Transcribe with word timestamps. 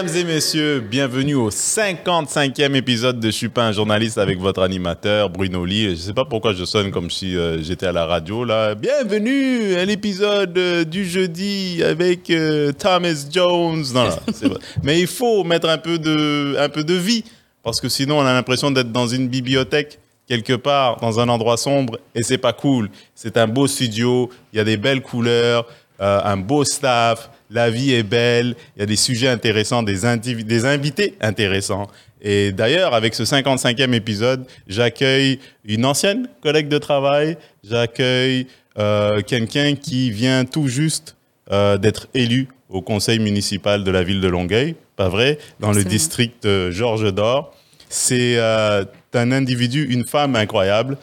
Mesdames 0.00 0.16
et 0.16 0.24
messieurs, 0.24 0.78
bienvenue 0.78 1.34
au 1.34 1.50
55e 1.50 2.76
épisode 2.76 3.18
de 3.18 3.26
Je 3.26 3.32
suis 3.32 3.48
pas 3.48 3.66
un 3.66 3.72
journaliste 3.72 4.16
avec 4.16 4.38
votre 4.38 4.62
animateur 4.62 5.28
Bruno 5.28 5.64
Lee. 5.64 5.90
Je 5.90 5.96
sais 5.96 6.12
pas 6.12 6.24
pourquoi 6.24 6.54
je 6.54 6.64
sonne 6.64 6.92
comme 6.92 7.10
si 7.10 7.36
euh, 7.36 7.60
j'étais 7.60 7.86
à 7.86 7.90
la 7.90 8.06
radio 8.06 8.44
là. 8.44 8.76
Bienvenue 8.76 9.74
à 9.74 9.84
l'épisode 9.84 10.56
euh, 10.56 10.84
du 10.84 11.04
jeudi 11.04 11.82
avec 11.82 12.30
euh, 12.30 12.70
Thomas 12.70 13.26
Jones. 13.28 13.82
Non, 13.92 14.04
non, 14.04 14.16
c'est 14.32 14.46
vrai. 14.46 14.60
Mais 14.84 15.00
il 15.00 15.08
faut 15.08 15.42
mettre 15.42 15.68
un 15.68 15.78
peu 15.78 15.98
de, 15.98 16.54
un 16.60 16.68
peu 16.68 16.84
de 16.84 16.94
vie 16.94 17.24
parce 17.64 17.80
que 17.80 17.88
sinon 17.88 18.20
on 18.20 18.24
a 18.24 18.32
l'impression 18.32 18.70
d'être 18.70 18.92
dans 18.92 19.08
une 19.08 19.26
bibliothèque 19.26 19.98
quelque 20.28 20.52
part 20.52 21.00
dans 21.00 21.18
un 21.18 21.28
endroit 21.28 21.56
sombre 21.56 21.98
et 22.14 22.22
c'est 22.22 22.38
pas 22.38 22.52
cool. 22.52 22.88
C'est 23.16 23.36
un 23.36 23.48
beau 23.48 23.66
studio, 23.66 24.30
il 24.52 24.58
y 24.58 24.60
a 24.60 24.64
des 24.64 24.76
belles 24.76 25.02
couleurs, 25.02 25.66
un 25.98 26.36
beau 26.36 26.62
staff, 26.62 27.30
la 27.50 27.70
vie 27.70 27.92
est 27.92 28.02
belle, 28.02 28.54
il 28.76 28.80
y 28.80 28.82
a 28.82 28.86
des 28.86 28.96
sujets 28.96 29.28
intéressants, 29.28 29.82
des, 29.82 30.04
invités 30.04 31.14
intéressants. 31.20 31.88
Et 32.20 32.52
d'ailleurs, 32.52 32.94
avec 32.94 33.14
ce 33.14 33.22
55e 33.22 33.92
épisode, 33.92 34.46
j'accueille 34.66 35.38
une 35.64 35.84
ancienne 35.86 36.28
collègue 36.42 36.68
de 36.68 36.78
travail, 36.78 37.36
j'accueille 37.62 38.46
euh, 38.78 39.22
quelqu'un 39.22 39.74
qui 39.74 40.10
vient 40.10 40.44
tout 40.44 40.68
juste 40.68 41.16
euh, 41.50 41.78
d'être 41.78 42.08
élu 42.12 42.48
au 42.68 42.82
conseil 42.82 43.18
municipal 43.18 43.82
de 43.82 43.90
la 43.90 44.02
ville 44.02 44.20
de 44.20 44.28
Longueuil, 44.28 44.74
pas 44.96 45.08
vrai, 45.08 45.38
dans 45.60 45.72
le 45.72 45.82
district 45.82 46.44
euh, 46.44 46.70
Georges 46.70 47.14
d'Or. 47.14 47.54
C'est 47.88 48.36
euh, 48.36 48.84
un 49.14 49.32
individu, 49.32 49.86
une 49.90 50.04
femme 50.04 50.36
incroyable, 50.36 50.98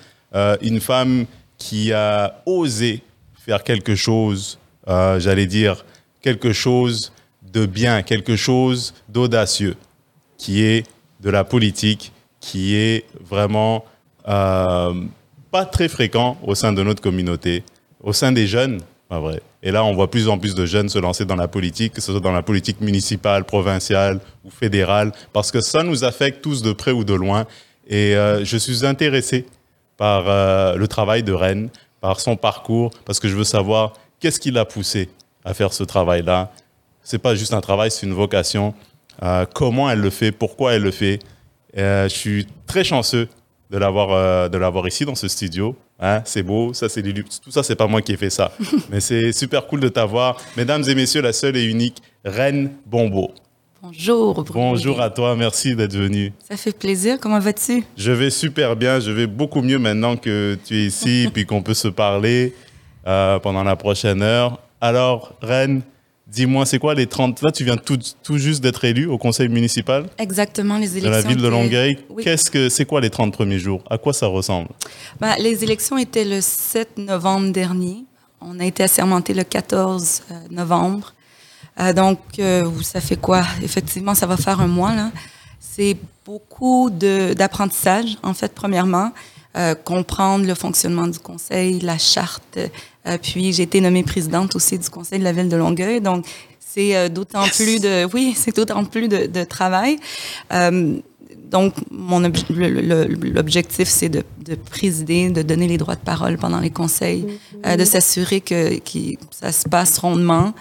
une 0.62 0.82
femme 0.82 1.26
qui 1.58 1.94
a 1.94 2.44
osé 2.46 3.02
faire 3.46 3.64
quelque 3.64 3.96
chose, 3.96 4.60
j'allais 4.86 5.48
dire, 5.48 5.86
quelque 6.26 6.54
chose 6.54 7.12
de 7.54 7.68
bien, 7.68 8.02
quelque 8.02 8.36
chose 8.36 8.96
d'audacieux, 9.10 9.76
qui 10.40 10.64
est 10.64 10.84
de 11.20 11.30
la 11.30 11.44
politique, 11.44 12.12
qui 12.40 12.76
est 12.76 13.06
vraiment 13.24 13.86
euh, 14.28 14.94
pas 15.52 15.66
très 15.66 15.88
fréquent 15.88 16.36
au 16.42 16.56
sein 16.56 16.74
de 16.74 16.82
notre 16.82 17.00
communauté, 17.00 17.64
au 18.02 18.12
sein 18.12 18.32
des 18.32 18.48
jeunes, 18.48 18.82
pas 19.08 19.20
vrai. 19.20 19.40
Et 19.62 19.70
là, 19.70 19.86
on 19.86 19.94
voit 19.94 20.10
plus 20.10 20.28
en 20.28 20.40
plus 20.40 20.56
de 20.56 20.66
jeunes 20.66 20.90
se 20.90 20.98
lancer 20.98 21.26
dans 21.26 21.36
la 21.36 21.48
politique, 21.48 21.94
que 21.94 22.02
ce 22.02 22.12
soit 22.12 22.22
dans 22.22 22.32
la 22.32 22.42
politique 22.42 22.82
municipale, 22.82 23.44
provinciale 23.44 24.20
ou 24.44 24.50
fédérale, 24.50 25.12
parce 25.32 25.52
que 25.52 25.62
ça 25.62 25.84
nous 25.84 26.04
affecte 26.04 26.42
tous 26.42 26.64
de 26.64 26.74
près 26.74 26.92
ou 26.92 27.04
de 27.04 27.14
loin. 27.14 27.46
Et 27.88 28.16
euh, 28.16 28.44
je 28.44 28.58
suis 28.58 28.84
intéressé 28.84 29.46
par 29.96 30.24
euh, 30.28 30.76
le 30.76 30.88
travail 30.88 31.22
de 31.22 31.34
Rennes, 31.34 31.70
par 32.02 32.20
son 32.20 32.36
parcours, 32.36 32.90
parce 33.06 33.20
que 33.20 33.28
je 33.28 33.36
veux 33.36 33.44
savoir 33.44 33.94
qu'est-ce 34.20 34.40
qui 34.40 34.50
l'a 34.50 34.66
poussé 34.66 35.08
à 35.46 35.54
faire 35.54 35.72
ce 35.72 35.84
travail-là. 35.84 36.52
C'est 37.04 37.20
pas 37.20 37.36
juste 37.36 37.54
un 37.54 37.62
travail, 37.62 37.92
c'est 37.92 38.06
une 38.06 38.14
vocation. 38.14 38.74
Euh, 39.24 39.46
comment 39.54 39.90
elle 39.90 40.02
le 40.02 40.10
fait, 40.10 40.32
pourquoi 40.32 40.74
elle 40.74 40.82
le 40.82 40.92
fait. 40.92 41.20
Euh, 41.78 42.10
je 42.10 42.16
suis 42.16 42.48
très 42.66 42.84
chanceux 42.84 43.30
de 43.70 43.78
l'avoir 43.78 44.12
euh, 44.12 44.50
de 44.50 44.58
l'avoir 44.58 44.88
ici 44.88 45.06
dans 45.06 45.16
ce 45.16 45.28
studio. 45.28 45.76
Hein, 46.00 46.22
c'est 46.26 46.44
beau, 46.44 46.74
ça 46.74 46.90
c'est. 46.90 47.02
Tout 47.04 47.52
ça 47.52 47.64
c'est 47.64 47.76
pas 47.76 47.88
moi 47.88 48.02
qui 48.02 48.12
ai 48.12 48.18
fait 48.18 48.30
ça, 48.30 48.52
mais 48.90 49.00
c'est 49.00 49.32
super 49.32 49.68
cool 49.68 49.80
de 49.80 49.88
t'avoir, 49.88 50.38
mesdames 50.58 50.84
et 50.88 50.96
messieurs, 50.96 51.22
la 51.22 51.32
seule 51.32 51.56
et 51.56 51.66
unique 51.66 52.02
Reine 52.26 52.72
Bombo. 52.86 53.32
Bonjour. 53.82 54.34
Bruno. 54.44 54.72
Bonjour 54.72 55.00
à 55.00 55.12
toi, 55.12 55.36
merci 55.36 55.76
d'être 55.76 55.96
venu. 55.96 56.34
Ça 56.50 56.58
fait 56.58 56.76
plaisir. 56.76 57.20
Comment 57.22 57.38
vas-tu? 57.38 57.84
Je 57.96 58.12
vais 58.12 58.32
super 58.32 58.76
bien, 58.76 59.00
je 59.00 59.12
vais 59.12 59.28
beaucoup 59.28 59.62
mieux 59.62 59.78
maintenant 59.78 60.18
que 60.18 60.58
tu 60.66 60.76
es 60.76 60.86
ici, 60.88 61.30
puis 61.34 61.46
qu'on 61.46 61.62
peut 61.62 61.76
se 61.76 61.88
parler 61.88 62.56
euh, 63.06 63.38
pendant 63.38 63.64
la 63.64 63.76
prochaine 63.76 64.24
heure. 64.24 64.60
Alors, 64.82 65.34
Reine, 65.42 65.82
dis-moi, 66.28 66.66
c'est 66.66 66.80
quoi 66.80 66.94
les 66.96 67.08
30... 67.08 67.42
Là, 67.42 67.52
tu 67.52 67.64
viens 67.64 67.78
tout, 67.78 67.98
tout 68.24 68.38
juste 68.38 68.62
d'être 68.62 68.84
élu 68.86 69.06
au 69.08 69.18
conseil 69.18 69.48
municipal 69.50 70.06
Exactement, 70.18 70.78
les 70.78 70.88
de 70.90 70.98
élections. 70.98 71.12
la 71.12 71.22
ville 71.22 71.42
de 71.42 71.48
Longueuil. 71.48 71.98
Oui. 72.10 72.24
Qu'est-ce 72.24 72.50
que 72.52 72.70
c'est 72.70 72.86
quoi 72.86 73.02
les 73.02 73.10
30 73.10 73.34
premiers 73.34 73.60
jours? 73.60 73.84
À 73.90 73.98
quoi 73.98 74.14
ça 74.14 74.28
ressemble? 74.28 74.70
Ben, 75.20 75.36
les 75.40 75.64
élections 75.64 75.98
étaient 75.98 76.26
le 76.26 76.42
7 76.42 76.98
novembre 76.98 77.52
dernier. 77.52 78.04
On 78.42 78.60
a 78.60 78.66
été 78.66 78.84
assermenté 78.84 79.34
le 79.34 79.44
14 79.44 80.24
euh, 80.32 80.34
novembre. 80.52 81.14
Euh, 81.80 81.94
donc, 81.94 82.20
euh, 82.40 82.70
ça 82.84 83.02
fait 83.02 83.16
quoi? 83.18 83.44
Effectivement, 83.64 84.14
ça 84.14 84.28
va 84.28 84.38
faire 84.38 84.60
un 84.62 84.68
mois. 84.68 84.94
là. 84.94 85.12
C'est 85.60 85.98
beaucoup 86.26 86.90
de- 86.90 87.34
d'apprentissage, 87.34 88.18
en 88.24 88.34
fait, 88.34 88.52
premièrement. 88.54 89.12
Euh, 89.58 89.74
comprendre 89.74 90.46
le 90.46 90.54
fonctionnement 90.54 91.08
du 91.08 91.18
conseil, 91.20 91.80
la 91.80 91.98
charte. 91.98 92.58
Euh, 93.08 93.18
puis, 93.22 93.54
j'ai 93.54 93.64
été 93.64 93.80
nommée 93.80 94.04
présidente 94.04 94.54
aussi 94.56 94.78
du 94.78 94.90
conseil 94.90 95.20
de 95.20 95.24
la 95.24 95.32
ville 95.32 95.48
de 95.48 95.56
Longueuil. 95.56 96.02
Donc, 96.02 96.26
c'est 96.60 96.96
euh, 96.98 97.08
d'autant 97.08 97.48
plus 97.48 97.80
de... 97.80 98.06
Oui, 98.14 98.34
c'est 98.38 98.54
d'autant 98.56 98.84
plus 98.84 99.08
de, 99.08 99.28
de 99.28 99.44
travail. 99.46 99.98
Euh, 100.52 100.98
donc, 101.50 101.74
mon 101.90 102.22
obje- 102.24 102.44
le- 102.54 102.68
le- 102.82 103.06
l'objectif, 103.30 103.88
c'est 103.88 104.10
de, 104.10 104.24
de 104.44 104.56
présider, 104.56 105.30
de 105.30 105.42
donner 105.42 105.68
les 105.70 105.78
droits 105.78 105.96
de 105.96 106.02
parole 106.04 106.38
pendant 106.38 106.60
les 106.60 106.72
conseils, 106.72 107.26
euh, 107.66 107.78
de 107.78 107.86
s'assurer 107.86 108.42
que, 108.42 108.78
que 108.80 109.18
ça 109.32 109.54
se 109.54 109.70
passe 109.70 109.98
rondement, 110.00 110.54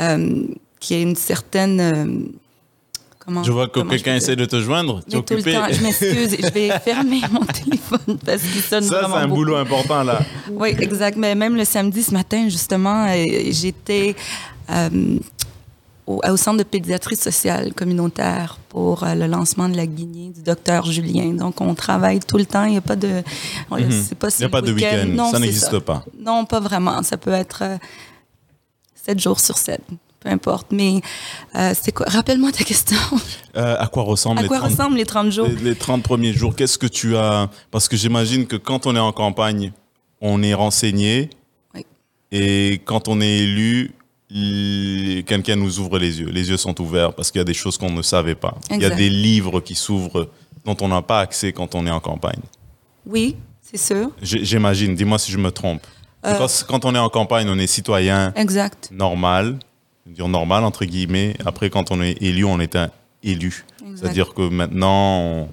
euh, 0.00 0.44
qu'il 0.78 0.96
y 0.96 1.00
ait 1.00 1.02
une 1.02 1.16
certaine... 1.16 2.30
comment, 3.28 3.42
Je 3.44 3.52
vois 3.52 3.68
que 3.68 3.80
quelqu'un 3.80 4.16
essaie 4.16 4.36
de 4.36 4.44
te 4.46 4.60
joindre. 4.60 5.00
Tu 5.08 5.16
es 5.16 5.18
Mais 5.18 5.22
tout 5.24 5.34
le 5.34 5.40
occupé 5.40 5.52
temps, 5.54 5.66
je 5.70 5.82
m'excuse, 5.82 6.36
je 6.42 6.50
vais 6.50 6.70
fermer 6.84 7.20
mon 7.30 7.44
téléphone 7.44 8.18
parce 8.24 8.42
qu'il 8.42 8.62
sonne 8.62 8.82
Ça, 8.84 9.00
c'est 9.06 9.14
un 9.16 9.22
beaucoup. 9.28 9.34
boulot 9.36 9.56
important, 9.56 10.02
là. 10.02 10.20
Oui, 10.50 10.70
exact. 10.78 11.16
Mais 11.16 11.34
même 11.34 11.56
le 11.56 11.64
samedi, 11.64 12.02
ce 12.02 12.12
matin, 12.12 12.48
justement, 12.48 13.06
euh, 13.08 13.24
j'étais 13.50 14.16
euh, 14.70 15.18
au, 16.06 16.20
au 16.26 16.36
centre 16.36 16.56
de 16.58 16.62
pédiatrie 16.64 17.16
sociale 17.16 17.74
communautaire 17.74 18.58
pour 18.70 19.04
euh, 19.04 19.14
le 19.14 19.26
lancement 19.26 19.68
de 19.68 19.76
la 19.76 19.86
guinée 19.86 20.30
du 20.34 20.42
docteur 20.42 20.84
Julien. 20.90 21.34
Donc, 21.34 21.60
on 21.60 21.74
travaille 21.74 22.20
tout 22.20 22.38
le 22.38 22.46
temps. 22.46 22.64
Il 22.64 22.72
n'y 22.72 22.76
a 22.78 22.80
pas 22.82 22.96
de... 22.96 23.22
on- 23.70 23.76
pas 24.18 24.28
Il 24.30 24.38
n'y 24.40 24.44
a 24.44 24.48
pas 24.48 24.62
de 24.62 24.72
week-end. 24.72 25.30
Ça 25.30 25.38
n'existe 25.38 25.78
pas. 25.80 26.04
Non, 26.18 26.44
pas 26.46 26.60
vraiment. 26.60 27.02
Ça 27.02 27.16
peut 27.18 27.32
être 27.32 27.60
euh, 27.62 27.76
sept 28.94 29.20
jours 29.20 29.38
sur 29.40 29.58
sept. 29.58 29.82
Peu 30.20 30.28
importe. 30.30 30.68
Mais 30.72 31.00
euh, 31.54 31.72
c'est 31.80 31.92
quoi? 31.92 32.06
Rappelle-moi 32.08 32.52
ta 32.52 32.64
question. 32.64 32.96
Euh, 33.56 33.74
à 33.76 33.88
quoi 33.88 34.04
ressemblent 34.04 34.38
à 34.38 34.42
les 34.42 34.48
quoi 34.48 34.58
30 34.58 34.70
ressemblent 34.70 34.96
les 34.96 35.04
30 35.06 35.32
jours? 35.32 35.48
Les, 35.48 35.56
les 35.70 35.74
30 35.74 36.04
premiers 36.04 36.32
jours, 36.32 36.54
qu'est-ce 36.54 36.78
que 36.78 36.86
tu 36.86 37.16
as? 37.16 37.50
Parce 37.72 37.88
que 37.88 37.96
j'imagine 37.96 38.46
que 38.46 38.54
quand 38.54 38.86
on 38.86 38.94
est 38.94 39.00
en 39.00 39.10
campagne, 39.10 39.72
on 40.20 40.44
est 40.44 40.54
renseigné. 40.54 41.28
Oui. 41.74 41.84
Et 42.30 42.80
quand 42.84 43.08
on 43.08 43.20
est 43.20 43.38
élu, 43.38 43.90
quelqu'un 45.26 45.56
nous 45.56 45.80
ouvre 45.80 45.98
les 45.98 46.20
yeux. 46.20 46.28
Les 46.30 46.50
yeux 46.50 46.56
sont 46.56 46.80
ouverts 46.80 47.14
parce 47.14 47.32
qu'il 47.32 47.40
y 47.40 47.42
a 47.42 47.44
des 47.44 47.54
choses 47.54 47.78
qu'on 47.78 47.90
ne 47.90 48.02
savait 48.02 48.34
pas. 48.36 48.54
Il 48.70 48.76
y 48.76 48.84
a 48.84 48.88
Exact. 48.88 48.96
des 48.96 49.08
livres 49.10 49.60
qui 49.60 49.74
s'ouvrent 49.74 50.28
dont 50.64 50.76
on 50.80 50.88
n'a 50.88 51.02
pas 51.02 51.20
accès 51.20 51.52
quand 51.52 51.74
on 51.74 51.84
est 51.86 51.90
en 51.90 52.00
campagne. 52.00 52.40
Oui, 53.06 53.34
c'est 53.60 53.78
sûr. 53.78 54.10
J'imagine, 54.22 54.94
dis-moi 54.94 55.18
si 55.18 55.32
je 55.32 55.38
me 55.38 55.50
trompe. 55.50 55.84
Euh. 56.26 56.34
Quand, 56.38 56.64
quand 56.68 56.84
on 56.84 56.94
est 56.94 56.98
en 56.98 57.08
campagne, 57.08 57.48
on 57.48 57.58
est 57.58 57.66
citoyen 57.66 58.32
Exact. 58.36 58.90
normal, 58.92 59.58
dire 60.12 60.28
normal 60.28 60.64
entre 60.64 60.84
guillemets. 60.84 61.36
Après, 61.44 61.70
quand 61.70 61.90
on 61.90 62.02
est 62.02 62.20
élu, 62.22 62.44
on 62.44 62.60
est 62.60 62.76
un 62.76 62.90
élu. 63.22 63.64
C'est-à-dire 63.94 64.34
que 64.34 64.48
maintenant, 64.48 65.20
on, 65.20 65.48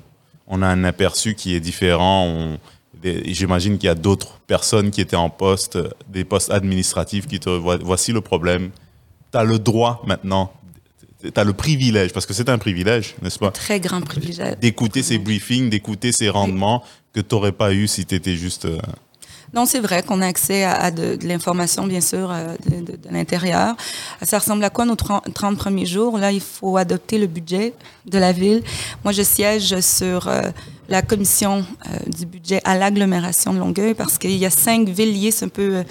on 0.47 0.61
a 0.61 0.67
un 0.67 0.83
aperçu 0.83 1.35
qui 1.35 1.55
est 1.55 1.59
différent. 1.59 2.57
J'imagine 3.03 3.77
qu'il 3.77 3.87
y 3.87 3.91
a 3.91 3.95
d'autres 3.95 4.39
personnes 4.47 4.89
qui 4.91 5.01
étaient 5.01 5.15
en 5.15 5.29
poste, 5.29 5.77
des 6.09 6.23
postes 6.23 6.51
administratifs 6.51 7.27
qui 7.27 7.39
te. 7.39 7.49
Voici 7.49 8.11
le 8.11 8.21
problème. 8.21 8.71
Tu 9.31 9.37
as 9.37 9.43
le 9.43 9.59
droit 9.59 10.01
maintenant, 10.05 10.51
tu 11.21 11.31
as 11.35 11.43
le 11.43 11.53
privilège, 11.53 12.13
parce 12.13 12.25
que 12.25 12.33
c'est 12.33 12.49
un 12.49 12.57
privilège, 12.57 13.15
n'est-ce 13.21 13.39
pas? 13.39 13.51
Très 13.51 13.79
grand 13.79 14.01
privilège. 14.01 14.57
D'écouter 14.59 15.03
ces 15.03 15.17
briefings, 15.17 15.69
d'écouter 15.69 16.11
ces 16.11 16.29
rendements 16.29 16.83
que 17.13 17.21
tu 17.21 17.35
n'aurais 17.35 17.51
pas 17.51 17.73
eu 17.73 17.87
si 17.87 18.05
tu 18.05 18.15
étais 18.15 18.35
juste. 18.35 18.67
Non, 19.55 19.65
c'est 19.65 19.79
vrai 19.79 20.03
qu'on 20.03 20.21
a 20.21 20.27
accès 20.27 20.65
à, 20.65 20.91
de, 20.91 21.17
l'information, 21.25 21.87
bien 21.87 22.01
sûr, 22.01 22.29
euh, 22.29 22.57
de, 22.67 22.99
l'intérieur. 23.09 23.77
Ça 24.21 24.39
ressemble 24.39 24.61
à 24.65 24.69
quoi 24.69 24.83
nos 24.83 24.97
30, 24.97 25.33
30 25.33 25.57
premiers 25.57 25.85
jours? 25.85 26.17
Là, 26.17 26.33
il 26.33 26.41
faut 26.41 26.75
adopter 26.75 27.17
le 27.17 27.27
budget 27.27 27.73
de 28.05 28.17
la 28.19 28.33
ville. 28.33 28.63
Moi, 29.05 29.13
je 29.13 29.21
siège 29.21 29.79
sur 29.79 30.27
euh, 30.27 30.41
la 30.89 31.01
commission 31.01 31.65
euh, 31.85 31.97
du 32.05 32.25
budget 32.25 32.59
à 32.65 32.77
l'agglomération 32.77 33.53
de 33.53 33.59
Longueuil 33.59 33.93
parce 33.93 34.17
qu'il 34.17 34.35
y 34.35 34.45
a 34.45 34.49
cinq 34.49 34.89
villes 34.89 35.13
liées. 35.13 35.31
C'est 35.31 35.45
un 35.45 35.47
peu, 35.47 35.85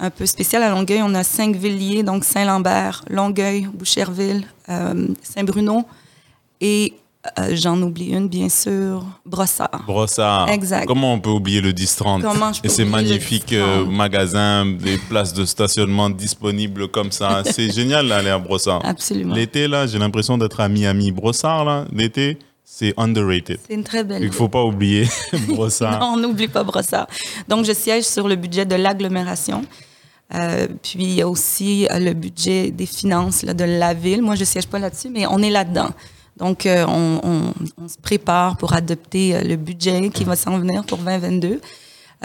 un 0.00 0.10
peu 0.10 0.26
spécial 0.26 0.64
à 0.64 0.70
Longueuil. 0.70 1.00
On 1.04 1.14
a 1.14 1.22
cinq 1.22 1.54
villes 1.54 1.78
liées, 1.78 2.02
donc 2.02 2.24
Saint-Lambert, 2.24 3.04
Longueuil, 3.08 3.68
Boucherville, 3.72 4.44
Saint-Bruno 4.66 5.84
et 6.60 6.94
euh, 7.38 7.50
j'en 7.54 7.80
oublie 7.80 8.10
une, 8.10 8.28
bien 8.28 8.48
sûr, 8.48 9.04
Brossard. 9.24 9.82
Brossard. 9.86 10.48
Exact. 10.50 10.86
Comment 10.86 11.14
on 11.14 11.20
peut 11.20 11.30
oublier 11.30 11.60
le 11.60 11.72
10-30 11.72 12.22
Comment 12.22 12.52
je 12.52 12.60
peux 12.60 12.66
Et 12.68 12.70
ces 12.70 12.84
le 12.84 12.90
magnifiques 12.90 13.52
10-30? 13.52 13.54
euh, 13.56 13.84
magasins, 13.86 14.66
des 14.66 14.98
places 14.98 15.32
de 15.32 15.44
stationnement 15.44 16.10
disponibles 16.10 16.88
comme 16.88 17.12
ça. 17.12 17.42
C'est 17.50 17.70
génial 17.72 18.08
d'aller 18.08 18.30
à 18.30 18.38
Brossard. 18.38 18.80
Absolument. 18.84 19.34
L'été, 19.34 19.68
là, 19.68 19.86
j'ai 19.86 19.98
l'impression 19.98 20.36
d'être 20.36 20.60
à 20.60 20.68
Miami. 20.68 21.12
Brossard, 21.12 21.64
là, 21.64 21.86
l'été, 21.92 22.38
c'est 22.66 22.94
underrated. 22.98 23.58
C'est 23.68 23.74
une 23.74 23.84
très 23.84 24.04
belle 24.04 24.22
Il 24.22 24.28
ne 24.28 24.32
faut 24.32 24.48
pas 24.48 24.64
oublier 24.64 25.06
Brossard. 25.48 25.98
Non, 26.00 26.14
on 26.14 26.16
n'oublie 26.16 26.48
pas 26.48 26.64
Brossard. 26.64 27.06
Donc, 27.48 27.64
je 27.64 27.72
siège 27.72 28.04
sur 28.04 28.26
le 28.26 28.36
budget 28.36 28.66
de 28.66 28.74
l'agglomération. 28.74 29.64
Euh, 30.34 30.66
puis 30.82 30.94
il 31.00 31.14
y 31.14 31.22
a 31.22 31.28
aussi 31.28 31.86
euh, 31.90 31.98
le 31.98 32.14
budget 32.14 32.70
des 32.70 32.86
finances 32.86 33.42
là, 33.42 33.54
de 33.54 33.64
la 33.64 33.94
ville. 33.94 34.22
Moi, 34.22 34.34
je 34.34 34.40
ne 34.40 34.46
siège 34.46 34.66
pas 34.66 34.78
là-dessus, 34.78 35.08
mais 35.10 35.26
on 35.26 35.38
est 35.40 35.50
là-dedans. 35.50 35.90
Donc, 36.36 36.66
euh, 36.66 36.84
on, 36.86 37.52
se 37.88 37.98
prépare 37.98 38.56
pour 38.56 38.72
adopter 38.72 39.42
le 39.44 39.56
budget 39.56 40.10
qui 40.10 40.24
va 40.24 40.36
s'en 40.36 40.58
venir 40.58 40.84
pour 40.84 40.98
2022. 40.98 41.60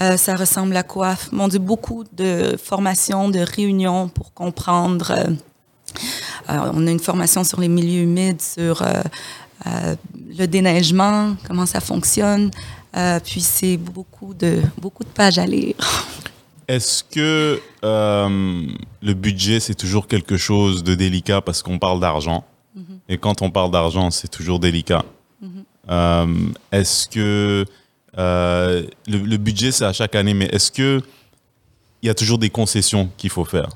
Euh, 0.01 0.17
ça 0.17 0.35
ressemble 0.35 0.75
à 0.77 0.83
quoi? 0.83 1.15
Mon 1.31 1.47
Dieu, 1.47 1.59
beaucoup 1.59 2.03
de 2.13 2.55
formations, 2.61 3.29
de 3.29 3.39
réunions 3.39 4.07
pour 4.07 4.33
comprendre. 4.33 5.11
Euh, 5.11 6.71
on 6.73 6.87
a 6.87 6.91
une 6.91 6.99
formation 6.99 7.43
sur 7.43 7.59
les 7.59 7.67
milieux 7.67 8.03
humides, 8.03 8.41
sur 8.41 8.83
le 9.65 10.45
déneigement, 10.47 11.35
comment 11.47 11.65
ça 11.65 11.81
fonctionne. 11.81 12.49
puis 13.25 13.41
c'est 13.41 13.77
beaucoup 13.77 14.33
de, 14.33 14.61
beaucoup 14.77 15.03
de 15.03 15.09
pages 15.09 15.37
à 15.37 15.45
lire. 15.45 15.75
Est-ce 16.69 17.03
que 17.03 17.59
euh, 17.83 18.67
le 19.01 19.13
budget, 19.15 19.59
c'est 19.59 19.73
toujours 19.73 20.05
quelque 20.05 20.37
chose 20.37 20.83
de 20.83 20.93
délicat 20.93 21.41
parce 21.41 21.63
qu'on 21.63 21.79
parle 21.79 21.99
d'argent? 21.99 22.45
Mm 22.79 22.83
-hmm. 22.83 23.13
Et 23.13 23.17
quand 23.17 23.41
on 23.41 23.51
parle 23.51 23.71
d'argent, 23.71 24.11
c'est 24.11 24.31
toujours 24.37 24.59
délicat. 24.59 25.03
Mm 25.41 25.47
-hmm. 25.47 25.63
euh, 25.91 26.77
est-ce 26.77 27.07
que 27.15 27.65
euh, 28.17 28.83
le, 29.07 29.17
le, 29.31 29.37
budget, 29.37 29.71
c'est 29.71 29.85
à 29.85 29.93
chaque 29.93 30.15
année, 30.15 30.33
mais 30.33 30.49
est-ce 30.55 30.71
que 30.71 31.01
il 32.01 32.07
y 32.07 32.09
a 32.09 32.15
toujours 32.21 32.39
des 32.45 32.49
concessions 32.49 33.05
qu'il 33.17 33.29
faut 33.29 33.45
faire 33.45 33.69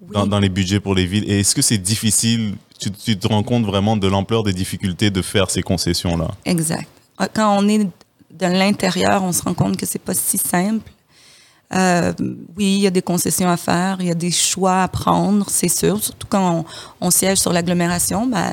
oui. 0.00 0.14
dans, 0.14 0.26
dans, 0.32 0.40
les 0.40 0.48
budgets 0.58 0.80
pour 0.80 0.94
les 0.94 1.06
villes? 1.12 1.26
Et 1.30 1.40
est-ce 1.40 1.54
que 1.54 1.62
c'est 1.62 1.82
difficile? 1.92 2.42
Tu, 2.80 2.90
tu, 2.90 3.18
te 3.22 3.28
rends 3.28 3.42
compte 3.42 3.66
vraiment 3.72 3.96
de 4.04 4.08
l'ampleur 4.14 4.42
des 4.48 4.54
difficultés 4.62 5.10
de 5.10 5.22
faire 5.22 5.48
ces 5.54 5.62
concessions-là? 5.70 6.30
Exact. 6.44 6.88
Quand 7.34 7.50
on 7.60 7.68
est 7.68 7.84
de 7.84 8.46
l'intérieur, 8.46 9.22
on 9.22 9.32
se 9.32 9.42
rend 9.42 9.54
compte 9.54 9.76
que 9.76 9.86
c'est 9.86 10.04
pas 10.10 10.14
si 10.14 10.38
simple. 10.38 10.90
Euh, 11.72 12.12
oui, 12.56 12.76
il 12.76 12.80
y 12.80 12.86
a 12.86 12.90
des 12.90 13.02
concessions 13.02 13.48
à 13.48 13.56
faire, 13.56 13.98
il 14.00 14.06
y 14.06 14.10
a 14.10 14.14
des 14.14 14.30
choix 14.32 14.82
à 14.82 14.88
prendre, 14.88 15.48
c'est 15.48 15.68
sûr. 15.68 16.02
Surtout 16.02 16.26
quand 16.28 16.64
on, 17.00 17.06
on 17.06 17.10
siège 17.10 17.38
sur 17.38 17.52
l'agglomération, 17.52 18.26
ben, 18.26 18.52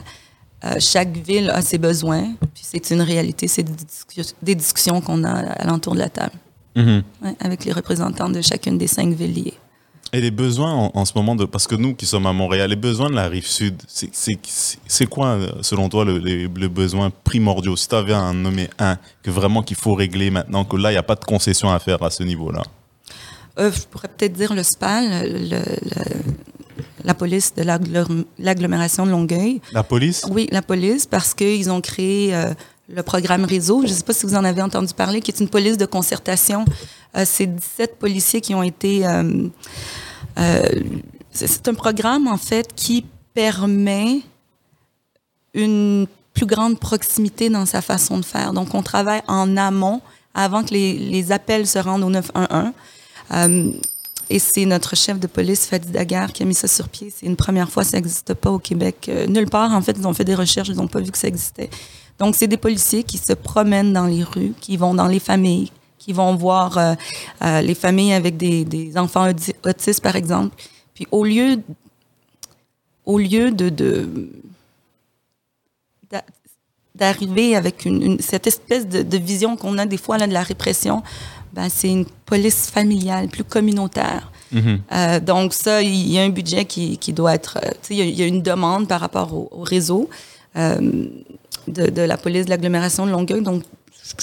euh, 0.65 0.75
chaque 0.79 1.15
ville 1.17 1.49
a 1.49 1.61
ses 1.61 1.77
besoins. 1.77 2.33
Puis 2.53 2.63
c'est 2.63 2.91
une 2.91 3.01
réalité, 3.01 3.47
c'est 3.47 3.63
des, 3.63 3.73
discussions, 3.73 4.35
des 4.41 4.55
discussions 4.55 5.01
qu'on 5.01 5.23
a 5.23 5.31
alentour 5.31 5.93
de 5.93 5.99
la 5.99 6.09
table 6.09 6.35
mm 6.75 6.81
-hmm. 6.81 7.03
ouais, 7.23 7.35
avec 7.39 7.65
les 7.65 7.73
représentants 7.73 8.29
de 8.29 8.41
chacune 8.41 8.77
des 8.77 8.87
cinq 8.87 9.09
villes 9.15 9.33
liées. 9.33 9.57
Et 10.13 10.21
les 10.21 10.31
besoins 10.31 10.73
en, 10.73 10.91
en, 10.93 11.05
ce 11.05 11.13
moment, 11.15 11.35
de, 11.35 11.45
parce 11.45 11.67
que 11.67 11.75
nous 11.75 11.93
qui 11.93 12.05
sommes 12.05 12.27
à 12.27 12.33
Montréal, 12.33 12.69
les 12.69 12.81
besoins 12.89 13.09
de 13.09 13.15
la 13.15 13.27
rive 13.27 13.47
sud, 13.47 13.75
c'est 13.87 15.05
quoi, 15.05 15.37
selon 15.61 15.89
toi, 15.89 16.05
le, 16.05 16.17
les, 16.17 16.47
le 16.47 16.69
besoin 16.69 17.11
primordial 17.29 17.75
Si 17.77 17.87
tu 17.89 17.95
avais 17.95 18.13
à 18.13 18.21
en 18.21 18.33
nommer 18.33 18.69
un 18.79 18.97
que 19.23 19.31
vraiment 19.31 19.61
qu'il 19.63 19.75
faut 19.83 19.95
régler 19.95 20.29
maintenant, 20.31 20.63
que 20.69 20.77
là, 20.77 20.87
il 20.91 20.95
n'y 20.97 21.03
a 21.05 21.07
pas 21.11 21.19
de 21.23 21.25
concession 21.25 21.69
à 21.69 21.79
faire 21.79 22.01
à 22.03 22.09
ce 22.09 22.23
niveau-là 22.23 22.63
euh, 23.59 23.71
je 23.71 23.81
pourrais 23.81 24.07
peut-être 24.07 24.33
dire 24.33 24.54
le 24.54 24.63
SPAL, 24.63 25.30
le, 25.31 25.48
le, 25.50 25.62
la 27.04 27.13
police 27.13 27.54
de 27.56 27.63
l'agglomération 28.39 29.06
de 29.06 29.12
Longueuil. 29.12 29.62
La 29.71 29.83
police? 29.83 30.25
Oui, 30.30 30.48
la 30.51 30.62
police, 30.62 31.06
parce 31.06 31.33
qu'ils 31.33 31.69
ont 31.71 31.81
créé 31.81 32.36
euh, 32.36 32.54
le 32.89 33.04
programme 33.04 33.45
Réseau. 33.45 33.81
Je 33.83 33.92
ne 33.92 33.94
sais 33.94 34.04
pas 34.04 34.13
si 34.13 34.25
vous 34.25 34.36
en 34.36 34.44
avez 34.44 34.62
entendu 34.62 34.94
parler, 34.94 35.21
qui 35.21 35.31
est 35.31 35.39
une 35.39 35.50
police 35.50 35.77
de 35.77 35.86
concertation. 35.86 36.65
Euh, 37.15 37.24
C'est 37.25 37.48
17 37.48 37.98
policiers 37.98 38.42
qui 38.42 38.54
ont 38.56 38.63
été... 38.63 39.06
C'est 41.31 41.68
un 41.68 41.74
programme, 41.75 42.27
en 42.27 42.38
fait, 42.38 42.74
qui 42.75 43.06
permet 43.33 44.21
une 45.54 46.07
plus 46.33 46.45
grande 46.45 46.80
proximité 46.80 47.50
dans 47.50 47.65
sa 47.65 47.81
façon 47.81 48.18
de 48.18 48.25
faire. 48.25 48.54
Donc, 48.54 48.74
on 48.74 48.81
travaille 48.83 49.21
en 49.27 49.56
amont, 49.57 50.01
avant 50.33 50.63
que 50.63 50.74
les, 50.74 50.94
les 50.94 51.31
appels 51.31 51.68
se 51.68 51.80
rendent 51.80 52.04
au 52.04 52.09
911. 52.09 52.71
Euh, 53.31 53.71
et 54.29 54.39
c'est 54.39 54.65
notre 54.65 54.95
chef 54.95 55.19
de 55.19 55.27
police, 55.27 55.65
Fadi 55.65 55.89
Daguerre, 55.89 56.33
qui 56.33 56.44
a 56.44 56.45
mis 56.45 56.53
ça 56.53 56.68
sur 56.68 56.89
pied. 56.89 57.13
C'est 57.15 57.25
une 57.25 57.38
première 57.38 57.69
fois, 57.69 57.83
ça 57.83 57.97
n'existe 57.97 58.33
pas 58.33 58.51
au 58.51 58.59
Québec. 58.59 59.07
Euh, 59.09 59.25
nulle 59.27 59.50
part, 59.50 59.71
en 59.71 59.81
fait, 59.81 59.95
ils 59.97 60.06
ont 60.06 60.13
fait 60.13 60.25
des 60.25 60.35
recherches, 60.35 60.68
ils 60.68 60.75
n'ont 60.75 60.88
pas 60.88 61.00
vu 61.00 61.12
que 61.12 61.18
ça 61.18 61.27
existait. 61.27 61.69
Donc, 62.19 62.35
c'est 62.35 62.47
des 62.47 62.57
policiers 62.57 63.03
qui 63.03 63.18
se 63.18 63.33
promènent 63.33 63.94
dans 63.94 64.06
les 64.06 64.24
rues, 64.24 64.53
qui 64.59 64.75
vont 64.75 64.94
dans 64.94 65.07
les 65.07 65.19
familles, 65.19 65.71
qui 65.97 66.12
vont 66.13 66.35
voir 66.35 66.77
euh, 66.77 67.62
les 67.62 67.75
familles 67.75 68.13
avec 68.13 68.35
des, 68.38 68.97
enfants 68.97 69.30
autistes, 69.63 70.01
par 70.01 70.15
exemple. 70.15 70.56
Puis, 70.94 71.07
au 71.12 71.23
lieu, 71.23 71.62
au 73.06 73.19
lieu 73.19 73.51
de, 73.51 73.69
d'arriver 76.95 77.56
avec 77.56 77.85
une, 77.85 78.19
cette 78.19 78.47
espèce 78.47 78.88
de, 78.88 79.03
de 79.03 79.18
vision 79.18 79.56
qu'on 79.56 79.77
a 79.77 79.85
des 79.85 79.97
fois 79.97 80.18
là, 80.18 80.27
de 80.27 80.33
la 80.33 80.44
répression, 80.44 81.03
ben, 81.57 81.69
c'est 81.69 81.89
une 81.89 82.06
police 82.31 82.69
familiale, 82.69 83.25
plus 83.36 83.44
communautaire. 83.56 84.24
Mm 84.51 84.59
-hmm. 84.59 84.77
euh, 84.92 85.19
donc 85.31 85.48
ça, 85.63 85.81
il 85.81 86.07
y 86.13 86.18
a 86.19 86.21
un 86.30 86.33
budget 86.39 86.63
qui, 86.74 86.86
qui 87.04 87.12
doit 87.19 87.33
être... 87.39 87.54
Il 87.89 87.98
y, 87.98 88.01
il 88.13 88.18
y, 88.19 88.24
a 88.25 88.27
une 88.36 88.44
demande 88.54 88.83
par 88.92 89.00
rapport 89.06 89.30
au, 89.39 89.44
au 89.59 89.63
réseau 89.75 90.01
euh, 90.07 91.07
de, 91.77 91.83
de, 91.98 92.04
la 92.12 92.18
police 92.24 92.45
de 92.48 92.51
l'agglomération 92.54 93.04
de 93.07 93.12
Longueuil. 93.18 93.42
Donc, 93.51 93.59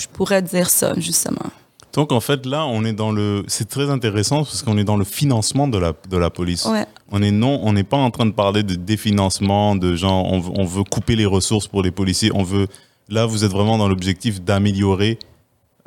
je 0.03 0.07
pourrais 0.17 0.43
dire 0.55 0.69
ça, 0.81 0.89
justement. 1.09 1.51
Donc, 1.97 2.09
en 2.19 2.23
fait, 2.29 2.41
là, 2.55 2.61
on 2.77 2.81
est 2.89 2.97
dans 3.03 3.13
le... 3.19 3.29
C'est 3.55 3.69
très 3.77 3.89
intéressant 3.97 4.41
parce 4.47 4.63
qu'on 4.65 4.79
est 4.83 4.89
dans 4.93 5.01
le 5.05 5.09
financement 5.21 5.67
de 5.75 5.79
la, 5.85 5.91
de 6.15 6.19
la 6.25 6.31
police. 6.39 6.65
Ouais. 6.75 6.87
On 7.15 7.21
est 7.27 7.35
non, 7.45 7.55
on 7.69 7.73
n'est 7.77 7.89
pas 7.95 8.03
en 8.09 8.11
train 8.17 8.29
de 8.33 8.37
parler 8.45 8.63
de 8.73 8.77
définancement, 8.93 9.67
de 9.85 9.89
genre, 10.03 10.23
on, 10.35 10.39
on 10.63 10.67
veut 10.75 10.87
couper 10.95 11.15
les 11.23 11.29
ressources 11.37 11.69
pour 11.73 11.83
les 11.87 11.95
policiers. 12.01 12.31
On 12.43 12.45
veut... 12.55 12.67
Là, 13.17 13.23
vous 13.33 13.41
êtes 13.45 13.55
vraiment 13.59 13.77
dans 13.83 13.89
l'objectif 13.93 14.35
d'améliorer 14.49 15.13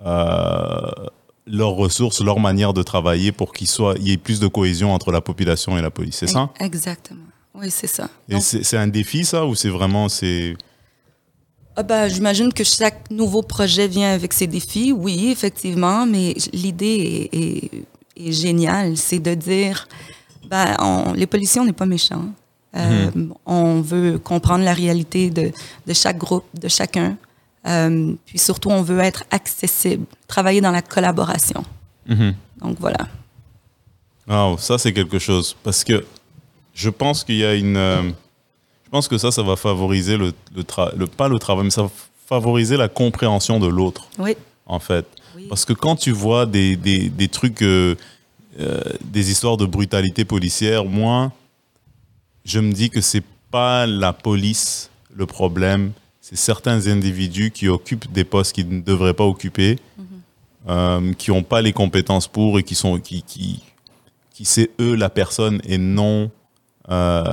euh, 0.06 0.92
leurs 1.48 1.74
ressources, 1.74 2.22
leur 2.22 2.40
manière 2.40 2.74
de 2.74 2.84
travailler 2.84 3.32
pour 3.32 3.54
qu'il 3.54 3.68
soit, 3.68 3.96
il 4.00 4.08
y 4.08 4.12
ait 4.12 4.18
plus 4.18 4.40
de 4.40 4.48
cohésion 4.48 4.94
entre 4.94 5.12
la 5.12 5.22
population 5.22 5.78
et 5.78 5.82
la 5.82 5.90
police. 5.90 6.18
C'est 6.18 6.28
ça? 6.28 6.50
Exactement. 6.60 7.22
Oui, 7.56 7.72
c'est 7.72 7.88
ça. 7.88 8.10
Et 8.30 8.40
c'est 8.40 8.78
un 8.78 8.88
défi, 8.88 9.26
ça, 9.26 9.46
ou 9.46 9.56
c'est 9.56 9.70
vraiment, 9.70 10.10
c'est... 10.10 10.56
Ah 11.76 11.84
ben, 11.84 12.08
J'imagine 12.08 12.52
que 12.54 12.64
chaque 12.64 13.10
nouveau 13.12 13.42
projet 13.42 13.88
vient 13.88 14.14
avec 14.14 14.34
ses 14.34 14.48
défis, 14.48 14.92
oui, 14.92 15.30
effectivement, 15.32 16.06
mais 16.06 16.36
l'idée 16.54 17.30
est, 17.32 17.38
est, 17.38 18.28
est, 18.28 18.32
géniale. 18.32 18.98
C'est 18.98 19.20
de 19.20 19.34
dire, 19.34 19.88
ben, 20.50 20.76
on, 20.80 21.14
les 21.14 21.28
policiers, 21.28 21.62
on 21.62 21.66
n'est 21.66 21.74
pas 21.74 21.86
méchants. 21.86 22.26
Euh, 22.76 23.10
mmh. 23.14 23.34
On 23.46 23.82
veut 23.82 24.20
comprendre 24.20 24.64
la 24.64 24.74
réalité 24.74 25.30
de, 25.30 25.52
de 25.86 25.94
chaque 25.94 26.18
groupe, 26.18 26.46
de 26.54 26.68
chacun. 26.68 27.16
Euh, 27.68 28.14
puis 28.25 28.40
surtout, 28.40 28.69
on 28.69 28.81
veut 28.81 29.00
être 29.00 29.24
accessible, 29.31 30.06
travailler 30.28 30.62
dans 30.62 30.72
la 30.72 30.81
collaboration. 30.81 31.64
Mm 32.08 32.14
-hmm. 32.16 32.34
Donc 32.62 32.78
voilà. 32.80 33.08
Wow, 34.28 34.58
ça 34.58 34.78
c'est 34.78 34.94
quelque 34.94 35.19
chose 35.19 35.56
parce 35.63 35.84
que 35.84 36.06
je 36.74 36.89
pense 36.89 37.24
qu'il 37.24 37.38
y 37.38 37.46
a 37.46 37.53
une, 37.56 37.77
euh, 37.77 38.03
je 38.86 38.89
pense 38.91 39.08
que 39.08 39.18
ça, 39.18 39.32
ça 39.32 39.41
va 39.41 39.56
favoriser 39.56 40.15
le, 40.18 40.27
le, 40.56 40.63
le, 40.96 41.08
pas 41.08 41.27
le 41.27 41.39
travail, 41.39 41.63
mais 41.65 41.72
ça 41.72 41.84
va 41.84 41.91
favoriser 42.27 42.77
la 42.77 42.88
compréhension 42.88 43.60
de 43.60 43.68
l'autre. 43.68 44.03
Oui. 44.20 44.36
En 44.65 44.80
fait, 44.80 45.06
oui. 45.36 45.46
parce 45.50 45.65
que 45.65 45.74
quand 45.74 45.96
tu 45.96 46.12
vois 46.12 46.46
des, 46.46 46.75
des, 46.75 47.10
des 47.10 47.30
trucs, 47.30 47.62
euh, 47.63 47.96
euh, 48.60 48.82
des 49.03 49.32
histoires 49.32 49.58
de 49.58 49.65
brutalité 49.65 50.25
policière, 50.25 50.84
moi, 50.86 51.32
je 52.46 52.60
me 52.60 52.72
dis 52.74 52.89
que 52.89 53.01
c'est 53.01 53.24
pas 53.50 53.86
la 53.88 54.13
police 54.13 54.89
le 55.15 55.25
problème, 55.25 55.91
c'est 56.29 56.36
certains 56.36 56.88
individus 56.88 57.51
qui 57.51 57.69
occupent 57.69 58.12
des 58.12 58.25
postes 58.25 58.51
qu'ils 58.53 58.67
ne 58.67 58.81
devraient 58.81 59.13
pas 59.13 59.24
occuper, 59.24 59.77
mm 59.98 60.03
-hmm. 60.03 60.69
euh, 60.72 61.13
qui 61.13 61.31
n'ont 61.31 61.43
pas 61.53 61.62
les 61.62 61.72
compétences 61.72 62.27
pour 62.27 62.60
et 62.60 62.63
qui 62.63 62.75
sont 62.75 63.00
qui 63.07 63.22
qui, 63.31 63.48
qui 64.34 64.43
c'est 64.53 64.69
eux 64.86 64.96
la 65.05 65.10
personne 65.22 65.57
et 65.74 65.77
non 65.77 66.29
euh, 66.89 67.24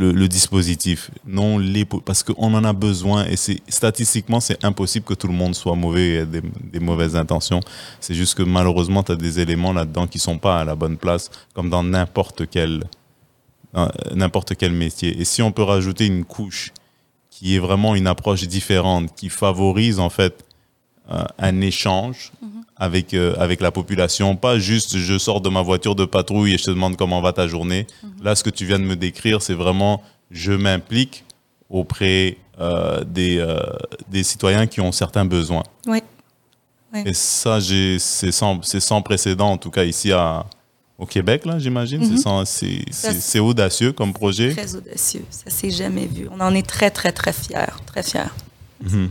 le, 0.00 0.08
le, 0.20 0.26
dispositif, 0.38 0.98
non 1.26 1.50
les 1.58 1.84
parce 2.08 2.22
qu'on 2.26 2.54
en 2.58 2.64
a 2.64 2.74
besoin 2.88 3.20
et 3.32 3.36
c'est 3.44 3.60
statistiquement 3.80 4.40
c'est 4.48 4.60
impossible 4.70 5.04
que 5.10 5.16
tout 5.20 5.28
le 5.34 5.38
monde 5.42 5.54
soit 5.62 5.76
mauvais 5.84 6.06
et 6.12 6.18
ait 6.22 6.26
des, 6.36 6.42
des 6.74 6.82
mauvaises 6.88 7.16
intentions. 7.24 7.60
C'est 8.04 8.16
juste 8.22 8.34
que 8.38 8.44
malheureusement 8.58 9.02
tu 9.06 9.12
as 9.12 9.20
des 9.26 9.34
éléments 9.44 9.74
là-dedans 9.78 10.06
qui 10.12 10.18
sont 10.28 10.38
pas 10.46 10.56
à 10.62 10.64
la 10.70 10.74
bonne 10.82 10.96
place, 11.04 11.24
comme 11.54 11.68
dans 11.74 11.84
n'importe 11.94 12.40
quel 12.54 12.72
n'importe 14.22 14.50
quel 14.60 14.72
métier. 14.84 15.10
Et 15.20 15.24
si 15.32 15.40
on 15.48 15.52
peut 15.56 15.66
rajouter 15.74 16.04
une 16.14 16.24
couche 16.36 16.64
qui 17.42 17.56
est 17.56 17.58
vraiment 17.58 17.96
une 17.96 18.06
approche 18.06 18.42
différente, 18.44 19.12
qui 19.16 19.28
favorise 19.28 19.98
en 19.98 20.10
fait 20.10 20.44
euh, 21.10 21.24
un 21.38 21.60
échange 21.60 22.30
mm 22.40 22.46
-hmm. 22.46 22.50
avec, 22.76 23.14
euh, 23.14 23.34
avec 23.44 23.60
la 23.60 23.72
population. 23.72 24.36
Pas 24.36 24.60
juste 24.60 24.96
je 24.96 25.18
sors 25.18 25.40
de 25.40 25.48
ma 25.48 25.62
voiture 25.70 25.96
de 25.96 26.04
patrouille 26.04 26.52
et 26.54 26.58
je 26.58 26.66
te 26.66 26.70
demande 26.70 26.94
comment 26.96 27.20
va 27.20 27.32
ta 27.32 27.46
journée. 27.48 27.84
Mm 27.84 28.06
-hmm. 28.06 28.24
Là, 28.24 28.30
ce 28.38 28.42
que 28.46 28.52
tu 28.58 28.64
viens 28.68 28.78
de 28.84 28.88
me 28.92 28.96
décrire, 29.06 29.38
c'est 29.46 29.58
vraiment 29.64 29.94
je 30.44 30.52
m'implique 30.64 31.16
auprès 31.78 32.22
euh, 32.60 33.02
des, 33.18 33.34
des 34.14 34.24
citoyens 34.32 34.66
qui 34.72 34.80
ont 34.86 34.92
certains 35.02 35.26
besoins. 35.38 35.66
Oui. 35.92 36.00
oui. 36.92 37.00
Et 37.08 37.14
ça, 37.38 37.54
c'est 38.20 38.32
sans, 38.40 38.52
sans 38.90 39.00
précédent, 39.10 39.50
en 39.56 39.58
tout 39.64 39.72
cas 39.76 39.84
ici 39.94 40.08
à, 40.12 40.26
au 41.02 41.06
Québec, 41.06 41.44
là, 41.44 41.58
j'imagine. 41.58 42.00
Mm 42.00 42.14
-hmm. 42.14 42.44
C'est 43.30 43.40
audacieux 43.48 43.92
comme 43.98 44.12
projet. 44.22 44.50
Très 44.54 44.74
audacieux. 44.80 45.24
Ça 45.40 45.48
s'est 45.56 45.74
jamais 45.82 46.06
vu. 46.16 46.22
On 46.34 46.40
en 46.48 46.52
est 46.60 46.66
très, 46.74 46.90
très, 46.98 47.12
très 47.20 47.34
fiers. 47.42 47.74
Très 47.90 48.04
fiers. 48.10 48.32
Mm 48.82 48.88
-hmm. 48.88 49.08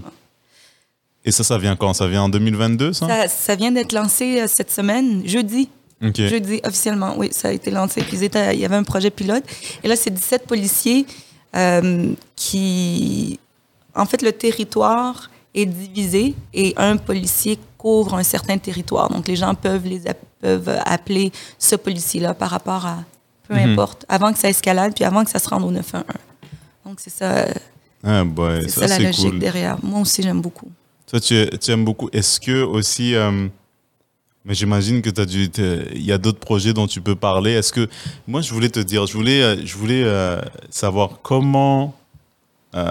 Et 1.27 1.31
ça, 1.38 1.43
ça 1.43 1.57
vient 1.63 1.75
quand? 1.81 1.93
Ça 2.01 2.07
vient 2.13 2.24
en 2.27 2.29
2022, 2.29 2.93
ça? 2.93 3.07
Ça, 3.07 3.17
ça 3.48 3.53
vient 3.62 3.74
d'être 3.77 3.93
lancé 4.01 4.25
euh, 4.41 4.48
cette 4.57 4.71
semaine, 4.79 5.10
jeudi. 5.36 5.63
OK. 6.07 6.19
Jeudi, 6.33 6.55
officiellement, 6.69 7.12
oui, 7.19 7.27
ça 7.39 7.48
a 7.50 7.53
été 7.60 7.69
lancé. 7.79 7.98
Puis 8.07 8.15
ils 8.17 8.24
étaient- 8.29 8.53
il 8.55 8.62
y 8.63 8.65
avait 8.69 8.79
un 8.83 8.88
projet 8.93 9.12
pilote. 9.19 9.45
Et 9.83 9.88
là, 9.89 9.95
c'est 10.01 10.13
17 10.21 10.43
policiers 10.53 11.01
euh, 11.55 12.13
qui... 12.41 13.39
En 14.03 14.05
fait, 14.10 14.21
le 14.29 14.31
territoire 14.45 15.17
est 15.53 15.65
divisé 15.65 16.34
et 16.53 16.74
un 16.77 16.98
policier 16.98 17.58
couvre 17.77 18.15
un 18.15 18.24
certain 18.24 18.58
territoire. 18.58 19.10
Donc, 19.10 19.27
les 19.27 19.36
gens 19.36 19.53
peuvent, 19.55 19.86
les 19.86 20.01
peuvent 20.39 20.79
appeler 20.86 21.31
ce 21.60 21.75
policier-là 21.75 22.34
par 22.34 22.50
rapport 22.50 22.86
à... 22.86 23.03
Peu 23.48 23.55
Mhm. 23.58 23.72
importe, 23.74 24.05
avant 24.08 24.31
que 24.31 24.39
ça 24.39 24.48
escalade, 24.50 24.93
puis 24.96 25.03
avant 25.03 25.25
que 25.25 25.29
ça 25.29 25.38
se 25.39 25.50
rende 25.50 25.63
au 25.65 25.72
911. 25.72 26.05
Donc, 26.86 27.00
c'est 27.01 27.10
ça, 27.10 27.48
Ah, 28.01 28.24
boy, 28.24 28.62
c'est 28.63 28.70
ça, 28.70 28.81
ça 28.81 28.88
la 28.88 28.96
c'est 28.96 29.03
logique 29.03 29.29
cool. 29.31 29.39
derrière. 29.39 29.77
Moi 29.84 30.00
aussi, 30.00 30.22
j'aime 30.24 30.39
beaucoup. 30.41 30.70
Toi, 31.08 31.20
tu, 31.20 31.50
tu 31.60 31.72
aimes 31.72 31.84
beaucoup. 31.84 32.08
Est-ce 32.13 32.39
que 32.39 32.63
aussi. 32.63 33.13
euh, 33.13 33.48
mais 34.46 34.53
j'imagine 34.53 35.01
que 35.01 35.10
tu 35.10 35.20
as 35.22 35.25
dû. 35.25 35.50
Il 35.93 36.01
y 36.01 36.13
a 36.13 36.17
d'autres 36.17 36.39
projets 36.39 36.72
dont 36.72 36.88
tu 36.88 37.01
peux 37.01 37.15
parler. 37.15 37.51
Est-ce 37.51 37.74
que. 37.74 37.89
Moi, 38.25 38.39
je 38.41 38.53
voulais 38.53 38.70
te 38.70 38.79
dire, 38.79 39.05
je 39.05 39.13
voulais, 39.13 39.43
euh, 39.43 39.65
je 39.65 39.75
voulais 39.75 40.03
euh, 40.05 40.39
savoir 40.70 41.20
comment. 41.22 41.93
euh, 42.74 42.86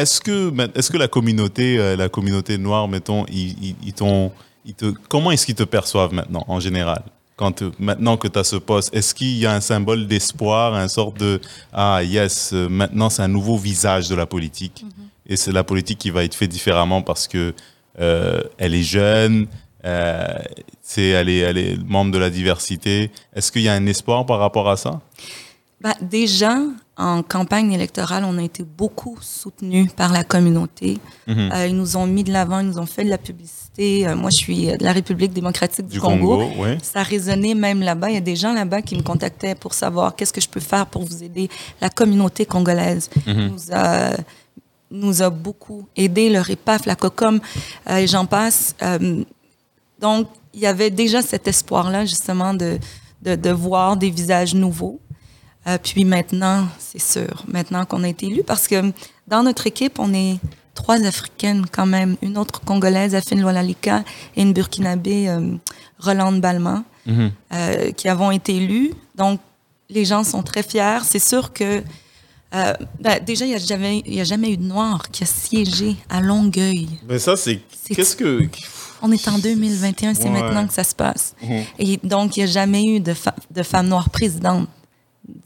est-ce 0.00 0.20
que, 0.20 0.52
est-ce 0.78 0.90
que 0.90 0.96
la 0.98 1.08
communauté, 1.08 1.78
euh, 1.78 1.96
la 1.96 2.08
communauté 2.08 2.58
noire, 2.58 2.88
mettons, 2.88 3.24
ils, 3.26 3.56
ils- 3.62 3.76
ils 4.66 4.74
te, 4.74 4.86
comment 5.08 5.30
est-ce 5.30 5.46
qu'ils 5.46 5.54
te 5.54 5.62
perçoivent 5.64 6.12
maintenant, 6.12 6.44
en 6.48 6.60
général? 6.60 7.02
Quand, 7.36 7.62
euh, 7.62 7.70
maintenant 7.78 8.16
que 8.18 8.28
tu 8.28 8.38
as 8.38 8.44
ce 8.44 8.56
poste, 8.56 8.94
est-ce 8.94 9.14
qu'il 9.14 9.36
y 9.38 9.46
a 9.46 9.52
un 9.54 9.60
symbole 9.60 10.06
d'espoir, 10.06 10.74
un 10.74 10.88
sorte 10.88 11.18
de 11.18 11.40
ah 11.72 12.02
yes, 12.02 12.50
euh, 12.52 12.68
maintenant 12.68 13.08
c'est 13.08 13.22
un 13.22 13.28
nouveau 13.28 13.56
visage 13.56 14.08
de 14.08 14.14
la 14.14 14.26
politique. 14.26 14.84
Et 15.26 15.36
c'est 15.36 15.52
la 15.52 15.64
politique 15.64 15.98
qui 15.98 16.10
va 16.10 16.24
être 16.24 16.34
faite 16.34 16.50
différemment 16.50 17.00
parce 17.02 17.26
que 17.28 17.54
euh, 17.98 18.42
elle 18.58 18.74
est 18.74 18.82
jeune, 18.82 19.46
euh, 19.84 20.26
c'est 20.82 21.08
elle 21.08 21.28
est 21.28 21.38
elle 21.38 21.56
est 21.58 21.78
membre 21.88 22.10
de 22.12 22.18
la 22.18 22.28
diversité. 22.30 23.10
Est-ce 23.34 23.50
qu'il 23.52 23.62
y 23.62 23.68
a 23.68 23.72
un 23.74 23.86
espoir 23.86 24.26
par 24.26 24.38
rapport 24.38 24.68
à 24.68 24.76
ça? 24.76 25.00
Ben, 25.80 25.94
déjà, 26.02 26.58
en 27.00 27.22
campagne 27.22 27.72
électorale, 27.72 28.24
on 28.24 28.36
a 28.38 28.42
été 28.42 28.62
beaucoup 28.62 29.16
soutenus 29.22 29.90
par 29.92 30.12
la 30.12 30.22
communauté. 30.22 30.98
Mhm. 31.26 31.50
Euh, 31.52 31.66
ils 31.68 31.76
nous 31.76 31.96
ont 31.96 32.06
mis 32.06 32.24
de 32.24 32.32
l'avant, 32.32 32.60
ils 32.60 32.66
nous 32.66 32.78
ont 32.78 32.86
fait 32.86 33.04
de 33.04 33.08
la 33.10 33.18
publicité. 33.18 34.06
Euh, 34.06 34.14
moi, 34.16 34.28
je 34.30 34.36
suis 34.36 34.66
de 34.66 34.84
la 34.84 34.92
République 34.92 35.32
démocratique 35.32 35.86
du, 35.86 35.94
du 35.94 36.00
Congo. 36.00 36.38
Congo, 36.38 36.50
oui. 36.58 36.76
Ça 36.82 37.02
résonnait 37.02 37.54
même 37.54 37.80
là-bas. 37.80 38.10
Il 38.10 38.14
y 38.14 38.18
a 38.18 38.20
des 38.20 38.36
gens 38.36 38.52
là-bas 38.52 38.82
qui 38.82 38.96
me 38.96 39.02
contactaient 39.02 39.54
pour 39.54 39.72
savoir 39.74 40.14
qu'est-ce 40.14 40.32
que 40.32 40.40
je 40.42 40.48
peux 40.48 40.60
faire 40.60 40.86
pour 40.86 41.02
vous 41.04 41.22
aider. 41.24 41.48
La 41.80 41.88
communauté 41.88 42.44
congolaise 42.44 43.08
Mhm. 43.26 43.48
nous 43.48 43.62
a 43.72 44.10
nous 44.92 45.22
a 45.22 45.30
beaucoup 45.30 45.86
aidé, 45.96 46.28
le 46.30 46.40
REPAF, 46.40 46.84
la 46.84 46.96
COCOM, 46.96 47.38
euh, 47.88 47.96
et 47.98 48.08
j'en 48.08 48.26
passe. 48.26 48.74
Donc, 50.00 50.26
il 50.52 50.60
y 50.60 50.66
avait 50.66 50.90
déjà 50.90 51.22
cet 51.22 51.46
espoir-là, 51.46 52.04
justement, 52.06 52.54
de, 52.54 52.78
de, 53.22 53.36
de 53.36 53.50
voir 53.50 53.96
des 53.96 54.10
visages 54.10 54.52
nouveaux. 54.54 54.98
Euh, 55.66 55.76
puis 55.82 56.04
maintenant, 56.04 56.66
c'est 56.78 57.00
sûr, 57.00 57.44
maintenant 57.46 57.84
qu'on 57.84 58.02
a 58.04 58.08
été 58.08 58.26
élus, 58.26 58.42
parce 58.44 58.66
que 58.66 58.92
dans 59.28 59.42
notre 59.42 59.66
équipe, 59.66 59.98
on 59.98 60.12
est 60.14 60.38
trois 60.74 61.04
Africaines 61.04 61.66
quand 61.70 61.84
même, 61.86 62.16
une 62.22 62.38
autre 62.38 62.60
Congolaise, 62.62 63.14
Afine 63.14 63.42
Lolalika, 63.42 64.02
et 64.36 64.42
une 64.42 64.52
Burkinabé, 64.54 65.28
euh, 65.28 65.52
Rolande 65.98 66.40
Balma, 66.40 66.82
Mhm. 67.06 67.30
euh, 67.52 67.90
qui 67.92 68.08
avons 68.08 68.30
été 68.30 68.56
élus. 68.56 68.92
Donc, 69.16 69.40
les 69.90 70.04
gens 70.06 70.24
sont 70.24 70.42
très 70.42 70.62
fiers. 70.62 71.00
C'est 71.04 71.18
sûr 71.18 71.52
que, 71.52 71.82
euh, 72.54 72.72
ben, 73.00 73.22
déjà, 73.22 73.44
il 73.44 73.48
n'y 73.50 73.54
a, 73.54 73.58
jamais- 73.58 74.02
il 74.06 74.14
y 74.14 74.20
a 74.20 74.24
jamais 74.24 74.52
eu 74.52 74.56
de 74.56 74.62
Noir 74.64 75.10
qui 75.10 75.24
a 75.24 75.26
siégé 75.26 75.96
à 76.08 76.20
Longueuil. 76.22 76.88
Mais 77.08 77.18
ça 77.18 77.36
c'est 77.36 77.60
qu'est-ce 77.94 78.16
que 78.16 78.48
On 79.02 79.10
est 79.12 79.28
en 79.28 79.38
2021, 79.38 80.12
c'est 80.14 80.24
Ouais. 80.24 80.30
maintenant 80.30 80.66
que 80.66 80.72
ça 80.74 80.84
se 80.84 80.94
passe. 80.94 81.34
Mhm. 81.42 81.64
Et 81.78 82.00
donc, 82.04 82.36
il 82.36 82.40
n'y 82.40 82.50
a 82.50 82.52
jamais 82.52 82.84
eu 82.84 83.00
de, 83.00 83.14
fa- 83.14 83.34
de 83.50 83.62
femme 83.62 83.88
noire 83.88 84.10
présidente 84.10 84.68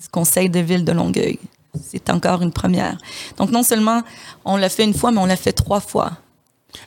du 0.00 0.08
conseil 0.10 0.48
de 0.50 0.60
ville 0.60 0.84
de 0.84 0.92
Longueuil. 0.92 1.38
C'est 1.82 2.08
encore 2.10 2.42
une 2.42 2.52
première. 2.52 2.96
Donc, 3.36 3.50
non 3.50 3.62
seulement 3.64 4.02
on 4.44 4.56
l'a 4.56 4.68
fait 4.68 4.84
une 4.84 4.94
fois, 4.94 5.10
mais 5.10 5.18
on 5.18 5.26
l'a 5.26 5.36
fait 5.36 5.52
trois 5.52 5.80
fois. 5.80 6.12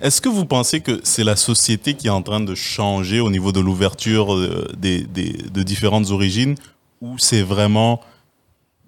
Est-ce 0.01 0.19
que 0.21 0.29
vous 0.29 0.45
pensez 0.45 0.81
que 0.81 0.99
c'est 1.03 1.23
la 1.23 1.35
société 1.35 1.93
qui 1.93 2.07
est 2.07 2.11
en 2.11 2.21
train 2.21 2.39
de 2.41 2.55
changer 2.55 3.19
au 3.19 3.29
niveau 3.29 3.51
de 3.51 3.59
l'ouverture 3.61 4.33
euh, 4.33 4.67
des, 4.77 5.03
des- 5.03 5.33
de 5.33 5.63
différentes 5.63 6.09
origines 6.11 6.55
ou 7.01 7.17
c'est 7.17 7.41
vraiment 7.41 8.01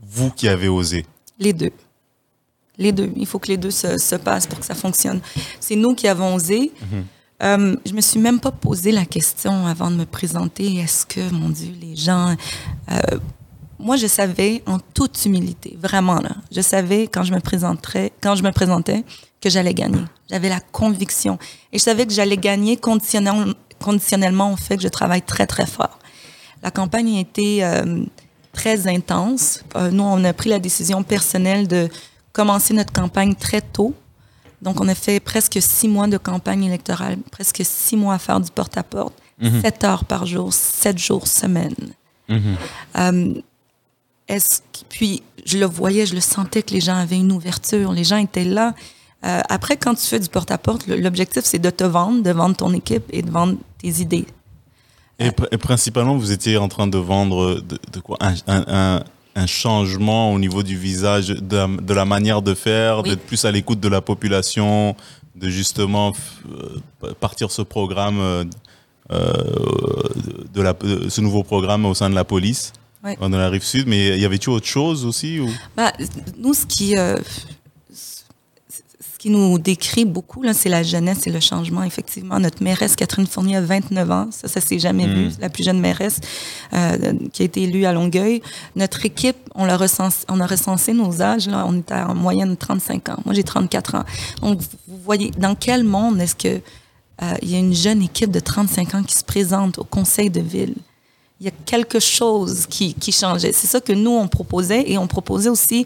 vous 0.01 0.29
qui 0.31 0.47
avez 0.47 0.67
osé? 0.67 1.05
Les 1.37 1.53
deux. 1.53 1.71
Les 2.77 2.91
deux. 2.93 3.11
Il 3.15 3.25
faut 3.25 3.39
que 3.39 3.47
les 3.49 3.57
deux 3.57 3.71
se, 3.71 3.97
se 3.97 4.15
passent 4.15 4.47
pour 4.47 4.59
que 4.59 4.65
ça 4.65 4.75
fonctionne. 4.75 5.19
C'est 5.59 5.75
nous 5.75 5.95
qui 5.95 6.07
avons 6.07 6.35
osé. 6.35 6.71
Euh, 7.43 7.75
je 7.85 7.93
me 7.93 8.01
suis 8.01 8.19
même 8.19 8.39
pas 8.39 8.51
posé 8.51 8.91
la 8.91 9.05
question 9.05 9.67
avant 9.67 9.91
de 9.91 9.95
me 9.97 10.05
présenter. 10.05 10.75
Est-ce 10.77 11.05
que, 11.05 11.29
mon 11.31 11.49
Dieu, 11.49 11.73
les 11.79 11.95
gens... 11.95 12.35
euh, 12.91 12.97
moi, 13.79 13.95
je 13.95 14.07
savais 14.07 14.61
en 14.65 14.77
toute 14.79 15.25
humilité, 15.25 15.77
vraiment 15.81 16.19
là, 16.19 16.31
je 16.51 16.61
savais 16.61 17.07
quand 17.07 17.23
je 17.23 17.33
me 17.33 17.39
présenterais, 17.39 18.11
quand 18.21 18.35
je 18.35 18.43
me 18.43 18.51
présentais, 18.51 19.03
que 19.41 19.49
j'allais 19.49 19.73
gagner. 19.73 20.01
J'avais 20.29 20.49
la 20.49 20.59
conviction 20.59 21.39
et 21.71 21.77
je 21.77 21.83
savais 21.83 22.05
que 22.05 22.11
j'allais 22.13 22.37
gagner 22.37 22.75
conditionnel- 22.75 23.53
conditionnellement 23.81 24.51
au 24.51 24.57
fait 24.57 24.75
que 24.75 24.83
je 24.83 24.89
travaille 24.89 25.21
très 25.21 25.47
très 25.47 25.65
fort. 25.65 25.97
La 26.61 26.71
campagne 26.71 27.17
a 27.17 27.19
été 27.21 27.63
euh, 27.63 28.03
très 28.51 28.87
intense. 28.87 29.63
Euh, 29.77 29.91
nous, 29.91 30.03
on 30.03 30.23
a 30.25 30.33
pris 30.33 30.49
la 30.49 30.59
décision 30.59 31.03
personnelle 31.03 31.67
de 31.69 31.87
commencer 32.33 32.73
notre 32.73 32.91
campagne 32.91 33.33
très 33.33 33.61
tôt. 33.61 33.93
Donc, 34.61 34.81
on 34.81 34.89
a 34.89 34.95
fait 34.95 35.21
presque 35.21 35.61
six 35.61 35.87
mois 35.87 36.07
de 36.07 36.17
campagne 36.17 36.65
électorale, 36.65 37.17
presque 37.31 37.61
six 37.63 37.95
mois 37.95 38.15
à 38.15 38.19
faire 38.19 38.41
du 38.41 38.51
porte-à-porte, 38.51 39.13
sept 39.61 39.85
heures 39.85 40.03
par 40.03 40.25
jour, 40.25 40.51
sept 40.51 40.97
jours 40.97 41.27
semaine. 41.27 41.75
Euh, 42.97 43.33
est-ce 44.29 44.59
que- 44.61 44.85
puis 44.87 45.21
je 45.45 45.57
le 45.57 45.65
voyais, 45.65 46.05
je 46.05 46.15
le 46.15 46.21
sentais 46.21 46.63
que 46.63 46.73
les 46.73 46.79
gens 46.81 46.95
avaient 46.95 47.17
une 47.17 47.31
ouverture, 47.33 47.91
les 47.91 48.03
gens 48.05 48.17
étaient 48.17 48.45
là. 48.45 48.73
Euh, 49.25 49.41
après, 49.49 49.75
quand 49.75 49.95
tu 49.95 50.05
fais 50.05 50.19
du 50.19 50.29
porte-à-porte, 50.29 50.87
l'objectif 50.87 51.43
c'est 51.43 51.59
de 51.59 51.69
te 51.69 51.83
vendre, 51.83 52.23
de 52.23 52.31
vendre 52.31 52.55
ton 52.55 52.71
équipe 52.73 53.03
et 53.11 53.21
de 53.21 53.29
vendre 53.31 53.55
tes 53.81 53.89
idées. 54.01 54.25
et, 55.21 55.31
pr- 55.31 55.47
et 55.51 55.57
principalement, 55.57 56.15
vous 56.15 56.31
étiez 56.31 56.55
en 56.57 56.69
train 56.69 56.87
de 56.87 56.97
vendre 56.97 57.55
de, 57.55 57.77
de 57.91 57.99
quoi? 57.99 58.15
Un, 58.21 58.35
un- 58.47 58.65
un- 58.67 59.03
un 59.35 59.45
changement 59.47 60.31
au 60.33 60.39
niveau 60.39 60.63
du 60.63 60.77
visage, 60.77 61.27
de, 61.27 61.55
la- 61.57 61.67
de 61.67 61.93
la 61.93 62.05
manière 62.05 62.41
de 62.41 62.53
faire, 62.53 62.99
Oui. 63.03 63.09
d'être 63.09 63.25
plus 63.25 63.43
à 63.43 63.51
l'écoute 63.51 63.81
de 63.81 63.89
la 63.89 63.99
population, 64.01 64.95
de 65.35 65.49
justement 65.49 66.13
euh, 67.03 67.13
partir 67.19 67.51
ce 67.51 67.61
programme, 67.61 68.19
euh, 68.19 68.43
de 70.53 70.61
la, 70.61 70.73
de 70.73 71.09
ce 71.09 71.19
nouveau 71.21 71.43
programme 71.43 71.85
au 71.85 71.93
sein 71.93 72.09
de 72.09 72.15
la 72.15 72.23
police, 72.23 72.71
Ouais. 73.03 73.15
dans 73.19 73.29
la 73.29 73.49
rive 73.49 73.63
sud. 73.63 73.87
Mais 73.87 74.19
y 74.19 74.25
avait-tu 74.25 74.49
autre 74.49 74.67
chose 74.67 75.05
aussi 75.05 75.39
ou? 75.39 75.49
Bah, 75.77 75.93
nous, 76.37 76.53
ce 76.53 76.65
qui, 76.65 76.97
euh, 76.97 77.15
ce 77.93 79.17
qui 79.17 79.29
nous 79.29 79.57
décrit 79.59 80.05
beaucoup, 80.05 80.41
là, 80.43 80.53
c'est 80.53 80.69
la 80.69 80.83
jeunesse 80.83 81.27
et 81.27 81.29
le 81.29 81.39
changement. 81.39 81.83
Effectivement, 81.83 82.39
notre 82.39 82.63
mairesse, 82.63 82.95
Catherine 82.95 83.27
Fournier, 83.27 83.57
a 83.57 83.61
29 83.61 84.11
ans. 84.11 84.27
Ça, 84.31 84.47
ça 84.47 84.61
s'est 84.61 84.79
jamais 84.79 85.07
Mm. 85.07 85.13
vu. 85.13 85.31
C'est 85.31 85.41
la 85.41 85.49
plus 85.49 85.63
jeune 85.63 85.79
mairesse 85.79 86.19
euh, 86.73 87.13
qui 87.33 87.41
a 87.41 87.45
été 87.45 87.63
élue 87.63 87.85
à 87.85 87.93
Longueuil. 87.93 88.41
Notre 88.75 89.05
équipe, 89.05 89.37
on, 89.55 89.65
l'a 89.65 89.77
recensé, 89.77 90.25
on 90.29 90.39
a 90.39 90.45
recensé 90.47 90.93
nos 90.93 91.21
âges. 91.21 91.47
Là, 91.47 91.65
on 91.67 91.77
était 91.79 91.93
en 91.95 92.15
moyenne 92.15 92.55
35 92.57 93.09
ans. 93.09 93.17
Moi, 93.25 93.33
j'ai 93.33 93.43
34 93.43 93.95
ans. 93.95 94.03
Donc, 94.41 94.59
vous 94.87 94.97
voyez, 95.03 95.31
dans 95.37 95.55
quel 95.55 95.83
monde 95.83 96.19
est-ce 96.21 96.35
que 96.35 96.61
euh, 97.21 97.33
il 97.41 97.49
y 97.51 97.55
a 97.55 97.59
une 97.59 97.73
jeune 97.73 98.01
équipe 98.01 98.31
de 98.31 98.39
35 98.39 98.95
ans 98.95 99.03
qui 99.03 99.15
se 99.15 99.23
présente 99.25 99.77
au 99.79 99.83
conseil 99.83 100.29
de 100.29 100.39
ville? 100.41 100.75
Il 101.39 101.45
y 101.45 101.49
a 101.49 101.53
quelque 101.65 101.99
chose 101.99 102.65
qui, 102.67 102.93
qui 102.93 103.11
changeait. 103.11 103.53
C'est 103.53 103.67
ça 103.67 103.79
que 103.79 103.93
nous, 103.93 104.11
on 104.11 104.27
proposait. 104.27 104.91
Et 104.91 104.97
on 104.97 105.07
proposait 105.07 105.49
aussi, 105.49 105.85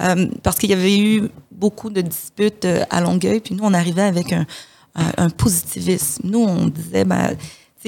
euh, 0.00 0.28
parce 0.42 0.58
qu'il 0.58 0.70
y 0.70 0.74
avait 0.74 0.96
eu 0.98 1.28
beaucoup 1.50 1.90
de 1.90 2.00
disputes 2.00 2.64
euh, 2.64 2.84
à 2.88 3.00
Longueuil, 3.00 3.40
puis 3.40 3.54
nous, 3.54 3.64
on 3.64 3.74
arrivait 3.74 4.02
avec 4.02 4.32
un, 4.32 4.46
un, 4.94 5.12
un 5.16 5.30
positivisme. 5.30 6.22
Nous, 6.24 6.38
on 6.38 6.66
disait, 6.68 7.04
ben, 7.04 7.36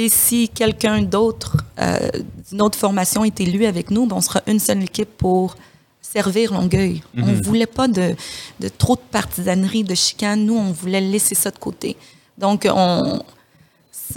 si 0.09 0.49
quelqu'un 0.49 1.03
d'autre, 1.03 1.59
euh, 1.79 2.11
d'une 2.51 2.63
autre 2.63 2.79
formation 2.79 3.25
est 3.25 3.41
élu 3.41 3.65
avec 3.65 3.93
nous, 3.93 4.07
ben, 4.07 4.17
on 4.17 4.21
sera 4.21 4.43
une 4.49 4.59
seule 4.59 4.83
équipe 4.83 5.17
pour 5.17 5.57
servir 6.03 6.53
Longueuil. 6.53 7.03
On 7.17 7.33
voulait 7.43 7.67
pas 7.67 7.87
de, 7.87 8.15
de 8.61 8.69
trop 8.69 8.97
de 8.97 9.01
partisanerie, 9.11 9.85
de 9.85 9.95
chicane. 9.95 10.45
Nous, 10.45 10.57
on 10.57 10.73
voulait 10.73 11.01
laisser 11.01 11.35
ça 11.37 11.51
de 11.53 11.59
côté. 11.59 11.97
Donc, 12.39 12.69
on... 12.69 13.23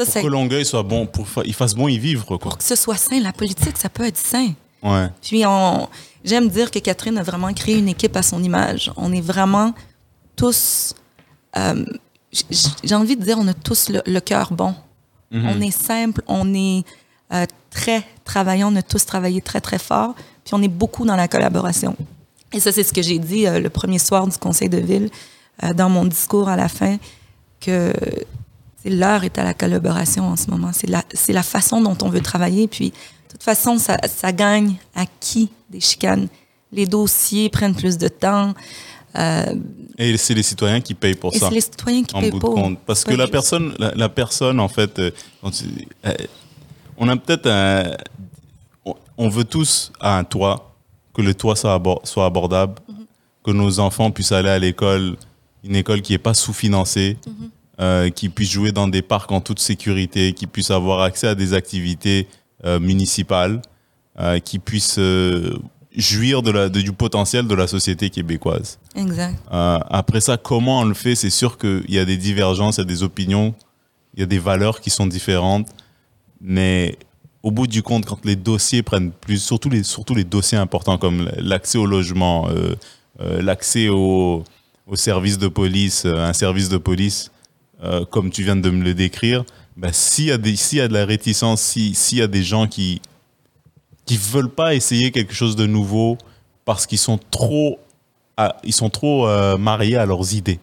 Ça, 0.05 0.11
Pour 0.13 0.21
que 0.21 0.27
Longueuil 0.27 0.65
soit 0.65 0.83
bon, 0.83 1.05
pour 1.05 1.27
fa- 1.27 1.41
il 1.45 1.53
fasse 1.53 1.73
bon 1.75 1.87
y 1.87 1.97
vivre, 1.97 2.25
quoi. 2.25 2.37
pour 2.39 2.57
que 2.57 2.63
ce 2.63 2.75
soit 2.75 2.97
sain. 2.97 3.19
La 3.19 3.33
politique, 3.33 3.77
ça 3.77 3.89
peut 3.89 4.05
être 4.05 4.17
sain. 4.17 4.49
Ouais. 4.83 5.07
Puis 5.21 5.43
on, 5.45 5.89
j'aime 6.23 6.49
dire 6.49 6.69
que 6.71 6.79
Catherine 6.79 7.17
a 7.17 7.23
vraiment 7.23 7.51
créé 7.53 7.77
une 7.77 7.89
équipe 7.89 8.15
à 8.15 8.21
son 8.21 8.43
image. 8.43 8.91
On 8.95 9.11
est 9.11 9.21
vraiment 9.21 9.73
tous, 10.35 10.93
euh, 11.57 11.83
j'ai 12.83 12.95
envie 12.95 13.15
de 13.17 13.23
dire, 13.23 13.37
on 13.39 13.47
a 13.47 13.53
tous 13.53 13.89
le, 13.89 14.01
le 14.05 14.19
cœur 14.19 14.51
bon. 14.53 14.73
On 15.33 15.59
est 15.59 15.71
simple, 15.71 16.21
on 16.27 16.53
est 16.53 16.83
euh, 17.33 17.45
très 17.69 18.01
travaillant, 18.23 18.71
on 18.71 18.75
a 18.77 18.81
tous 18.81 19.05
travaillé 19.05 19.41
très 19.41 19.59
très 19.59 19.77
fort, 19.79 20.13
puis 20.45 20.53
on 20.53 20.61
est 20.61 20.69
beaucoup 20.69 21.05
dans 21.05 21.17
la 21.17 21.27
collaboration. 21.27 21.97
Et 22.53 22.61
ça, 22.61 22.71
c'est 22.71 22.83
ce 22.83 22.93
que 22.93 23.01
j'ai 23.01 23.19
dit 23.19 23.45
euh, 23.45 23.59
le 23.59 23.69
premier 23.69 23.99
soir 23.99 24.25
du 24.25 24.37
conseil 24.37 24.69
de 24.69 24.77
ville, 24.77 25.09
dans 25.75 25.89
mon 25.89 26.05
discours 26.05 26.47
à 26.49 26.55
la 26.55 26.69
fin, 26.69 26.97
que 27.59 27.91
l'heure 28.89 29.23
est 29.23 29.37
à 29.37 29.43
la 29.43 29.53
collaboration 29.53 30.27
en 30.29 30.35
ce 30.35 30.49
moment. 30.49 30.71
C'est 30.73 30.89
la, 30.89 31.03
c'est 31.13 31.33
la 31.33 31.43
façon 31.43 31.81
dont 31.81 31.97
on 32.01 32.09
veut 32.09 32.21
travailler. 32.21 32.67
Puis, 32.67 32.89
de 32.91 33.31
toute 33.31 33.43
façon, 33.43 33.77
ça, 33.77 33.97
ça 34.07 34.31
gagne 34.31 34.75
à 34.95 35.05
qui 35.19 35.49
des 35.69 35.79
chicanes? 35.79 36.27
Les 36.71 36.85
dossiers 36.85 37.49
prennent 37.49 37.75
plus 37.75 37.97
de 37.97 38.07
temps. 38.07 38.53
Euh, 39.17 39.55
Et 39.97 40.15
c'est 40.17 40.33
les 40.33 40.43
citoyens 40.43 40.81
qui 40.81 40.93
payent 40.93 41.15
pour 41.15 41.33
et 41.33 41.39
ça. 41.39 41.47
c'est 41.49 41.55
les 41.55 41.61
citoyens 41.61 42.03
qui 42.03 42.15
en 42.15 42.21
bout 42.21 42.31
de 42.31 42.39
pas. 42.39 42.47
compte. 42.49 42.79
Parce 42.85 43.03
que 43.03 43.13
la 43.13 43.27
personne, 43.27 43.73
la, 43.79 43.91
la 43.95 44.09
personne, 44.09 44.59
en 44.59 44.67
fait, 44.67 44.99
euh, 44.99 45.11
euh, 45.43 46.13
on 46.97 47.07
a 47.09 47.15
peut-être 47.15 47.47
un. 47.47 47.95
on- 49.17 49.29
veut 49.29 49.43
tous 49.45 49.91
à 49.99 50.17
un 50.17 50.23
toit, 50.23 50.75
que 51.13 51.21
le 51.21 51.33
toit 51.33 51.55
soit, 51.55 51.73
abor- 51.77 52.01
soit 52.05 52.25
abordable, 52.25 52.75
Mhm. 52.87 53.05
que 53.43 53.51
nos 53.51 53.79
enfants 53.79 54.11
puissent 54.11 54.31
aller 54.31 54.49
à 54.49 54.59
l'école, 54.59 55.15
une 55.63 55.75
école 55.75 56.01
qui 56.01 56.11
n'est 56.13 56.17
pas 56.19 56.33
sous-financée, 56.33 57.17
Mhm. 57.25 57.49
Euh, 57.79 58.09
qui 58.09 58.29
puisse 58.29 58.49
jouer 58.51 58.71
dans 58.71 58.87
des 58.87 59.01
parcs 59.01 59.31
en 59.31 59.41
toute 59.41 59.59
sécurité, 59.59 60.33
qui 60.33 60.47
puisse 60.47 60.71
avoir 60.71 61.01
accès 61.01 61.27
à 61.27 61.35
des 61.35 61.53
activités 61.53 62.27
euh, 62.65 62.79
municipales, 62.79 63.61
euh, 64.19 64.39
qui 64.39 64.57
puisse 64.59 64.97
euh, 64.97 65.55
jouir 65.95 66.41
de 66.41 66.51
la, 66.51 66.69
de- 66.69 66.81
du 66.81 66.91
potentiel 66.91 67.47
de 67.47 67.53
la 67.55 67.67
société 67.67 68.09
québécoise. 68.09 68.79
Exact. 68.95 69.35
Après 69.51 70.21
ça, 70.21 70.37
comment 70.37 70.79
on 70.81 70.85
le 70.85 70.93
fait? 70.95 71.15
C'est 71.15 71.29
sûr 71.29 71.57
qu'il 71.57 71.85
y 71.89 71.99
a 71.99 72.05
des 72.05 72.17
divergences, 72.17 72.77
il 72.77 72.81
y 72.81 72.81
a 72.81 72.85
des 72.85 73.03
opinions, 73.03 73.53
il 74.15 74.21
y 74.21 74.23
a 74.23 74.25
des 74.25 74.39
valeurs 74.39 74.81
qui 74.81 74.89
sont 74.89 75.05
différentes. 75.07 75.67
Mais 76.41 76.97
au 77.43 77.51
bout 77.51 77.67
du 77.67 77.83
compte, 77.83 78.05
quand 78.05 78.25
les 78.25 78.35
dossiers 78.35 78.81
prennent 78.83 79.11
plus, 79.11 79.37
surtout 79.41 79.69
les, 79.69 79.83
surtout 79.83 80.15
les 80.15 80.23
dossiers 80.23 80.57
importants 80.57 80.97
comme 80.97 81.29
l'accès 81.37 81.77
au 81.77 81.85
logement, 81.85 82.47
l'accès 83.19 83.89
au, 83.89 84.43
au 84.87 84.95
service 84.95 85.37
de 85.37 85.47
police, 85.47 86.05
un 86.05 86.33
service 86.33 86.69
de 86.69 86.77
police, 86.77 87.31
euh, 87.83 88.05
comme 88.05 88.29
tu 88.31 88.43
viens 88.43 88.55
de 88.55 88.69
me 88.69 88.83
le 88.83 88.93
décrire, 88.93 89.43
ben, 89.75 89.91
s'il 89.93 90.25
y, 90.25 90.31
a 90.31 90.37
des- 90.37 90.55
s'il 90.55 90.79
y 90.79 90.81
a 90.81 90.87
de 90.87 90.93
la 90.93 91.05
réticence, 91.05 91.61
si- 91.61 91.93
s'il 91.93 92.17
y 92.17 92.21
a 92.21 92.27
des 92.27 92.43
gens 92.43 92.67
qui 92.67 93.01
qui 94.05 94.15
veulent 94.17 94.49
pas 94.53 94.73
essayer 94.73 95.11
quelque 95.11 95.33
chose 95.33 95.55
de 95.57 95.65
nouveau 95.65 96.17
parce 96.63 96.85
qu'ils 96.85 96.97
sont 96.97 97.19
trop 97.29 97.77
à- 98.37 98.55
ils 98.63 98.73
sont 98.73 98.89
trop 98.89 99.27
euh, 99.27 99.57
mariés 99.57 99.97
à 99.97 100.05
leurs 100.05 100.33
idées, 100.33 100.59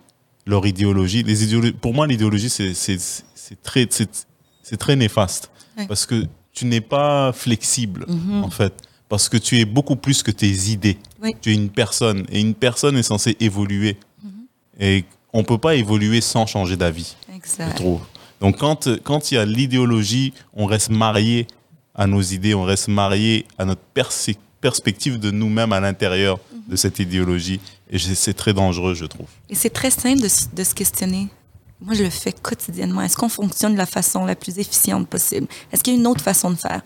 leur 0.46 0.66
idéologie. 0.66 1.22
Les 1.22 1.72
pour 1.72 1.92
moi, 1.92 2.06
l'idéologie, 2.06 2.48
c'est 2.48 2.72
c'est- 2.74 3.22
c'est 3.34 3.62
très, 3.62 3.86
c'est 3.90 4.26
c'est 4.62 4.78
très 4.78 4.96
néfaste. 4.96 5.50
Ouais. 5.76 5.86
Parce 5.86 6.06
que 6.06 6.24
tu 6.52 6.64
n'es 6.64 6.80
pas 6.80 7.32
flexible, 7.32 8.06
Mhm. 8.08 8.44
en 8.44 8.50
fait. 8.50 8.72
Parce 9.10 9.28
que 9.28 9.36
tu 9.36 9.58
es 9.58 9.64
beaucoup 9.66 9.96
plus 9.96 10.22
que 10.22 10.30
tes 10.30 10.50
idées. 10.70 10.96
Oui. 11.22 11.32
Tu 11.42 11.50
es 11.50 11.54
une 11.54 11.68
personne. 11.68 12.24
Et 12.32 12.40
une 12.40 12.54
personne 12.54 12.96
est 12.96 13.02
censée 13.02 13.36
évoluer. 13.40 13.98
Mhm. 14.22 14.30
Et 14.80 15.04
on 15.34 15.40
ne 15.40 15.44
peut 15.44 15.58
pas 15.58 15.74
évoluer 15.74 16.22
sans 16.22 16.46
changer 16.46 16.76
d'avis, 16.78 17.16
je 17.58 17.74
trouve. 17.74 18.00
Donc, 18.40 18.56
quand 18.58 18.88
quand 19.02 19.30
il 19.30 19.34
y 19.34 19.38
a 19.38 19.44
l'idéologie, 19.44 20.32
on 20.54 20.64
reste 20.64 20.88
marié 20.90 21.46
à 21.94 22.06
nos 22.06 22.22
idées, 22.22 22.54
on 22.54 22.62
reste 22.62 22.88
marié 22.88 23.44
à 23.58 23.64
notre 23.66 23.82
perspective 24.60 25.18
de 25.18 25.30
nous-mêmes 25.30 25.72
à 25.72 25.80
l'intérieur 25.80 26.38
Mhm. 26.52 26.72
de 26.72 26.76
cette 26.76 26.98
idéologie. 26.98 27.60
Et 27.90 27.98
c'est 27.98 28.34
très 28.34 28.52
dangereux, 28.52 28.94
je 28.94 29.04
trouve. 29.04 29.26
Et 29.50 29.54
c'est 29.54 29.70
très 29.70 29.90
simple 29.90 30.20
de, 30.22 30.28
se 30.64 30.74
questionner. 30.74 31.28
Moi, 31.80 31.94
je 31.94 32.02
le 32.04 32.10
fais 32.10 32.32
quotidiennement. 32.32 33.02
Est-ce 33.02 33.16
qu'on 33.16 33.28
fonctionne 33.28 33.72
de 33.74 33.78
la 33.78 33.86
façon 33.86 34.24
la 34.24 34.34
plus 34.34 34.58
efficiente 34.58 35.06
possible? 35.08 35.46
Est-ce 35.70 35.82
qu'il 35.82 35.94
y 35.94 35.96
a 35.96 36.00
une 36.00 36.06
autre 36.06 36.22
façon 36.22 36.50
de 36.50 36.56
faire? 36.56 36.82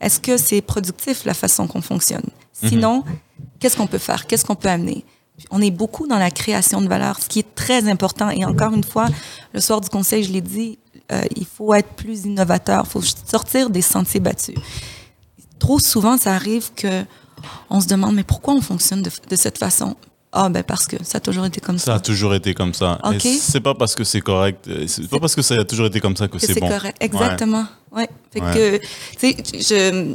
Est-ce 0.00 0.20
que 0.20 0.36
c'est 0.36 0.60
productif 0.60 1.24
la 1.24 1.34
façon 1.34 1.66
qu'on 1.66 1.82
fonctionne? 1.82 2.28
Sinon, 2.52 3.04
qu'est-ce 3.58 3.76
qu'on 3.76 3.86
peut 3.86 3.98
faire? 3.98 4.26
Qu'est-ce 4.26 4.44
qu'on 4.44 4.54
peut 4.54 4.68
amener? 4.68 5.04
On 5.50 5.60
est 5.60 5.70
beaucoup 5.70 6.06
dans 6.06 6.18
la 6.18 6.30
création 6.30 6.80
de 6.80 6.88
valeur, 6.88 7.18
ce 7.20 7.28
qui 7.28 7.40
est 7.40 7.54
très 7.54 7.88
important. 7.88 8.30
Et 8.30 8.44
encore 8.44 8.72
une 8.72 8.84
fois, 8.84 9.06
le 9.52 9.60
soir 9.60 9.80
du 9.80 9.88
conseil, 9.88 10.24
je 10.24 10.32
l'ai 10.32 10.40
dit, 10.40 10.78
euh, 11.12 11.22
il 11.36 11.44
faut 11.46 11.74
être 11.74 11.90
plus 11.90 12.24
innovateur, 12.24 12.84
il 12.86 12.90
faut 12.90 13.02
sortir 13.02 13.68
des 13.70 13.82
sentiers 13.82 14.20
battus. 14.20 14.56
Trop 15.58 15.78
souvent, 15.78 16.16
ça 16.18 16.34
arrive 16.34 16.70
que 16.74 17.04
on 17.70 17.80
se 17.80 17.86
demande, 17.86 18.14
mais 18.14 18.24
pourquoi 18.24 18.54
on 18.54 18.60
fonctionne 18.60 19.02
de, 19.02 19.10
de 19.28 19.36
cette 19.36 19.58
façon? 19.58 19.94
Ah, 20.32 20.48
ben 20.48 20.62
parce 20.62 20.86
que 20.86 20.96
ça 21.04 21.18
a 21.18 21.20
toujours 21.20 21.46
été 21.46 21.60
comme 21.60 21.78
Ça 21.78 21.94
a 21.94 22.00
toujours 22.00 22.34
été 22.34 22.52
comme 22.54 22.74
ça. 22.74 22.98
Ok. 23.04 23.24
Et 23.24 23.36
c'est 23.38 23.60
pas 23.60 23.74
parce 23.74 23.94
que 23.94 24.04
c'est 24.04 24.20
correct, 24.20 24.66
euh, 24.68 24.86
c'est 24.86 25.08
pas 25.08 25.18
parce 25.20 25.34
que 25.34 25.42
ça 25.42 25.54
a 25.54 25.64
toujours 25.64 25.86
été 25.86 26.00
comme 26.00 26.16
ça 26.16 26.28
que 26.28 26.32
que 26.32 26.38
c'est 26.38 26.54
c'est 26.54 26.60
bon. 26.60 26.68
correct. 26.68 26.96
Exactement. 27.00 27.66
Ouais. 27.92 28.08
Fait 28.32 28.40
Ouais. 28.42 28.52
que, 28.54 28.78
tu 29.34 29.60
sais, 29.62 30.14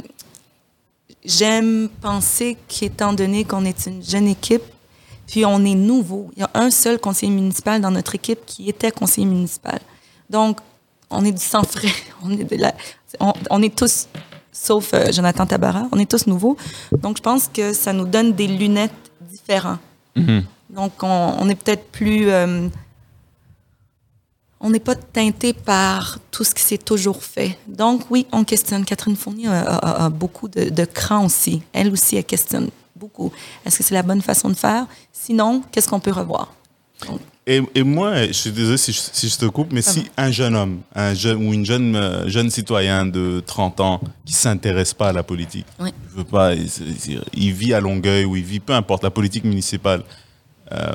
j'aime 1.24 1.88
penser 2.00 2.56
qu'étant 2.68 3.12
donné 3.12 3.44
qu'on 3.44 3.64
est 3.64 3.86
une 3.86 4.02
jeune 4.04 4.28
équipe, 4.28 4.62
puis 5.32 5.46
on 5.46 5.64
est 5.64 5.74
nouveau, 5.74 6.30
il 6.36 6.40
y 6.40 6.42
a 6.42 6.50
un 6.52 6.70
seul 6.70 6.98
conseiller 6.98 7.32
municipal 7.32 7.80
dans 7.80 7.90
notre 7.90 8.14
équipe 8.14 8.40
qui 8.44 8.68
était 8.68 8.90
conseiller 8.90 9.26
municipal. 9.26 9.80
Donc, 10.28 10.58
on 11.08 11.24
est 11.24 11.32
du 11.32 11.42
sang 11.42 11.62
frais. 11.62 11.88
On 12.22 12.30
est, 12.32 12.44
de 12.44 12.56
la, 12.56 12.74
on, 13.18 13.32
on 13.48 13.62
est 13.62 13.74
tous, 13.74 14.08
sauf 14.52 14.92
euh, 14.92 15.10
Jonathan 15.10 15.46
Tabara, 15.46 15.88
on 15.90 15.98
est 15.98 16.10
tous 16.10 16.26
nouveaux. 16.26 16.56
Donc, 17.04 17.16
je 17.16 17.22
pense 17.22 17.48
que 17.48 17.72
ça 17.72 17.94
nous 17.94 18.04
donne 18.06 18.34
des 18.34 18.46
lunettes 18.46 18.92
différentes. 19.22 19.80
Mhm. 20.16 20.44
Donc, 20.68 20.92
on, 21.02 21.34
on 21.40 21.48
est 21.48 21.54
peut-être 21.54 21.86
plus. 21.90 22.28
euh, 22.30 22.68
on 24.60 24.68
n'est 24.70 24.80
pas 24.80 24.94
teinté 24.94 25.54
par 25.54 26.18
tout 26.30 26.44
ce 26.44 26.54
qui 26.54 26.62
s'est 26.62 26.78
toujours 26.78 27.22
fait. 27.24 27.58
Donc, 27.66 28.02
oui, 28.10 28.26
on 28.32 28.44
questionne. 28.44 28.84
Catherine 28.84 29.16
Fournier 29.16 29.48
a, 29.48 29.60
a- 29.62 30.04
a 30.04 30.08
beaucoup 30.10 30.48
de, 30.48 30.68
de 30.68 30.84
cran 30.84 31.24
aussi. 31.24 31.62
Elle 31.72 31.90
aussi, 31.90 32.16
elle 32.16 32.24
questionne 32.24 32.68
beaucoup. 33.02 33.32
Est-ce 33.66 33.76
que 33.78 33.82
c'est 33.84 33.94
la 33.94 34.02
bonne 34.10 34.22
façon 34.22 34.48
de 34.48 34.54
faire? 34.54 34.86
Sinon, 35.12 35.62
qu'est-ce 35.70 35.88
qu'on 35.88 36.00
peut 36.00 36.12
revoir? 36.12 36.46
Et, 37.48 37.60
et 37.74 37.82
moi, 37.82 38.26
je 38.28 38.32
suis 38.32 38.52
désolé 38.52 38.76
si 38.78 38.92
je, 38.92 39.00
si 39.12 39.28
je 39.28 39.36
te 39.36 39.46
coupe, 39.46 39.72
mais 39.72 39.82
si 39.82 40.04
un 40.16 40.30
jeune 40.30 40.54
homme 40.54 40.76
un 40.94 41.12
jeune, 41.14 41.38
ou 41.44 41.52
une 41.52 41.66
jeune, 41.66 41.96
euh, 41.96 42.28
jeune 42.28 42.48
citoyen 42.50 43.04
de 43.04 43.42
30 43.44 43.80
ans 43.80 44.00
qui 44.24 44.32
s'intéresse 44.32 44.94
pas 44.94 45.08
à 45.08 45.12
la 45.12 45.24
politique, 45.24 45.66
Oui. 45.80 45.90
je 46.10 46.16
veux 46.18 46.24
pas, 46.24 46.54
il, 46.54 46.68
il 47.34 47.52
vit 47.52 47.74
à 47.74 47.80
Longueuil 47.80 48.24
ou 48.24 48.36
il 48.36 48.44
vit, 48.44 48.60
peu 48.60 48.72
importe, 48.74 49.02
la 49.02 49.10
politique 49.10 49.42
municipale, 49.42 50.04
euh, 50.70 50.92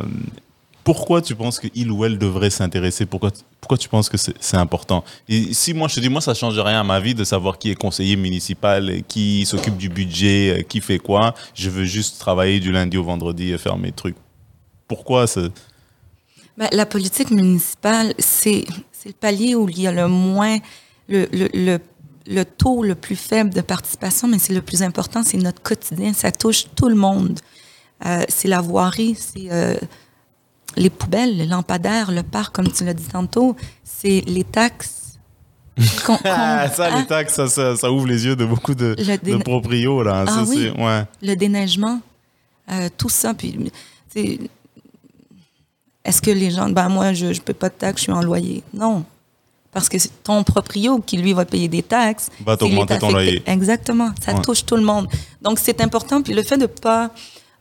pourquoi 0.87 1.21
tu 1.21 1.35
penses 1.35 1.59
qu'il 1.59 1.91
ou 1.91 2.05
elle 2.05 2.17
devrait 2.17 2.49
s'intéresser? 2.49 3.05
Pourquoi, 3.05 3.29
pourquoi 3.59 3.77
tu 3.77 3.89
penses 3.89 4.07
que 4.07 4.15
c'est 4.15 4.55
important? 4.55 5.03
Et 5.27 5.53
si 5.53 5.73
moi 5.73 5.89
je 5.89 5.95
te 5.95 5.99
dis, 5.99 6.07
moi 6.07 6.21
ça 6.21 6.33
change 6.33 6.57
rien 6.57 6.79
à 6.79 6.83
ma 6.85 7.01
vie 7.01 7.13
de 7.13 7.25
savoir 7.25 7.57
qui 7.57 7.71
est 7.71 7.75
conseiller 7.75 8.15
municipal, 8.15 9.01
qui 9.05 9.45
s'occupe 9.45 9.75
du 9.75 9.89
budget, 9.89 10.59
euh, 10.59 10.63
qui 10.63 10.79
fait 10.79 10.97
quoi, 10.97 11.35
je 11.53 11.69
veux 11.69 11.83
juste 11.83 12.19
travailler 12.19 12.61
du 12.61 12.71
lundi 12.71 12.95
au 12.95 13.03
vendredi 13.03 13.51
et 13.51 13.57
faire 13.57 13.77
mes 13.77 13.91
trucs. 13.91 14.15
Pourquoi 14.87 15.27
ça 15.27 15.41
Ben, 16.57 16.69
la 16.71 16.85
politique 16.85 17.31
municipale, 17.31 18.13
c'est 18.17 18.63
c'est 18.93 19.09
le 19.09 19.15
palier 19.15 19.55
où 19.55 19.67
il 19.67 19.81
y 19.81 19.87
a 19.87 19.91
le 19.91 20.07
moins, 20.07 20.57
le, 21.09 21.27
le, 21.33 21.49
le, 21.53 21.79
le 22.27 22.45
taux 22.45 22.81
le 22.81 22.95
plus 22.95 23.17
faible 23.17 23.49
de 23.49 23.59
participation, 23.59 24.29
mais 24.29 24.39
c'est 24.39 24.53
le 24.53 24.61
plus 24.61 24.81
important, 24.81 25.21
c'est 25.21 25.35
notre 25.35 25.61
quotidien, 25.61 26.13
ça 26.13 26.31
touche 26.31 26.67
tout 26.77 26.87
le 26.87 26.95
monde. 26.95 27.41
Euh, 28.05 28.23
c'est 28.29 28.47
la 28.47 28.61
voirie, 28.61 29.15
c'est 29.15 29.51
euh, 29.51 29.75
les 30.77 30.89
poubelles, 30.89 31.35
les 31.37 31.45
lampadaires, 31.45 32.11
le 32.11 32.23
parc, 32.23 32.55
comme 32.55 32.71
tu 32.71 32.85
l'as 32.85 32.93
dit 32.93 33.07
tantôt, 33.07 33.55
c'est 33.83 34.21
les 34.27 34.43
taxes. 34.43 35.17
qu'on- 36.05 36.15
qu'on- 36.17 36.23
Ah, 36.25 36.69
ça, 36.69 36.97
les 36.97 37.05
taxes, 37.05 37.35
ça, 37.35 37.47
ça, 37.47 37.75
ça 37.75 37.91
ouvre 37.91 38.07
les 38.07 38.25
yeux 38.25 38.35
de 38.35 38.45
beaucoup 38.45 38.73
de, 38.75 38.95
Le 38.97 39.17
de 39.37 39.43
proprios, 39.43 40.01
là. 40.03 40.23
Ah 40.27 40.31
ça, 40.31 40.43
oui. 40.47 40.69
ouais. 40.77 41.03
le 41.21 41.35
déneigement, 41.35 41.99
euh, 42.71 42.89
tout 42.97 43.09
ça. 43.09 43.33
Puis, 43.33 43.71
est-ce 46.03 46.21
que 46.21 46.31
les 46.31 46.51
gens, 46.51 46.69
ben 46.69 46.89
moi, 46.89 47.13
je 47.13 47.27
ne 47.27 47.33
paie 47.39 47.53
pas 47.53 47.69
de 47.69 47.73
taxes, 47.75 47.97
je 47.99 48.03
suis 48.03 48.11
en 48.11 48.21
loyer? 48.21 48.63
Non. 48.73 49.03
Parce 49.71 49.89
que 49.89 49.99
c'est 49.99 50.23
ton 50.23 50.43
proprio 50.43 50.99
qui, 50.99 51.17
lui, 51.17 51.33
va 51.33 51.45
payer 51.45 51.67
des 51.67 51.83
taxes. 51.83 52.29
Va 52.45 52.55
t'augmenter 52.57 52.97
ton 52.97 53.11
loyer. 53.11 53.43
Exactement. 53.45 54.11
Ça 54.23 54.33
Ouais. 54.33 54.41
touche 54.41 54.65
tout 54.65 54.77
le 54.77 54.81
monde. 54.83 55.07
Donc, 55.41 55.59
c'est 55.59 55.81
important. 55.81 56.21
Puis 56.23 56.33
le 56.33 56.41
fait 56.43 56.55
de 56.57 56.61
ne 56.63 56.67
pas 56.67 57.11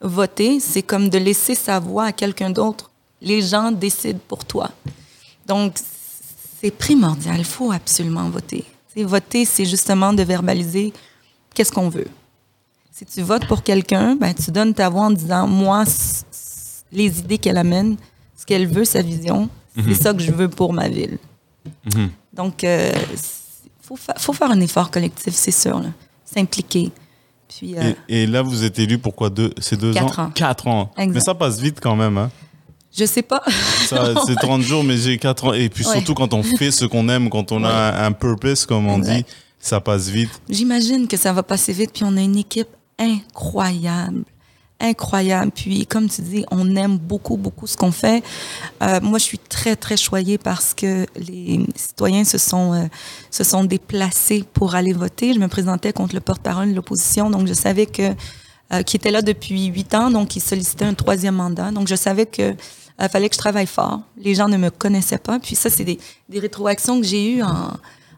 voter, 0.01 0.61
c'est 0.61 0.83
comme 0.83 1.09
de 1.11 1.19
laisser 1.19 1.55
sa 1.55 1.79
voix 1.81 2.05
à 2.07 2.13
quelqu'un 2.13 2.49
d'autre. 2.51 2.91
Les 3.21 3.43
gens 3.43 3.71
décident 3.73 4.21
pour 4.29 4.45
toi. 4.45 4.71
Donc, 5.47 5.77
c'est 6.61 6.71
primordial. 6.71 7.39
Il 7.39 7.45
faut 7.45 7.73
absolument 7.73 8.29
voter. 8.29 8.65
Voter, 8.97 9.45
c'est 9.45 9.67
justement 9.67 10.13
de 10.15 10.23
verbaliser 10.23 10.93
qu'est-ce 11.55 11.71
qu'on 11.73 11.89
veut. 11.91 12.09
Si 12.91 13.05
tu 13.05 13.21
votes 13.21 13.47
pour 13.47 13.63
quelqu'un, 13.63 14.17
ben, 14.17 14.33
tu 14.35 14.51
donnes 14.51 14.73
ta 14.73 14.89
voix 14.89 15.03
en 15.05 15.11
disant, 15.11 15.47
moi, 15.47 15.85
les 16.93 17.19
idées 17.19 17.37
qu'elle 17.37 17.59
amène, 17.59 17.97
ce 18.37 18.47
qu'elle 18.47 18.67
veut, 18.67 18.87
sa 18.87 19.03
vision, 19.03 19.51
c'est 19.85 19.95
ça 19.95 20.15
que 20.15 20.21
je 20.23 20.33
veux 20.33 20.49
pour 20.49 20.73
ma 20.73 20.89
ville. 20.89 21.19
Mhm. 21.95 22.11
Donc, 22.33 22.63
il 22.63 22.93
faut, 23.83 23.97
fa- 23.97 24.15
faut 24.19 24.33
faire 24.33 24.51
un 24.51 24.61
effort 24.61 24.91
collectif, 24.91 25.35
c'est 25.35 25.51
sûr. 25.51 25.83
S'impliquer. 26.25 26.91
Puis, 27.49 27.77
euh, 27.79 27.93
Et, 28.09 28.23
et 28.23 28.27
là, 28.27 28.41
vous 28.43 28.65
êtes 28.65 28.79
élu 28.79 28.99
pour 28.99 29.15
quoi? 29.15 29.29
Deux, 29.31 29.53
C'est 29.61 29.77
deux 29.79 29.93
Quatre 29.93 30.19
ans? 30.19 30.25
ans. 30.25 30.31
Quatre 30.31 30.67
ans. 30.67 30.91
Exact. 30.97 31.15
Mais 31.15 31.21
ça 31.21 31.35
passe 31.35 31.61
vite 31.61 31.79
quand 31.83 31.95
même. 31.97 32.17
Hein. 32.17 32.31
Je 32.97 33.05
sais 33.05 33.23
pas. 33.23 33.43
Ça, 33.89 34.15
c'est 34.27 34.37
30 34.37 34.63
jours, 34.63 34.83
mais 34.85 34.97
j'ai 34.97 35.19
quatre 35.19 35.45
ans. 35.47 35.53
Et 35.53 35.69
puis 35.69 35.87
Ouais. 35.87 35.93
surtout 35.93 36.15
quand 36.15 36.33
on 36.35 36.43
fait 36.43 36.71
ce 36.71 36.85
qu'on 36.85 37.09
aime, 37.09 37.29
quand 37.31 37.53
on 37.53 37.63
a 37.65 38.05
un, 38.05 38.13
purpose, 38.13 38.67
comme 38.67 38.87
on 38.89 38.99
dit, 38.99 39.25
ça 39.61 39.81
passe 39.81 40.09
vite. 40.09 40.31
J'imagine 40.49 41.07
que 41.09 41.17
ça 41.17 41.33
va 41.33 41.43
passer 41.43 41.73
vite, 41.73 41.91
puis 41.93 42.05
on 42.05 42.17
a 42.17 42.21
une 42.21 42.37
équipe 42.37 42.69
incroyable. 42.99 44.25
incroyable. 44.79 45.53
Puis, 45.55 45.87
comme 45.87 46.07
tu 46.07 46.21
dis, 46.21 46.45
on 46.51 46.77
aime 46.77 46.99
beaucoup, 46.99 47.39
beaucoup 47.39 47.67
ce 47.67 47.79
qu'on 47.79 47.93
fait. 47.93 48.23
Euh, 48.83 49.01
moi, 49.01 49.19
je 49.19 49.25
suis 49.25 49.39
très, 49.39 49.75
très 49.75 49.97
choyée 49.97 50.37
parce 50.37 50.75
que 50.75 51.07
les 51.17 51.65
citoyens 51.75 52.25
se 52.25 52.37
sont, 52.37 52.75
euh, 52.75 52.85
se 53.31 53.43
sont 53.43 53.65
déplacés 53.65 54.45
pour 54.53 54.75
aller 54.75 54.93
voter. 54.93 55.33
Je 55.33 55.39
me 55.39 55.49
présentais 55.49 55.95
contre 55.95 56.15
le 56.15 56.21
porte-parole 56.21 56.69
de 56.71 56.75
l'opposition, 56.75 57.31
donc 57.31 57.47
je 57.47 57.55
savais 57.55 57.87
que 57.87 58.13
euh, 58.73 58.83
qui 58.83 58.97
était 58.97 59.11
là 59.11 59.23
depuis 59.23 59.65
huit 59.67 59.95
ans, 59.95 60.11
donc 60.11 60.37
il 60.37 60.41
sollicitait 60.41 60.85
un 60.85 60.93
troisième 60.95 61.37
mandat. 61.37 61.71
Donc, 61.71 61.89
je 61.89 61.95
savais 61.95 62.27
que 62.27 62.55
euh, 63.01 63.09
fallait 63.09 63.29
que 63.29 63.35
je 63.35 63.39
travaille 63.41 63.67
fort. 63.67 64.01
Les 64.19 64.35
gens 64.35 64.49
ne 64.49 64.57
me 64.57 64.71
connaissaient 64.71 65.19
pas. 65.19 65.39
Puis 65.39 65.55
ça, 65.57 65.71
c'est 65.71 65.85
des, 65.85 65.99
des 66.29 66.39
rétroactions 66.39 67.01
que 67.01 67.07
j'ai 67.07 67.35
eues 67.37 67.43
en, 67.43 67.73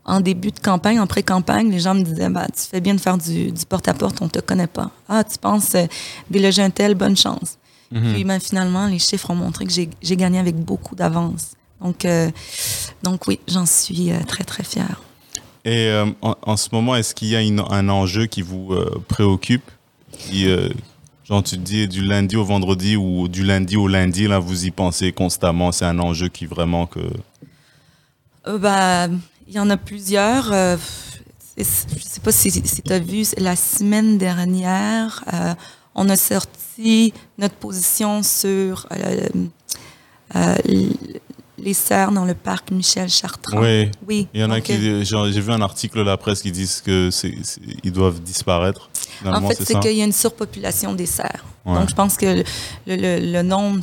en 0.05 0.21
début 0.21 0.51
de 0.53 0.59
campagne, 0.61 1.01
en 1.01 1.07
pré-campagne. 1.07 1.71
Les 1.71 1.81
gens 1.81 1.95
me 1.95 2.03
disaient, 2.03 2.29
bah, 2.31 2.47
tu 2.47 2.63
fais 2.63 2.81
bien 2.81 2.95
de 2.95 3.01
faire 3.01 3.19
du, 3.19 3.51
du 3.53 3.67
porte-à-porte, 3.67 4.21
on 4.23 4.29
te 4.29 4.39
connaît 4.41 4.67
pas. 4.67 4.91
Ah, 5.09 5.25
tu 5.25 5.39
penses 5.39 5.75
euh, 5.75 5.87
déloger 6.31 6.63
un 6.63 6.71
tel, 6.71 6.95
bonne 6.95 7.17
chance. 7.17 7.59
Puis 7.91 8.25
ben, 8.25 8.39
finalement, 8.39 8.87
les 8.87 8.99
chiffres 8.99 9.31
ont 9.31 9.35
montré 9.35 9.65
que 9.65 9.73
j'ai 9.73 9.89
j'ai 10.03 10.17
gagné 10.17 10.39
avec 10.39 10.57
beaucoup 10.57 10.95
d'avance. 10.95 11.53
Donc, 11.81 12.05
euh, 12.05 12.31
donc 13.03 13.27
oui, 13.27 13.41
j'en 13.49 13.65
suis 13.65 14.13
euh, 14.13 14.19
très, 14.27 14.45
très 14.45 14.63
fière. 14.63 15.01
Et 15.65 15.91
en, 16.23 16.37
en 16.43 16.57
ce 16.57 16.69
moment, 16.73 16.95
est-ce 16.97 17.15
qu'il 17.15 17.29
y 17.29 17.37
a 17.37 17.41
une- 17.43 17.65
un 17.71 17.89
enjeu 17.89 18.27
qui 18.27 18.43
vous 18.43 18.75
préoccupe 19.09 19.71
qui, 20.13 20.47
Genre, 21.29 21.43
tu 21.43 21.59
dis 21.59 21.87
du 21.87 22.01
lundi 22.01 22.37
au 22.37 22.45
vendredi 22.45 22.97
ou 22.97 23.29
du 23.29 23.45
lundi 23.45 23.77
au 23.77 23.87
lundi, 23.87 24.27
là, 24.27 24.39
vous 24.39 24.65
y 24.65 24.71
pensez 24.71 25.13
constamment. 25.13 25.73
C'est 25.73 25.85
un 25.85 25.99
enjeu 25.99 26.29
qui 26.29 26.47
vraiment 26.47 26.87
que. 26.87 27.01
Euh, 28.47 28.57
bah, 28.57 29.09
il 29.47 29.53
y 29.53 29.59
en 29.59 29.69
a 29.69 29.77
plusieurs. 29.77 30.51
Euh, 30.53 30.79
je 31.59 31.65
sais 31.65 32.21
pas 32.23 32.33
si, 32.33 32.63
tu 32.63 32.93
as 32.93 32.99
vu, 32.99 33.25
la 33.37 33.57
semaine 33.57 34.17
dernière, 34.17 35.23
euh, 35.35 35.55
on 35.95 36.09
a 36.09 36.17
sorti 36.17 37.13
notre 37.37 37.57
position 37.57 38.23
sur 38.23 38.87
euh, 38.93 39.29
les 41.59 41.75
serres 41.75 42.13
dans 42.13 42.25
le 42.25 42.35
parc 42.35 42.71
Michel 42.71 43.09
Chartrand. 43.09 43.61
Oui. 43.61 43.91
Oui. 44.07 44.29
Il 44.35 44.41
y 44.41 44.45
en 44.45 44.51
a 44.51 44.61
qui. 44.61 45.05
J'ai 45.05 45.41
vu 45.41 45.53
un 45.53 45.61
article 45.61 45.99
de 45.99 46.03
la 46.05 46.17
presse 46.17 46.43
qui 46.43 46.53
disent 46.53 46.81
que 46.85 47.11
ils 47.85 47.93
doivent 47.93 48.21
disparaître. 48.21 48.89
En 49.27 49.41
fait, 49.49 49.57
c'est 49.65 49.81
qu'il 49.81 49.97
y 49.99 50.01
a 50.01 50.05
une 50.05 50.13
surpopulation 50.13 50.93
des 50.95 51.07
cerfs. 51.07 51.45
Ouais. 51.67 51.75
Donc, 51.75 51.89
je 51.91 51.95
pense 51.95 52.17
que 52.17 52.27
le, 52.27 52.97
le- 52.97 53.33
le 53.33 53.43
nombre 53.43 53.81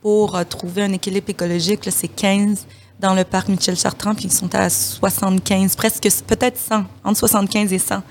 pour 0.00 0.36
euh, 0.36 0.44
trouver 0.44 0.82
un 0.82 0.92
équilibre 0.92 1.28
écologique, 1.30 1.80
c'est 1.90 2.08
15 2.08 2.66
dans 3.00 3.12
le 3.14 3.24
parc 3.24 3.48
Michel 3.48 3.76
Chartrand, 3.76 4.14
puis 4.14 4.24
ils 4.26 4.32
sont 4.32 4.54
à 4.54 4.70
75, 4.70 5.76
presque 5.76 6.08
peut-être 6.26 6.58
100, 6.58 6.84
entre 7.04 7.18
75 7.18 7.72
et 7.72 7.78
100. 7.78 8.02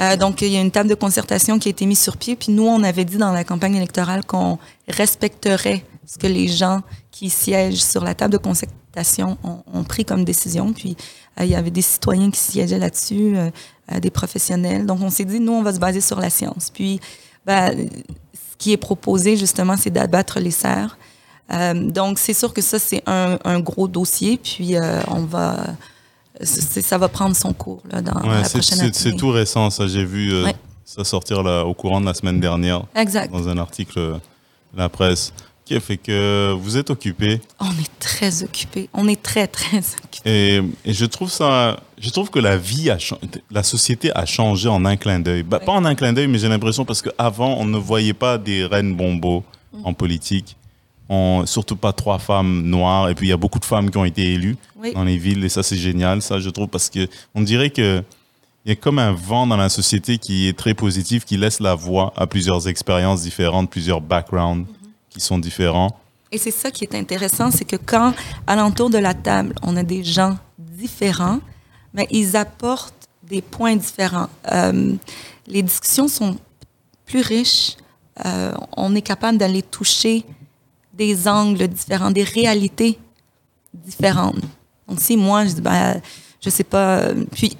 Euh, 0.00 0.16
donc, 0.16 0.40
il 0.42 0.48
y 0.48 0.56
a 0.56 0.60
une 0.60 0.70
table 0.70 0.88
de 0.88 0.94
concertation 0.94 1.58
qui 1.58 1.68
a 1.68 1.70
été 1.70 1.84
mise 1.84 2.00
sur 2.00 2.16
pied. 2.16 2.36
Puis 2.36 2.52
nous, 2.52 2.66
on 2.66 2.82
avait 2.82 3.04
dit 3.04 3.16
dans 3.18 3.32
la 3.32 3.44
campagne 3.44 3.74
électorale 3.76 4.24
qu'on 4.24 4.58
respecterait 4.88 5.84
ce 6.06 6.16
que 6.18 6.26
les 6.26 6.48
gens 6.48 6.80
qui 7.10 7.28
siègent 7.30 7.82
sur 7.82 8.02
la 8.04 8.14
table 8.14 8.32
de 8.32 8.38
concertation 8.38 9.36
ont, 9.44 9.62
ont 9.72 9.84
pris 9.84 10.04
comme 10.04 10.24
décision. 10.24 10.72
Puis 10.72 10.96
euh, 11.40 11.44
il 11.44 11.50
y 11.50 11.54
avait 11.54 11.70
des 11.70 11.82
citoyens 11.82 12.30
qui 12.30 12.40
siégeaient 12.40 12.78
là-dessus, 12.78 13.36
euh, 13.36 13.50
euh, 13.92 14.00
des 14.00 14.10
professionnels. 14.10 14.86
Donc, 14.86 15.00
on 15.02 15.10
s'est 15.10 15.24
dit, 15.24 15.40
nous, 15.40 15.52
on 15.52 15.62
va 15.62 15.74
se 15.74 15.78
baser 15.78 16.00
sur 16.00 16.18
la 16.20 16.30
science. 16.30 16.70
Puis, 16.72 17.00
ben, 17.44 17.76
ce 18.32 18.56
qui 18.56 18.72
est 18.72 18.76
proposé, 18.78 19.36
justement, 19.36 19.76
c'est 19.76 19.90
d'abattre 19.90 20.40
les 20.40 20.50
serres. 20.50 20.96
Donc, 21.74 22.18
c'est 22.18 22.32
sûr 22.34 22.52
que 22.52 22.60
ça, 22.62 22.78
c'est 22.78 23.02
un, 23.06 23.38
un 23.44 23.60
gros 23.60 23.86
dossier. 23.86 24.36
Puis, 24.38 24.74
on 25.08 25.20
va... 25.24 25.64
Ça 26.42 26.98
va 26.98 27.08
prendre 27.08 27.34
son 27.34 27.54
cours 27.54 27.82
là, 27.90 28.02
dans 28.02 28.20
Ouais, 28.20 28.28
la 28.28 28.44
c'est- 28.44 28.58
prochaine 28.58 28.90
c'est 28.92 29.16
tout 29.16 29.30
récent, 29.30 29.70
ça. 29.70 29.86
J'ai 29.86 30.04
vu 30.04 30.30
euh, 30.32 30.44
Ouais. 30.44 30.54
ça 30.84 31.02
sortir 31.02 31.42
là, 31.42 31.64
au 31.64 31.72
courant 31.72 31.98
de 31.98 32.04
la 32.06 32.12
semaine 32.12 32.40
dernière 32.40 32.82
Exact. 32.94 33.32
dans 33.32 33.48
un 33.48 33.56
article 33.56 33.98
euh, 33.98 34.12
de 34.74 34.78
la 34.78 34.90
presse. 34.90 35.32
Qui 35.66 35.80
fait 35.80 35.96
que 35.96 36.52
vous 36.52 36.76
êtes 36.76 36.90
occupé 36.90 37.40
On 37.58 37.70
est 37.72 37.98
très 37.98 38.44
occupés. 38.44 38.88
On 38.94 39.08
est 39.08 39.20
très, 39.20 39.48
très 39.48 39.78
occupés. 40.04 40.22
et, 40.54 40.62
et 40.84 40.92
je 40.94 41.04
trouve 41.04 41.28
ça, 41.30 41.80
je 41.98 42.08
trouve 42.10 42.30
que 42.30 42.38
la 42.38 42.56
vie 42.56 42.88
a 42.88 42.98
changé, 43.00 43.20
la 43.50 43.64
société 43.64 44.12
a 44.16 44.24
changé 44.26 44.68
en 44.68 44.84
un 44.84 44.96
clin 44.96 45.18
d'œil. 45.18 45.42
Bah, 45.42 45.58
Ouais. 45.58 45.66
Pas 45.66 45.72
en 45.72 45.84
un 45.84 45.96
clin 45.96 46.12
d'œil, 46.12 46.28
mais 46.28 46.38
j'ai 46.38 46.48
l'impression 46.48 46.84
parce 46.84 47.02
qu'avant, 47.02 47.56
on 47.58 47.64
ne 47.64 47.78
voyait 47.78 48.14
pas 48.14 48.38
des 48.38 48.64
reines 48.64 48.94
bombos 48.94 49.42
Mm. 49.72 49.80
en 49.84 49.92
politique. 49.92 50.56
On, 51.08 51.44
surtout 51.46 51.76
pas 51.76 51.92
trois 51.92 52.18
femmes 52.20 52.62
noires. 52.62 53.08
Et 53.10 53.14
puis, 53.16 53.26
il 53.26 53.30
y 53.30 53.32
a 53.32 53.36
beaucoup 53.36 53.58
de 53.58 53.64
femmes 53.64 53.90
qui 53.90 53.98
ont 53.98 54.04
été 54.04 54.32
élues 54.34 54.56
Oui. 54.80 54.92
dans 54.94 55.02
les 55.04 55.18
villes. 55.18 55.44
Et 55.44 55.48
ça, 55.48 55.62
c'est 55.64 55.76
génial, 55.76 56.22
ça, 56.22 56.38
je 56.38 56.48
trouve, 56.50 56.68
parce 56.68 56.88
que 56.88 57.08
on 57.34 57.40
dirait 57.42 57.70
que 57.70 58.02
il 58.64 58.70
y 58.70 58.72
a 58.72 58.76
comme 58.76 58.98
un 58.98 59.12
vent 59.12 59.46
dans 59.46 59.56
la 59.56 59.68
société 59.68 60.18
qui 60.18 60.48
est 60.48 60.56
très 60.56 60.74
positif, 60.74 61.24
qui 61.24 61.36
laisse 61.36 61.60
la 61.60 61.74
voix 61.76 62.12
à 62.16 62.26
plusieurs 62.26 62.66
expériences 62.68 63.22
différentes, 63.22 63.70
plusieurs 63.70 64.00
backgrounds 64.00 64.66
sont 65.20 65.38
différents. 65.38 65.98
Et 66.32 66.38
c'est 66.38 66.50
ça 66.50 66.70
qui 66.70 66.84
est 66.84 66.94
intéressant, 66.94 67.50
c'est 67.50 67.64
que 67.64 67.76
quand, 67.76 68.12
alentour 68.46 68.90
de 68.90 68.98
la 68.98 69.14
table, 69.14 69.54
on 69.62 69.76
a 69.76 69.82
des 69.82 70.02
gens 70.02 70.36
différents, 70.58 71.40
mais 71.94 72.06
ils 72.10 72.36
apportent 72.36 73.08
des 73.22 73.42
points 73.42 73.76
différents. 73.76 74.28
Euh, 74.52 74.94
les 75.46 75.62
discussions 75.62 76.08
sont 76.08 76.36
plus 77.04 77.20
riches. 77.20 77.76
Euh, 78.24 78.52
on 78.76 78.94
est 78.94 79.02
capable 79.02 79.38
d'aller 79.38 79.62
toucher 79.62 80.24
des 80.92 81.28
angles 81.28 81.68
différents, 81.68 82.10
des 82.10 82.24
réalités 82.24 82.98
différentes. 83.72 84.40
Donc, 84.88 85.00
si 85.00 85.16
moi, 85.16 85.44
je 85.44 85.52
dis, 85.52 85.60
ben, 85.60 86.00
je 86.40 86.50
sais 86.50 86.64
pas, 86.64 86.98
euh, 86.98 87.24
puis 87.32 87.56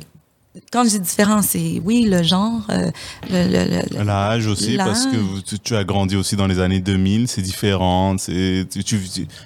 quand 0.72 0.84
je 0.84 0.90
dis 0.90 1.00
différent, 1.00 1.42
c'est 1.42 1.80
oui, 1.84 2.06
le 2.08 2.22
genre, 2.22 2.62
euh, 2.70 2.90
le, 3.30 3.44
le- 3.48 3.98
le- 3.98 4.04
L'âge 4.04 4.46
aussi, 4.46 4.76
parce 4.76 5.06
que 5.06 5.40
tu, 5.40 5.58
tu 5.58 5.76
as 5.76 5.84
grandi 5.84 6.16
aussi 6.16 6.36
dans 6.36 6.46
les 6.46 6.58
années 6.60 6.80
2000, 6.80 7.28
c'est 7.28 7.42
différent. 7.42 8.16
C'est, 8.18 8.66
tu, 8.70 8.82
tu 8.84 9.00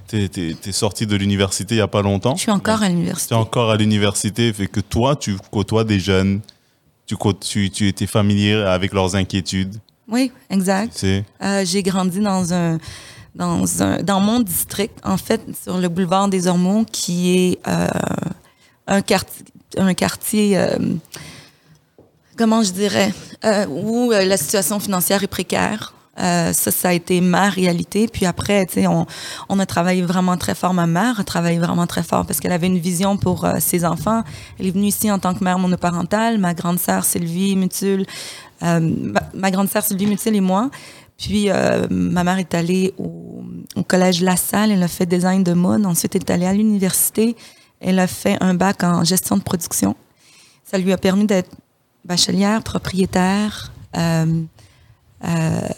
t'es, 0.06 0.28
t'es- 0.28 0.54
t'es 0.60 0.72
sorti 0.72 1.06
de 1.06 1.16
l'université 1.16 1.74
il 1.74 1.78
n'y 1.78 1.82
a 1.82 1.88
pas 1.88 2.02
longtemps. 2.02 2.36
je 2.36 2.42
suis 2.42 2.50
encore 2.50 2.82
à 2.82 2.86
Tu 2.86 2.92
l'université. 2.92 3.34
es 3.34 3.38
encore 3.38 3.70
à 3.70 3.76
l'université, 3.76 4.52
fait 4.52 4.66
que 4.66 4.80
toi, 4.80 5.16
tu 5.16 5.36
côtoies 5.50 5.84
des 5.84 5.98
jeunes, 6.00 6.40
tu, 7.06 7.16
tu, 7.40 7.70
tu 7.70 7.88
étais 7.88 8.06
familier 8.06 8.54
avec 8.54 8.92
leurs 8.92 9.14
inquiétudes. 9.16 9.76
Oui, 10.08 10.32
exact. 10.50 10.96
Tu. 11.00 11.22
Euh, 11.42 11.64
j'ai 11.64 11.82
grandi 11.82 12.20
dans 12.20 12.52
un, 12.52 12.78
dans 13.34 13.82
un, 13.82 14.02
dans 14.02 14.20
mon 14.20 14.40
district, 14.40 14.94
en 15.04 15.16
fait, 15.16 15.40
sur 15.62 15.78
le 15.78 15.88
boulevard 15.88 16.28
des 16.28 16.46
Ormeaux, 16.48 16.84
qui 16.90 17.36
est 17.36 17.58
euh, 17.68 17.86
un 18.86 19.02
quartier, 19.02 19.44
un 19.76 19.94
quartier, 19.94 20.58
euh, 20.58 20.76
comment 22.36 22.62
je 22.62 22.72
dirais, 22.72 23.12
euh, 23.44 23.66
où 23.66 24.12
euh, 24.12 24.24
la 24.24 24.36
situation 24.36 24.80
financière 24.80 25.22
est 25.22 25.28
précaire. 25.28 25.94
Euh, 26.18 26.52
ça, 26.52 26.70
ça 26.70 26.88
a 26.88 26.92
été 26.92 27.20
ma 27.20 27.48
réalité. 27.48 28.08
Puis 28.08 28.26
après, 28.26 28.66
tu 28.66 28.74
sais, 28.74 28.86
on, 28.86 29.06
on 29.48 29.58
a 29.58 29.66
travaillé 29.66 30.02
vraiment 30.02 30.36
très 30.36 30.54
fort. 30.54 30.74
Ma 30.74 30.86
mère 30.86 31.20
a 31.20 31.24
travaillé 31.24 31.58
vraiment 31.58 31.86
très 31.86 32.02
fort 32.02 32.26
parce 32.26 32.40
qu'elle 32.40 32.52
avait 32.52 32.66
une 32.66 32.78
vision 32.78 33.16
pour 33.16 33.44
euh, 33.44 33.54
ses 33.60 33.84
enfants. 33.84 34.22
Elle 34.58 34.66
est 34.66 34.70
venue 34.70 34.88
ici 34.88 35.10
en 35.10 35.18
tant 35.18 35.34
que 35.34 35.42
mère 35.42 35.58
monoparentale. 35.58 36.38
Ma 36.38 36.52
grande 36.52 36.78
sœur 36.78 37.04
Sylvie 37.04 37.56
Mutul, 37.56 38.04
euh, 38.62 39.14
ma, 39.34 39.50
grande 39.50 39.68
sœur 39.68 39.82
Sylvie 39.82 40.06
Mutil 40.06 40.34
et 40.34 40.40
moi. 40.40 40.70
Puis 41.16 41.50
euh, 41.50 41.86
ma 41.90 42.24
mère 42.24 42.38
est 42.38 42.54
allée 42.54 42.92
au, 42.98 43.42
au 43.76 43.82
collège 43.82 44.20
La 44.22 44.36
Salle. 44.36 44.72
Elle 44.72 44.82
a 44.82 44.88
fait 44.88 45.06
design 45.06 45.42
de 45.42 45.52
mode. 45.52 45.86
Ensuite, 45.86 46.16
elle 46.16 46.22
est 46.22 46.30
allée 46.30 46.46
à 46.46 46.52
l'université. 46.52 47.36
Elle 47.80 47.98
a 47.98 48.06
fait 48.06 48.36
un 48.40 48.54
bac 48.54 48.84
en 48.84 49.04
gestion 49.04 49.36
de 49.36 49.42
production. 49.42 49.96
Ça 50.64 50.78
lui 50.78 50.92
a 50.92 50.98
permis 50.98 51.24
d'être 51.24 51.50
bachelière, 52.04 52.62
propriétaire, 52.62 53.72
euh, 53.96 54.42
euh, 55.24 55.68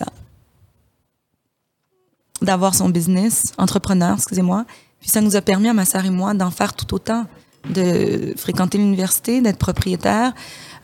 d'avoir 2.43 2.75
son 2.75 2.89
business, 2.89 3.53
entrepreneur, 3.59 4.17
excusez-moi. 4.17 4.65
Puis 5.01 5.11
ça 5.11 5.21
nous 5.21 5.37
a 5.37 5.41
permis 5.41 5.69
à 5.69 5.75
ma 5.75 5.85
sœur 5.85 6.05
et 6.05 6.11
moi 6.11 6.35
d'en 6.35 6.51
faire 6.51 6.75
tout 6.75 6.95
autant, 6.95 7.27
de 7.71 8.35
fréquenter 8.37 8.79
l'université, 8.79 9.41
d'être 9.41 9.59
propriétaire, 9.59 10.33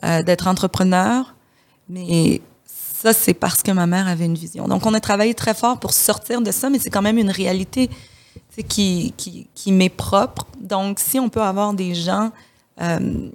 euh, 0.04 0.22
d'être 0.22 0.46
entrepreneur. 0.46 1.34
Mais 1.88 2.40
ça, 2.64 3.12
c'est 3.12 3.34
parce 3.34 3.62
que 3.62 3.70
ma 3.70 3.86
mère 3.86 4.08
avait 4.08 4.26
une 4.26 4.34
vision. 4.34 4.66
Donc, 4.66 4.86
on 4.86 4.94
a 4.94 5.00
travaillé 5.00 5.34
très 5.34 5.54
fort 5.54 5.78
pour 5.78 5.92
sortir 5.92 6.40
de 6.40 6.50
ça, 6.50 6.70
mais 6.70 6.78
c'est 6.78 6.90
quand 6.90 7.02
même 7.02 7.18
une 7.18 7.30
réalité 7.30 7.90
qui, 8.62 9.12
qui, 9.16 9.46
qui 9.54 9.72
m'est 9.72 9.88
propre. 9.88 10.46
Donc, 10.60 10.98
si 10.98 11.18
on 11.18 11.28
peut 11.28 11.42
avoir 11.42 11.74
des 11.74 11.94
gens 11.94 12.30
euh, 12.80 13.28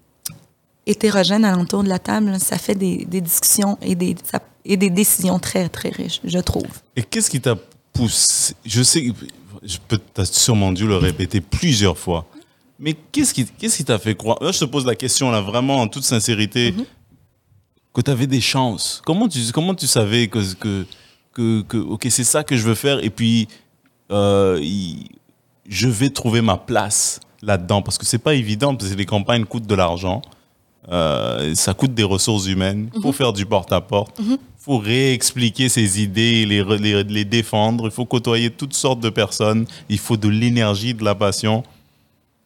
hétérogènes 0.85 1.45
alentour 1.45 1.83
de 1.83 1.89
la 1.89 1.99
table, 1.99 2.39
ça 2.39 2.57
fait 2.57 2.75
des, 2.75 3.05
des 3.05 3.21
discussions 3.21 3.77
et 3.81 3.95
des, 3.95 4.15
ça- 4.29 4.41
et 4.65 4.77
des 4.77 4.89
décisions 4.89 5.39
très, 5.39 5.67
très 5.69 5.89
riches, 5.89 6.19
je 6.23 6.39
trouve. 6.39 6.67
Et 6.95 7.03
qu'est-ce 7.03 7.29
qui 7.29 7.41
t'a 7.41 7.55
poussé? 7.91 8.53
Je 8.65 8.81
sais, 8.83 9.11
je 9.61 9.77
peux 9.87 9.97
t'as 10.13 10.25
sûrement 10.25 10.71
dû 10.71 10.87
le 10.87 10.97
répéter 10.97 11.41
plusieurs 11.41 11.97
fois. 11.97 12.25
Mais 12.79 12.93
qu'est-ce 13.11 13.33
qui 13.33 13.45
qui 13.45 13.85
t'a 13.85 13.99
fait 13.99 14.15
croire? 14.15 14.37
Là, 14.41 14.51
je 14.51 14.59
te 14.59 14.65
pose 14.65 14.85
la 14.85 14.95
question 14.95 15.31
là, 15.31 15.41
vraiment 15.41 15.77
en 15.77 15.87
toute 15.87 16.03
sincérité, 16.03 16.73
que 17.93 18.01
tu 18.01 18.09
avais 18.11 18.27
des 18.27 18.41
chances. 18.41 19.01
Comment 19.05 19.27
tu 19.29 19.39
comment 19.53 19.75
tu 19.75 19.87
savais 19.87 20.27
que 20.27 20.53
que 20.55 20.85
que, 21.33 21.61
que 21.61 21.77
ok 21.77 22.07
c'est 22.09 22.23
ça 22.23 22.43
que 22.43 22.57
je 22.57 22.63
veux 22.63 22.75
faire 22.75 23.03
et 23.03 23.09
puis 23.09 23.47
euh, 24.13 24.59
il- 24.61 25.07
je 25.67 25.87
vais 25.87 26.09
trouver 26.09 26.41
ma 26.41 26.57
place 26.57 27.19
là-dedans 27.41 27.81
parce 27.81 27.97
que 27.97 28.05
c'est 28.05 28.17
pas 28.19 28.35
évident 28.35 28.75
parce 28.75 28.91
que 28.91 28.95
les 28.97 29.05
campagnes 29.05 29.45
coûtent 29.45 29.67
de 29.67 29.75
l'argent. 29.75 30.21
euh, 30.91 31.55
ça 31.55 31.73
coûte 31.73 31.93
des 31.93 32.03
ressources 32.03 32.45
humaines. 32.47 32.89
Il 32.93 33.01
faut 33.01 33.13
faire 33.13 33.31
du 33.31 33.45
porte-à-porte. 33.45 34.19
Il 34.19 34.37
faut 34.59 34.77
réexpliquer 34.77 35.69
ses 35.69 36.01
idées, 36.01 36.45
les, 36.45 36.61
re- 36.61 36.77
les, 36.77 37.03
les 37.05 37.23
défendre. 37.25 37.85
Il 37.85 37.91
faut 37.91 38.03
côtoyer 38.05 38.49
toutes 38.49 38.73
sortes 38.73 38.99
de 38.99 39.09
personnes. 39.09 39.65
Il 39.87 39.97
faut 39.97 40.17
de 40.17 40.27
l'énergie, 40.27 40.93
de 40.93 41.05
la 41.05 41.15
passion. 41.15 41.63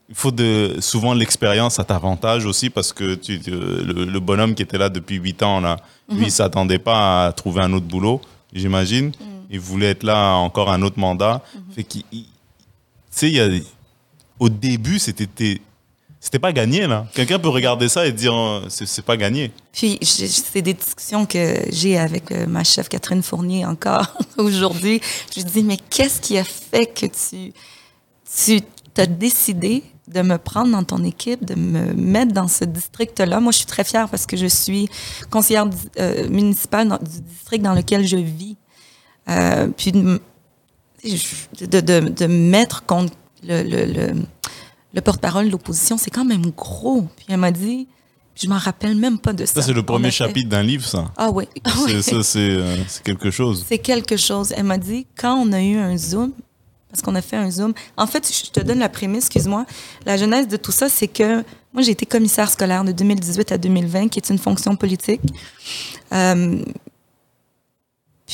Il 0.10 0.14
faut 0.16 0.30
de, 0.32 0.76
souvent 0.82 1.16
l'expérience 1.16 1.80
à 1.80 1.84
t'avantage 1.84 2.46
aussi 2.46 2.70
parce 2.70 2.94
que 2.94 3.16
tu, 3.16 3.40
le, 3.48 4.06
le 4.06 4.20
bonhomme 4.20 4.54
qui 4.54 4.62
était 4.62 4.78
là 4.78 4.90
depuis 4.90 5.16
8 5.16 5.42
ans, 5.42 5.60
là, 5.60 5.78
lui, 6.10 6.26
il 6.26 6.32
s'attendait 6.32 6.80
pas 6.80 7.26
à 7.26 7.32
trouver 7.34 7.62
un 7.62 7.74
autre 7.74 7.88
boulot, 7.88 8.22
j'imagine. 8.54 9.12
Il 9.50 9.60
voulait 9.60 9.92
être 9.92 10.04
là 10.04 10.36
encore 10.36 10.70
un 10.72 10.82
autre 10.82 11.00
mandat. 11.00 11.44
Fait 11.76 11.84
qu'il- 11.84 12.04
il- 12.12 12.24
tu 12.24 12.30
sais, 13.12 13.28
il 13.30 13.36
y 13.36 13.40
a, 13.40 13.48
au 14.40 14.50
début, 14.50 15.00
c'était 15.00 15.62
c'était 16.20 16.40
pas 16.40 16.52
gagné, 16.52 16.88
là. 16.88 17.06
Quelqu'un 17.14 17.40
peut 17.40 17.48
regarder 17.48 17.88
ça 17.88 18.06
et 18.06 18.12
dire, 18.12 18.34
euh, 18.36 18.66
c'est 18.70 19.06
pas 19.06 19.16
gagné. 19.16 19.52
Puis, 19.72 19.98
c'est 20.02 20.62
des 20.62 20.74
discussions 20.74 21.26
que 21.26 21.62
j'ai 21.72 21.98
avec 21.98 22.32
euh, 22.32 22.48
ma 22.48 22.64
chef 22.64 22.90
Catherine 22.90 23.22
Fournier 23.24 23.66
encore 23.66 24.18
aujourd'hui. 24.38 25.00
Je 25.36 25.42
lui 25.42 25.50
dis, 25.50 25.64
mais 25.64 25.78
qu'est-ce 25.90 26.20
qui 26.20 26.38
a 26.38 26.44
fait 26.44 26.88
que 26.88 27.06
tu, 27.06 27.54
tu 28.36 28.62
as 29.02 29.06
décidé 29.06 29.84
de 30.08 30.22
me 30.22 30.38
prendre 30.38 30.72
dans 30.72 30.84
ton 30.84 31.04
équipe, 31.04 31.46
de 31.46 31.56
me 31.56 31.94
mettre 31.94 32.34
dans 32.34 32.48
ce 32.48 32.66
district-là? 32.66 33.40
Moi, 33.40 33.52
je 33.52 33.58
suis 33.60 33.68
très 33.68 33.84
fière 33.84 34.10
parce 34.10 34.26
que 34.26 34.36
je 34.36 34.48
suis 34.48 34.90
conseillère 35.30 35.68
euh, 36.00 36.28
municipale 36.30 36.88
dans- 36.90 36.98
du 36.98 37.22
district 37.22 37.62
dans 37.64 37.74
lequel 37.74 38.06
je 38.08 38.18
vis. 38.18 38.58
Euh, 39.30 39.68
puis, 39.76 39.92
de, 39.92 40.20
de, 41.62 41.80
de, 41.80 42.00
de 42.10 42.26
mettre 42.28 42.86
contre 42.86 43.14
le, 43.44 43.64
le, 43.64 43.86
le, 43.86 44.14
le 44.94 45.02
porte-parole 45.02 45.48
de 45.48 45.52
l'opposition, 45.52 45.98
c'est 45.98 46.12
quand 46.12 46.26
même 46.26 46.52
gros. 46.52 47.08
Puis, 47.18 47.26
elle 47.30 47.38
m'a 47.38 47.52
dit, 47.52 47.88
je 48.36 48.48
m'en 48.48 48.58
rappelle 48.58 48.96
même 48.96 49.18
pas 49.18 49.34
de 49.34 49.46
ça. 49.46 49.56
Ça, 49.56 49.62
c'est 49.64 49.74
le 49.74 49.84
premier 49.84 50.12
chapitre 50.12 50.50
d'un 50.50 50.64
livre, 50.64 50.86
ça. 50.86 51.12
ah 51.18 51.30
oui. 51.34 51.46
Ça, 52.02 52.24
c'est 52.24 52.40
euh, 52.40 52.78
c'est 52.88 53.04
quelque 53.04 53.32
chose. 53.32 53.66
C'est 53.68 53.80
quelque 53.80 54.18
chose. 54.18 54.54
Elle 54.56 54.66
m'a 54.66 54.78
dit, 54.78 55.08
quand 55.18 55.36
on 55.36 55.52
a 55.54 55.62
eu 55.62 55.78
un 55.78 55.98
Zoom, 55.98 56.32
parce 56.90 57.02
qu'on 57.02 57.16
a 57.16 57.22
fait 57.22 57.36
un 57.36 57.52
Zoom, 57.52 57.74
en 57.98 58.08
fait, 58.08 58.32
je 58.46 58.50
te 58.50 58.60
donne 58.60 58.80
la 58.80 58.90
prémisse, 58.90 59.26
excuse-moi. 59.26 59.66
La 60.06 60.18
genèse 60.18 60.48
de 60.48 60.58
tout 60.58 60.72
ça, 60.72 60.88
c'est 60.88 61.08
que 61.08 61.44
moi, 61.74 61.82
j'ai 61.84 61.92
été 61.92 62.06
commissaire 62.06 62.50
scolaire 62.50 62.84
de 62.84 62.92
2018 62.92 63.52
à 63.52 63.58
2020, 63.58 64.08
qui 64.10 64.20
est 64.20 64.30
une 64.30 64.40
fonction 64.40 64.76
politique. 64.76 65.22
Euh, 66.14 66.60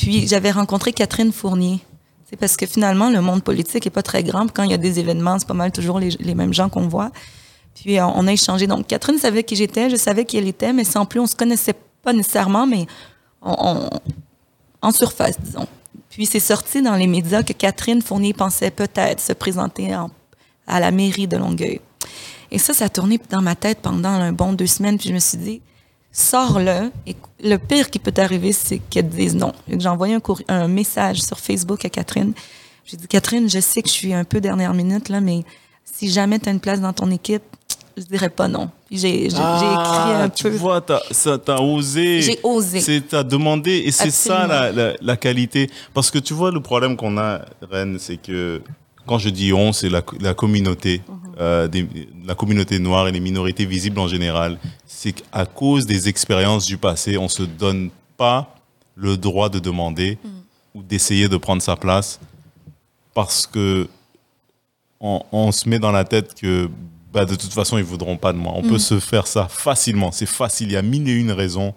puis, 0.04 0.28
j'avais 0.28 0.50
rencontré 0.50 0.92
Catherine 0.92 1.32
Fournier. 1.32 1.80
C'est 2.28 2.36
parce 2.36 2.58
que 2.58 2.66
finalement, 2.66 3.08
le 3.08 3.22
monde 3.22 3.42
politique 3.42 3.86
est 3.86 3.90
pas 3.90 4.02
très 4.02 4.22
grand. 4.22 4.52
Quand 4.52 4.62
il 4.62 4.70
y 4.70 4.74
a 4.74 4.78
des 4.78 4.98
événements, 4.98 5.38
c'est 5.38 5.48
pas 5.48 5.54
mal 5.54 5.72
toujours 5.72 5.98
les, 5.98 6.34
mêmes 6.34 6.52
gens 6.52 6.68
qu'on 6.68 6.88
voit. 6.88 7.10
Puis 7.74 7.98
on, 8.02 8.18
on 8.18 8.26
a 8.26 8.32
échangé. 8.32 8.66
Donc, 8.66 8.86
Catherine 8.86 9.16
savait 9.16 9.44
qui 9.44 9.56
j'étais, 9.56 9.88
je 9.88 9.96
savais 9.96 10.26
qui 10.26 10.36
elle 10.36 10.46
était, 10.46 10.74
mais 10.74 10.84
sans 10.84 11.06
plus, 11.06 11.20
on 11.20 11.26
se 11.26 11.34
connaissait 11.34 11.74
pas 12.02 12.12
nécessairement, 12.12 12.66
mais 12.66 12.86
on, 13.40 13.88
en 14.82 14.90
surface, 14.90 15.40
disons. 15.40 15.66
Puis 16.10 16.26
c'est 16.26 16.38
sorti 16.38 16.82
dans 16.82 16.96
les 16.96 17.06
médias 17.06 17.42
que 17.42 17.54
Catherine 17.54 18.02
Fournier 18.02 18.34
pensait 18.34 18.70
peut-être 18.70 19.20
se 19.20 19.32
présenter 19.32 19.96
en- 19.96 20.10
à 20.66 20.80
la 20.80 20.90
mairie 20.90 21.26
de 21.26 21.38
Longueuil. 21.38 21.80
Et 22.50 22.58
ça, 22.58 22.74
ça 22.74 22.84
a 22.84 22.88
tourné 22.90 23.18
dans 23.30 23.40
ma 23.40 23.54
tête 23.54 23.78
pendant 23.80 24.10
un 24.10 24.32
bon 24.32 24.52
deux 24.52 24.66
semaines. 24.66 24.98
Puis 24.98 25.08
je 25.08 25.14
me 25.14 25.18
suis 25.18 25.38
dit, 25.38 25.62
sors-le. 26.14 26.90
Et 27.06 27.16
le 27.42 27.56
pire 27.58 27.90
qui 27.90 27.98
peut 27.98 28.12
t'arriver, 28.12 28.52
c'est 28.52 28.78
qu'elle 28.78 29.10
te 29.10 29.16
dise 29.16 29.34
non. 29.34 29.52
J'ai 29.68 29.88
envoyé 29.88 30.16
un, 30.48 30.68
message 30.68 31.20
sur 31.20 31.38
Facebook 31.38 31.84
à 31.84 31.90
Catherine. 31.90 32.32
J'ai 32.86 32.96
dit, 32.96 33.06
Catherine, 33.08 33.48
je 33.50 33.58
sais 33.60 33.82
que 33.82 33.88
je 33.88 33.94
suis 33.94 34.14
un 34.14 34.24
peu 34.24 34.40
dernière 34.40 34.72
minute, 34.74 35.08
là, 35.08 35.20
mais 35.20 35.42
si 35.84 36.10
jamais 36.10 36.38
tu 36.38 36.48
as 36.48 36.52
une 36.52 36.60
place 36.60 36.80
dans 36.80 36.92
ton 36.92 37.10
équipe, 37.10 37.42
je 37.96 38.02
dirais 38.04 38.28
pas 38.28 38.48
non. 38.48 38.70
J'ai 38.90 39.00
j'ai 39.00 39.26
écrit 39.28 39.36
un 39.36 40.24
Ah, 40.24 40.28
tu 40.28 40.44
peu. 40.44 40.50
vois, 40.50 40.80
t'as, 40.80 41.00
osé. 41.60 42.22
J'ai 42.22 42.38
osé. 42.42 42.80
C'est, 42.80 43.00
t'as 43.08 43.22
demandé, 43.22 43.82
et 43.86 43.90
c'est 43.90 44.10
ça 44.10 44.46
la, 44.46 44.70
la, 44.72 44.92
la 45.00 45.16
qualité. 45.16 45.70
Parce 45.94 46.10
que 46.10 46.18
tu 46.18 46.34
vois, 46.34 46.50
le 46.50 46.60
problème 46.60 46.96
qu'on 46.96 47.16
a, 47.18 47.40
Rennes, 47.70 47.96
c'est 47.98 48.16
que 48.16 48.62
quand 49.06 49.18
je 49.18 49.28
dis 49.30 49.52
on, 49.52 49.72
c'est 49.72 49.88
la, 49.90 50.02
la 50.20 50.34
communauté, 50.34 51.02
Mhm. 51.08 51.14
euh, 51.40 51.68
des- 51.68 51.88
la 52.26 52.34
communauté 52.34 52.78
noire 52.78 53.06
et 53.08 53.12
les 53.12 53.20
minorités 53.20 53.64
visibles 53.66 53.98
en 54.00 54.08
général. 54.08 54.58
C'est 55.04 55.12
qu'à 55.12 55.44
cause 55.44 55.84
des 55.84 56.08
expériences 56.08 56.64
du 56.64 56.78
passé, 56.78 57.18
on 57.18 57.28
se 57.28 57.42
donne 57.42 57.90
pas 58.16 58.56
le 58.94 59.18
droit 59.18 59.50
de 59.50 59.58
demander 59.58 60.16
ou 60.74 60.82
d'essayer 60.82 61.28
de 61.28 61.36
prendre 61.36 61.60
sa 61.60 61.76
place 61.76 62.18
parce 63.12 63.46
que 63.46 63.86
on, 65.00 65.20
on 65.30 65.52
se 65.52 65.68
met 65.68 65.78
dans 65.78 65.92
la 65.92 66.06
tête 66.06 66.32
que 66.32 66.70
bah, 67.12 67.26
de 67.26 67.34
toute 67.34 67.52
façon, 67.52 67.76
ils 67.76 67.84
voudront 67.84 68.16
pas 68.16 68.32
de 68.32 68.38
moi. 68.38 68.54
On 68.56 68.62
peut 68.62 68.78
se 68.78 68.98
faire 68.98 69.26
ça 69.26 69.46
facilement. 69.46 70.10
C'est 70.10 70.24
facile. 70.24 70.68
Il 70.68 70.72
y 70.72 70.76
a 70.78 70.80
mille 70.80 71.06
et 71.06 71.12
une 71.12 71.32
raisons 71.32 71.74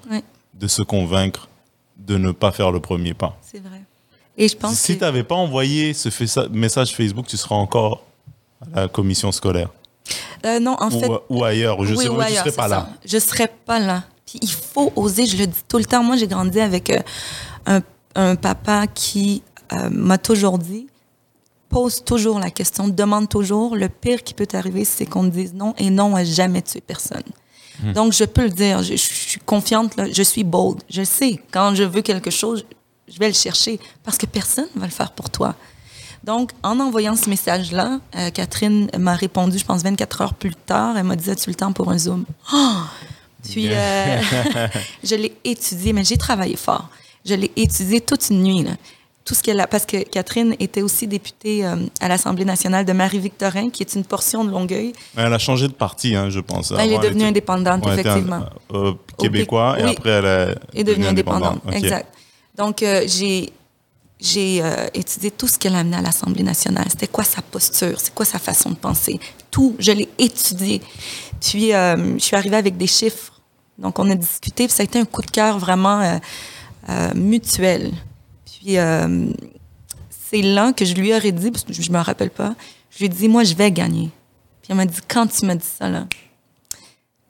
de 0.53 0.67
se 0.69 0.81
convaincre 0.81 1.49
de 1.97 2.17
ne 2.17 2.31
pas 2.31 2.53
faire 2.53 2.71
le 2.71 2.79
premier 2.79 3.13
pas. 3.13 3.37
C'est 3.41 3.59
vrai. 3.59 3.81
Et 4.37 4.47
je 4.47 4.55
pense 4.55 4.75
Si 4.75 4.93
que... 4.93 4.99
tu 4.99 5.03
n'avais 5.03 5.23
pas 5.25 5.35
envoyé 5.35 5.93
ce 5.93 6.47
message 6.47 6.95
Facebook, 6.95 7.27
tu 7.27 7.35
serais 7.35 7.55
encore 7.55 8.05
à 8.73 8.83
la 8.83 8.87
commission 8.87 9.33
scolaire 9.33 9.67
Euh, 10.46 10.60
non, 10.60 10.76
en 10.80 10.88
ou, 10.88 11.00
fait... 11.00 11.10
ou 11.30 11.43
ailleurs. 11.43 11.84
Je 11.84 11.96
oui, 11.96 12.08
ailleurs, 12.08 12.43
serais 12.46 12.52
pas 12.52 12.63
ça. 12.63 12.76
là. 12.76 12.89
Je 13.06 13.17
serais 13.17 13.52
pas 13.65 13.80
là. 13.80 14.04
Puis 14.26 14.39
il 14.41 14.52
faut 14.52 14.91
oser, 14.96 15.26
je 15.26 15.38
le 15.38 15.48
dis 15.48 15.63
tout 15.67 15.78
le 15.78 15.86
temps. 15.86 16.04
Moi, 16.04 16.17
j'ai 16.17 16.28
grandi 16.28 16.60
avec 16.60 16.89
euh, 16.89 17.00
un, 17.65 17.82
un 18.15 18.36
papa 18.36 18.88
qui 18.88 19.41
euh, 19.74 19.89
m'a 19.89 20.17
toujours 20.17 20.58
dit, 20.58 20.88
pose 21.70 22.04
toujours 22.04 22.39
la 22.39 22.52
question, 22.52 22.88
demande 22.88 23.30
toujours. 23.30 23.76
Le 23.76 23.89
pire 23.89 24.24
qui 24.24 24.34
peut 24.34 24.46
t'arriver, 24.46 24.86
c'est 24.86 25.06
qu'on 25.06 25.24
te 25.24 25.34
dise 25.36 25.54
non 25.54 25.74
et 25.78 25.89
non 25.89 26.15
a 26.15 26.24
jamais 26.24 26.62
tué 26.62 26.82
personne. 26.82 27.24
Hmm. 27.82 27.93
Donc, 27.93 28.13
je 28.13 28.24
peux 28.24 28.43
le 28.43 28.50
dire, 28.50 28.82
je, 28.84 28.96
je 28.96 28.98
suis 28.98 29.39
confiante, 29.39 29.96
là, 29.98 30.06
je 30.12 30.24
suis 30.24 30.43
bold. 30.43 30.82
Je 30.89 31.04
sais, 31.04 31.39
quand 31.52 31.76
je 31.76 31.84
veux 31.84 32.02
quelque 32.02 32.32
chose, 32.32 32.65
je 33.08 33.20
vais 33.20 33.28
le 33.28 33.34
chercher 33.34 33.80
parce 34.04 34.17
que 34.17 34.26
personne 34.26 34.67
ne 34.76 34.80
va 34.80 34.88
le 34.88 34.91
faire 34.91 35.12
pour 35.12 35.30
toi. 35.30 35.56
Donc, 36.23 36.51
en 36.63 36.80
envoyant 36.80 37.15
ce 37.15 37.30
message-là, 37.30 37.99
euh, 38.15 38.30
Catherine 38.32 38.89
m'a 38.97 39.15
répondu, 39.15 39.58
je 39.58 39.65
pense, 39.65 39.84
24 39.84 40.21
heures 40.21 40.34
plus 40.34 40.53
tard. 40.56 40.97
Elle 40.97 41.06
m'a 41.06 41.15
dit 41.15 41.30
As-tu 41.30 41.49
le 41.49 41.56
temps 41.56 41.71
pour 41.73 41.89
un 41.89 41.97
Zoom? 41.97 42.25
Oh! 42.53 42.58
Puis, 43.49 43.69
euh, 43.71 44.21
je 45.03 45.15
l'ai 45.15 45.34
étudié, 45.43 45.93
mais 45.93 46.03
j'ai 46.03 46.17
travaillé 46.17 46.56
fort. 46.56 46.89
Je 47.25 47.34
l'ai 47.36 47.51
étudié 47.56 48.01
toute 48.01 48.30
une 48.30 48.43
nuit. 48.43 48.63
Là. 48.63 48.71
Tout 49.23 49.36
ce 49.36 49.43
qu'elle 49.43 49.60
a, 49.60 49.67
parce 49.67 49.86
que 49.86 50.03
Catherine 50.03 50.56
était 50.60 50.82
aussi 50.82 51.08
députée 51.08 51.65
euh, 51.65 51.75
à 51.99 52.08
l'Assemblée 52.08 52.45
nationale 52.45 52.86
de 52.86 52.93
Marie-Victorin, 52.93 53.69
qui 53.69 53.84
est 53.84 53.95
une 53.95 54.06
portion 54.06 54.43
de 54.43 54.51
Longueuil. 54.51 54.93
Elle 55.15 55.34
a 55.34 55.38
changé 55.38 55.67
de 55.67 55.73
parti, 55.73 56.15
hein, 56.15 56.30
je 56.30 56.39
pense. 56.39 56.73
Elle 56.77 56.93
est 56.93 56.99
devenue 56.99 57.25
indépendante, 57.25 57.86
effectivement. 57.88 58.45
québécois, 59.17 59.77
et 59.80 59.84
après 59.84 60.10
elle 60.10 60.25
est, 60.73 60.80
est 60.80 60.84
devenue 60.84 61.08
indépendante. 61.08 61.62
Exact. 61.71 62.08
Donc, 62.58 62.82
euh, 62.82 63.03
j'ai 63.06 63.53
j'ai 64.19 64.62
euh, 64.63 64.88
étudié 64.93 65.32
tout 65.32 65.47
ce 65.47 65.60
qu'elle 65.60 65.75
a 65.75 65.80
amené 65.80 65.97
à 65.97 66.01
l'Assemblée 66.01 66.43
nationale. 66.43 66.86
C'était 66.89 67.08
quoi 67.08 67.23
sa 67.23 67.41
posture? 67.41 67.99
C'est 67.99 68.13
quoi 68.13 68.25
sa 68.25 68.39
façon 68.39 68.71
de 68.71 68.75
penser? 68.75 69.19
Tout, 69.51 69.75
je 69.80 69.91
l'ai 69.91 70.10
étudié. 70.17 70.82
Puis, 71.39 71.73
euh, 71.73 72.17
je 72.17 72.23
suis 72.23 72.36
arrivée 72.36 72.58
avec 72.58 72.77
des 72.77 72.88
chiffres. 72.88 73.34
Donc, 73.77 73.99
on 73.99 74.10
a 74.10 74.15
discuté. 74.15 74.65
Puis, 74.67 74.75
ça 74.75 74.82
a 74.82 74.86
été 74.86 74.97
un 74.99 75.06
coup 75.06 75.21
de 75.21 75.30
cœur 75.30 75.60
vraiment 75.60 76.01
euh, 76.01 76.17
euh, 76.89 77.13
mutuel. 77.13 77.93
Puis, 78.45 78.77
euh, 78.77 79.27
c'est 80.30 80.41
là 80.41 80.73
que 80.73 80.84
je 80.84 80.95
lui 80.95 81.13
aurais 81.13 81.32
dit, 81.32 81.51
je 81.69 81.91
me 81.91 81.99
rappelle 81.99 82.32
pas, 82.32 82.56
je 82.89 82.99
lui 82.99 83.06
ai 83.06 83.10
dit, 83.10 83.27
moi, 83.27 83.43
je 83.43 83.53
vais 83.53 83.71
gagner. 83.71 84.10
Puis, 84.62 84.69
elle 84.69 84.77
m'a 84.77 84.86
dit, 84.86 84.99
quand 85.08 85.27
tu 85.27 85.45
m'as 85.45 85.56
dit 85.56 85.65
ça, 85.77 85.89
là? 85.89 86.08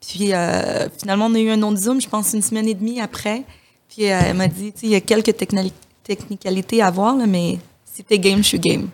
Puis 0.00 0.32
euh, 0.32 0.88
finalement, 0.98 1.26
on 1.26 1.34
a 1.34 1.38
eu 1.38 1.50
un 1.50 1.58
nom 1.58 1.70
de 1.70 1.76
Zoom, 1.76 2.00
je 2.00 2.08
pense, 2.08 2.32
une 2.32 2.40
semaine 2.40 2.66
et 2.66 2.72
demie 2.72 2.98
après. 2.98 3.44
Puis 3.90 4.04
elle 4.04 4.34
m'a 4.38 4.48
dit, 4.48 4.72
tu 4.72 4.80
sais, 4.80 4.86
il 4.86 4.92
y 4.92 4.94
a 4.94 5.02
quelques 5.02 5.36
technali- 5.36 5.70
technicalités 6.08 6.82
à 6.82 6.90
voir, 6.90 7.16
là, 7.16 7.26
mais 7.26 7.58
si 7.84 8.02
t'es 8.02 8.18
game, 8.18 8.38
je 8.38 8.48
suis 8.48 8.58
game. 8.58 8.88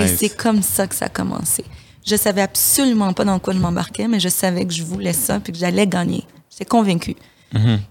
Et 0.00 0.08
c'est 0.08 0.36
comme 0.36 0.62
ça 0.62 0.86
que 0.86 0.94
ça 0.94 1.06
a 1.06 1.08
commencé. 1.08 1.64
Je 2.04 2.16
savais 2.16 2.42
absolument 2.42 3.12
pas 3.12 3.24
dans 3.24 3.38
quoi 3.38 3.54
je 3.54 3.58
m'embarquais, 3.58 4.08
mais 4.08 4.20
je 4.20 4.28
savais 4.28 4.66
que 4.66 4.72
je 4.72 4.82
voulais 4.82 5.14
ça 5.14 5.40
puis 5.40 5.52
que 5.52 5.58
j'allais 5.58 5.86
gagner. 5.86 6.24
J'étais 6.50 6.66
convaincue. 6.66 7.16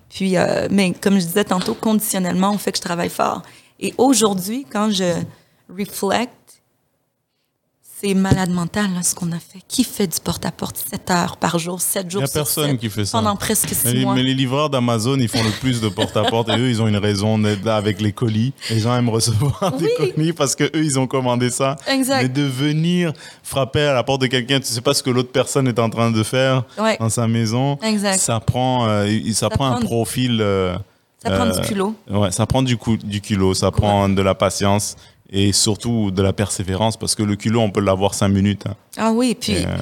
Puis, 0.10 0.36
euh, 0.36 0.68
mais 0.70 0.92
comme 0.92 1.16
je 1.16 1.26
disais 1.26 1.46
tantôt, 1.46 1.74
conditionnellement, 1.74 2.52
on 2.52 2.58
fait 2.58 2.74
que 2.74 2.78
je 2.78 2.84
travaille 2.84 3.10
fort. 3.10 3.42
Et 3.80 3.94
aujourd'hui, 3.98 4.66
quand 4.70 4.92
je 4.92 5.14
reflect, 5.70 6.62
c'est 8.04 8.14
malade 8.14 8.50
mental 8.50 8.94
là, 8.94 9.02
ce 9.02 9.16
qu'on 9.16 9.32
a 9.32 9.40
fait. 9.40 9.60
Qui 9.68 9.84
fait 9.84 10.08
du 10.08 10.20
porte-à-porte 10.20 10.76
7 10.90 11.10
heures 11.12 11.38
par 11.38 11.58
jour, 11.58 11.80
7 11.80 12.04
Il 12.08 12.12
jours 12.12 12.22
n'y 12.22 12.26
a 12.26 12.32
personne 12.32 12.78
qui 12.78 12.90
fait 12.90 13.06
ça. 13.06 13.18
Pendant 13.20 13.36
presque 13.36 13.70
6 13.70 13.82
Mais 13.86 13.94
les, 13.94 14.02
mois? 14.04 14.16
mais 14.16 14.24
les 14.24 14.34
livreurs 14.34 14.70
d'Amazon, 14.70 15.18
ils 15.20 15.30
font 15.30 15.42
le 15.44 15.52
plus 15.62 15.80
de 15.80 15.88
porte-à-porte 15.90 16.50
et 16.50 16.58
eux, 16.58 16.70
ils 16.70 16.82
ont 16.82 16.88
une 16.88 16.98
raison 16.98 17.38
d'être 17.40 17.64
là 17.64 17.78
avec 17.78 18.02
les 18.02 18.12
colis. 18.12 18.54
Les 18.70 18.80
gens 18.80 18.96
aiment 18.96 19.10
recevoir 19.10 19.72
des 19.80 19.90
colis 19.98 20.34
parce 20.34 20.56
que 20.56 20.66
eux, 20.66 20.84
ils 20.84 21.00
ont 21.00 21.08
commandé 21.08 21.50
ça. 21.50 21.78
Exact. 21.88 22.24
Mais 22.24 22.30
de 22.30 22.44
venir 22.44 23.14
frapper 23.42 23.82
à 23.82 23.94
la 23.94 24.04
porte 24.04 24.22
de 24.22 24.28
quelqu'un, 24.28 24.60
tu 24.60 24.66
sais 24.66 24.82
pas 24.82 24.94
ce 24.94 25.02
que 25.04 25.10
l'autre 25.10 25.32
personne 25.32 25.68
est 25.68 25.80
en 25.80 25.90
train 25.90 26.12
de 26.12 26.24
faire 26.24 26.64
Ouais. 26.78 26.98
dans 27.00 27.10
sa 27.10 27.28
maison. 27.28 27.78
Exact. 27.82 28.18
Ça 28.20 28.40
prend, 28.40 28.88
euh, 28.90 29.08
ça 29.34 29.50
prend 29.50 29.68
un 29.76 29.80
profil. 29.82 30.40
euh, 30.42 30.76
Ça 31.24 31.32
prend 31.32 31.48
euh, 31.48 31.52
du 31.52 31.62
culot. 31.62 31.96
Ouais, 32.12 32.32
ça 32.32 32.46
prend 32.46 32.62
du, 32.62 32.76
cou- 32.76 32.98
du 32.98 33.22
culot, 33.22 33.54
ça 33.54 33.72
prend 33.72 34.10
de 34.10 34.22
la 34.22 34.36
patience 34.36 34.98
et 35.30 35.52
surtout 35.52 36.12
de 36.12 36.22
la 36.22 36.34
persévérance 36.34 36.98
parce 36.98 37.16
que 37.16 37.24
le 37.24 37.36
culot, 37.36 37.62
on 37.62 37.72
peut 37.72 37.82
l'avoir 37.82 38.14
cinq 38.14 38.30
minutes. 38.30 38.66
hein. 38.68 38.76
Ah 38.98 39.12
oui, 39.12 39.36
puis 39.40 39.54
Et, 39.54 39.66
euh, 39.66 39.78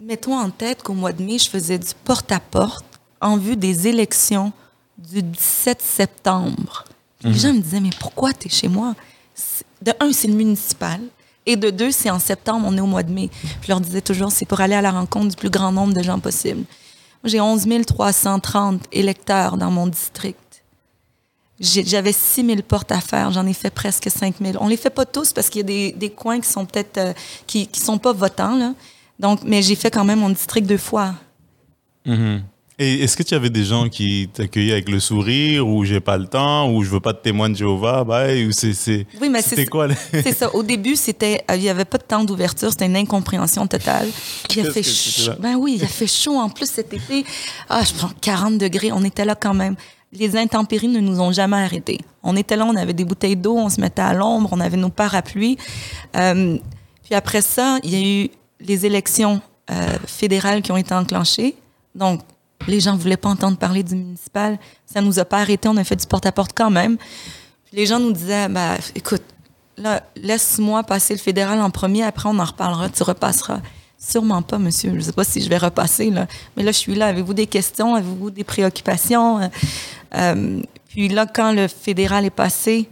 mets-toi 0.00 0.36
en 0.38 0.50
tête 0.50 0.82
qu'au 0.82 0.94
mois 0.94 1.12
de 1.12 1.22
mai, 1.22 1.38
je 1.38 1.48
faisais 1.48 1.78
du 1.78 1.88
porte-à-porte 2.04 2.84
en 3.20 3.36
vue 3.36 3.56
des 3.56 3.88
élections 3.88 4.52
du 4.98 5.22
17 5.22 5.80
septembre. 5.82 6.84
Les 7.22 7.30
Mhm. 7.30 7.36
gens 7.36 7.52
me 7.54 7.60
disaient, 7.60 7.80
mais 7.80 7.90
pourquoi 7.98 8.32
tu 8.32 8.48
es 8.48 8.50
chez 8.50 8.68
moi? 8.68 8.94
De 9.82 9.92
un, 10.00 10.12
c'est 10.12 10.28
le 10.28 10.34
municipal. 10.34 11.00
Et 11.46 11.56
de 11.56 11.68
deux, 11.70 11.90
c'est 11.90 12.10
en 12.10 12.18
septembre, 12.18 12.66
on 12.68 12.76
est 12.76 12.80
au 12.80 12.86
mois 12.86 13.02
de 13.02 13.12
mai. 13.12 13.28
Je 13.62 13.68
leur 13.68 13.80
disais 13.80 14.00
toujours, 14.00 14.30
c'est 14.32 14.46
pour 14.46 14.60
aller 14.60 14.74
à 14.74 14.80
la 14.82 14.90
rencontre 14.92 15.28
du 15.28 15.36
plus 15.36 15.50
grand 15.50 15.72
nombre 15.72 15.92
de 15.92 16.02
gens 16.02 16.18
possible. 16.18 16.64
J'ai 17.24 17.40
11 17.40 17.66
330 17.86 18.82
électeurs 18.92 19.56
dans 19.56 19.70
mon 19.70 19.86
district. 19.86 20.38
J'avais 21.60 22.12
6 22.12 22.46
000 22.46 22.58
portes 22.66 22.90
à 22.90 23.00
faire, 23.00 23.30
j'en 23.30 23.46
ai 23.46 23.52
fait 23.52 23.70
presque 23.70 24.10
5 24.10 24.34
000. 24.42 24.58
On 24.60 24.66
les 24.66 24.76
fait 24.76 24.90
pas 24.90 25.06
tous 25.06 25.32
parce 25.32 25.48
qu'il 25.48 25.60
y 25.60 25.64
a 25.64 25.66
des, 25.66 25.92
des 25.92 26.10
coins 26.10 26.40
qui 26.40 26.48
sont 26.48 26.66
peut-être 26.66 26.98
euh, 26.98 27.12
qui, 27.46 27.68
qui 27.68 27.80
sont 27.80 27.98
pas 27.98 28.12
votants 28.12 28.56
là. 28.56 28.74
Donc, 29.20 29.40
mais 29.44 29.62
j'ai 29.62 29.76
fait 29.76 29.90
quand 29.90 30.04
même 30.04 30.18
mon 30.18 30.30
district 30.30 30.66
deux 30.66 30.78
fois. 30.78 31.14
Et 32.76 33.04
est-ce 33.04 33.16
que 33.16 33.22
tu 33.22 33.34
avais 33.34 33.50
des 33.50 33.64
gens 33.64 33.88
qui 33.88 34.28
t'accueillaient 34.32 34.72
avec 34.72 34.88
le 34.88 34.98
sourire 34.98 35.66
ou 35.66 35.84
j'ai 35.84 36.00
pas 36.00 36.18
le 36.18 36.26
temps 36.26 36.68
ou 36.72 36.82
je 36.82 36.90
veux 36.90 36.98
pas 36.98 37.12
de 37.12 37.18
témoin 37.18 37.48
de 37.48 37.54
Jéhovah 37.54 38.02
ou 38.02 38.50
c'est 38.50 38.72
c'est 38.72 39.06
Oui, 39.20 39.28
mais 39.28 39.42
c'était 39.42 39.56
c'est 39.56 39.66
quoi 39.66 39.86
c'est 40.12 40.36
ça. 40.36 40.52
Au 40.52 40.64
début, 40.64 40.96
c'était 40.96 41.44
euh, 41.48 41.54
il 41.54 41.62
y 41.62 41.68
avait 41.68 41.84
pas 41.84 41.98
de 41.98 42.02
temps 42.02 42.24
d'ouverture, 42.24 42.70
c'était 42.72 42.86
une 42.86 42.96
incompréhension 42.96 43.64
totale. 43.68 44.08
Il 44.50 44.66
a 44.66 44.72
fait 44.72 44.82
chaud. 44.82 45.32
Ben 45.38 45.54
oui, 45.54 45.76
il 45.78 45.84
a 45.84 45.86
fait 45.86 46.08
chaud 46.08 46.36
en 46.36 46.48
plus 46.48 46.68
cet 46.68 46.92
été. 46.92 47.24
Ah, 47.68 47.82
je 47.84 47.94
prends 47.94 48.10
40 48.20 48.58
degrés, 48.58 48.90
on 48.90 49.04
était 49.04 49.24
là 49.24 49.36
quand 49.36 49.54
même. 49.54 49.76
Les 50.14 50.36
intempéries 50.36 50.88
ne 50.88 51.00
nous 51.00 51.20
ont 51.20 51.32
jamais 51.32 51.56
arrêtés. 51.56 51.98
On 52.22 52.36
était 52.36 52.56
là, 52.56 52.64
on 52.64 52.76
avait 52.76 52.92
des 52.92 53.04
bouteilles 53.04 53.36
d'eau, 53.36 53.56
on 53.56 53.68
se 53.68 53.80
mettait 53.80 54.02
à 54.02 54.14
l'ombre, 54.14 54.48
on 54.52 54.60
avait 54.60 54.76
nos 54.76 54.88
parapluies. 54.88 55.58
Euh, 56.16 56.56
puis 57.02 57.14
après 57.14 57.42
ça, 57.42 57.78
il 57.82 57.90
y 57.90 57.96
a 57.96 58.24
eu 58.24 58.30
les 58.60 58.86
élections 58.86 59.40
euh, 59.70 59.96
fédérales 60.06 60.62
qui 60.62 60.72
ont 60.72 60.76
été 60.76 60.94
enclenchées. 60.94 61.56
Donc, 61.94 62.20
les 62.66 62.80
gens 62.80 62.96
voulaient 62.96 63.16
pas 63.16 63.28
entendre 63.28 63.58
parler 63.58 63.82
du 63.82 63.94
municipal. 63.94 64.58
Ça 64.86 65.00
nous 65.00 65.18
a 65.18 65.24
pas 65.24 65.38
arrêtés. 65.38 65.68
On 65.68 65.76
a 65.76 65.84
fait 65.84 65.96
du 65.96 66.06
porte-à-porte 66.06 66.52
quand 66.54 66.70
même. 66.70 66.96
Puis 66.96 67.76
les 67.76 67.86
gens 67.86 67.98
nous 67.98 68.12
disaient, 68.12 68.48
bah, 68.48 68.76
écoute, 68.94 69.22
laisse-moi 70.16 70.82
passer 70.84 71.14
le 71.14 71.20
fédéral 71.20 71.60
en 71.60 71.70
premier, 71.70 72.04
après 72.04 72.28
on 72.28 72.38
en 72.38 72.44
reparlera, 72.44 72.88
tu 72.88 73.02
repasseras. 73.02 73.60
Sûrement 73.98 74.42
pas, 74.42 74.58
monsieur. 74.58 74.92
Je 74.96 75.00
sais 75.00 75.12
pas 75.12 75.24
si 75.24 75.40
je 75.40 75.48
vais 75.48 75.56
repasser, 75.56 76.10
là. 76.10 76.26
Mais 76.56 76.62
là, 76.62 76.72
je 76.72 76.76
suis 76.76 76.94
là. 76.94 77.06
Avez-vous 77.06 77.32
des 77.32 77.46
questions? 77.46 77.94
Avez-vous 77.94 78.30
des 78.30 78.44
préoccupations? 78.44 79.50
Euh, 80.14 80.60
puis 80.88 81.08
là, 81.08 81.26
quand 81.26 81.52
le 81.52 81.68
fédéral 81.68 82.24
est 82.24 82.30
passé, 82.30 82.88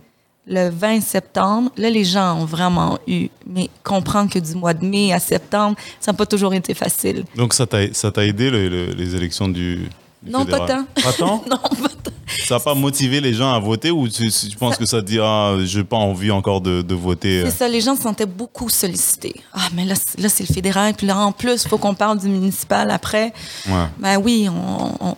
le 0.46 0.70
20 0.70 1.00
septembre, 1.00 1.70
là, 1.76 1.88
les 1.88 2.04
gens 2.04 2.40
ont 2.40 2.44
vraiment 2.44 2.98
eu, 3.06 3.28
mais 3.46 3.70
comprendre 3.84 4.28
que 4.30 4.40
du 4.40 4.54
mois 4.56 4.74
de 4.74 4.84
mai 4.84 5.12
à 5.12 5.20
septembre, 5.20 5.76
ça 6.00 6.10
n'a 6.12 6.16
pas 6.18 6.26
toujours 6.26 6.52
été 6.52 6.74
facile. 6.74 7.24
Donc 7.36 7.54
ça 7.54 7.64
t'a 7.66 8.24
aidé 8.26 8.50
le- 8.50 8.68
le- 8.68 8.92
les 8.92 9.14
élections 9.14 9.46
du, 9.46 9.88
du 10.20 10.30
Non, 10.32 10.44
pas 10.44 10.58
fédéral? 10.66 10.84
Pas 11.00 11.12
tant? 11.12 11.44
Non, 11.50 11.58
pas 11.58 11.88
tant. 12.02 12.10
Ça 12.48 12.54
n'a 12.54 12.60
pas 12.60 12.74
motivé 12.74 13.20
les 13.20 13.34
gens 13.34 13.52
à 13.52 13.58
voter 13.60 13.90
ou 13.92 14.08
tu, 14.08 14.28
tu 14.32 14.56
penses 14.56 14.76
que 14.78 14.86
ça 14.86 15.00
te 15.02 15.06
dit 15.06 15.18
ah 15.20 15.54
j'ai 15.64 15.84
pas 15.84 15.96
envie 15.98 16.30
encore 16.30 16.60
de, 16.60 16.80
de 16.82 16.94
voter 16.94 17.42
euh? 17.42 17.44
C'est 17.50 17.58
ça, 17.58 17.68
les 17.68 17.80
gens 17.80 17.94
se 17.94 18.02
sentaient 18.02 18.26
beaucoup 18.26 18.68
sollicités. 18.68 19.34
Ah, 19.52 19.68
mais 19.74 19.84
là, 19.84 19.94
c'est- 19.94 20.18
là 20.18 20.28
c'est 20.28 20.48
le 20.48 20.52
fédéral, 20.52 20.94
puis 20.94 21.06
là, 21.06 21.18
en 21.18 21.30
plus, 21.30 21.62
il 21.64 21.68
faut 21.68 21.78
qu'on 21.78 21.94
parle 21.94 22.18
du 22.18 22.28
municipal 22.28 22.90
après. 22.90 23.32
Ouais. 23.68 23.86
Ben 23.98 24.16
oui, 24.16 24.48
on, 24.48 25.08
on- 25.10 25.14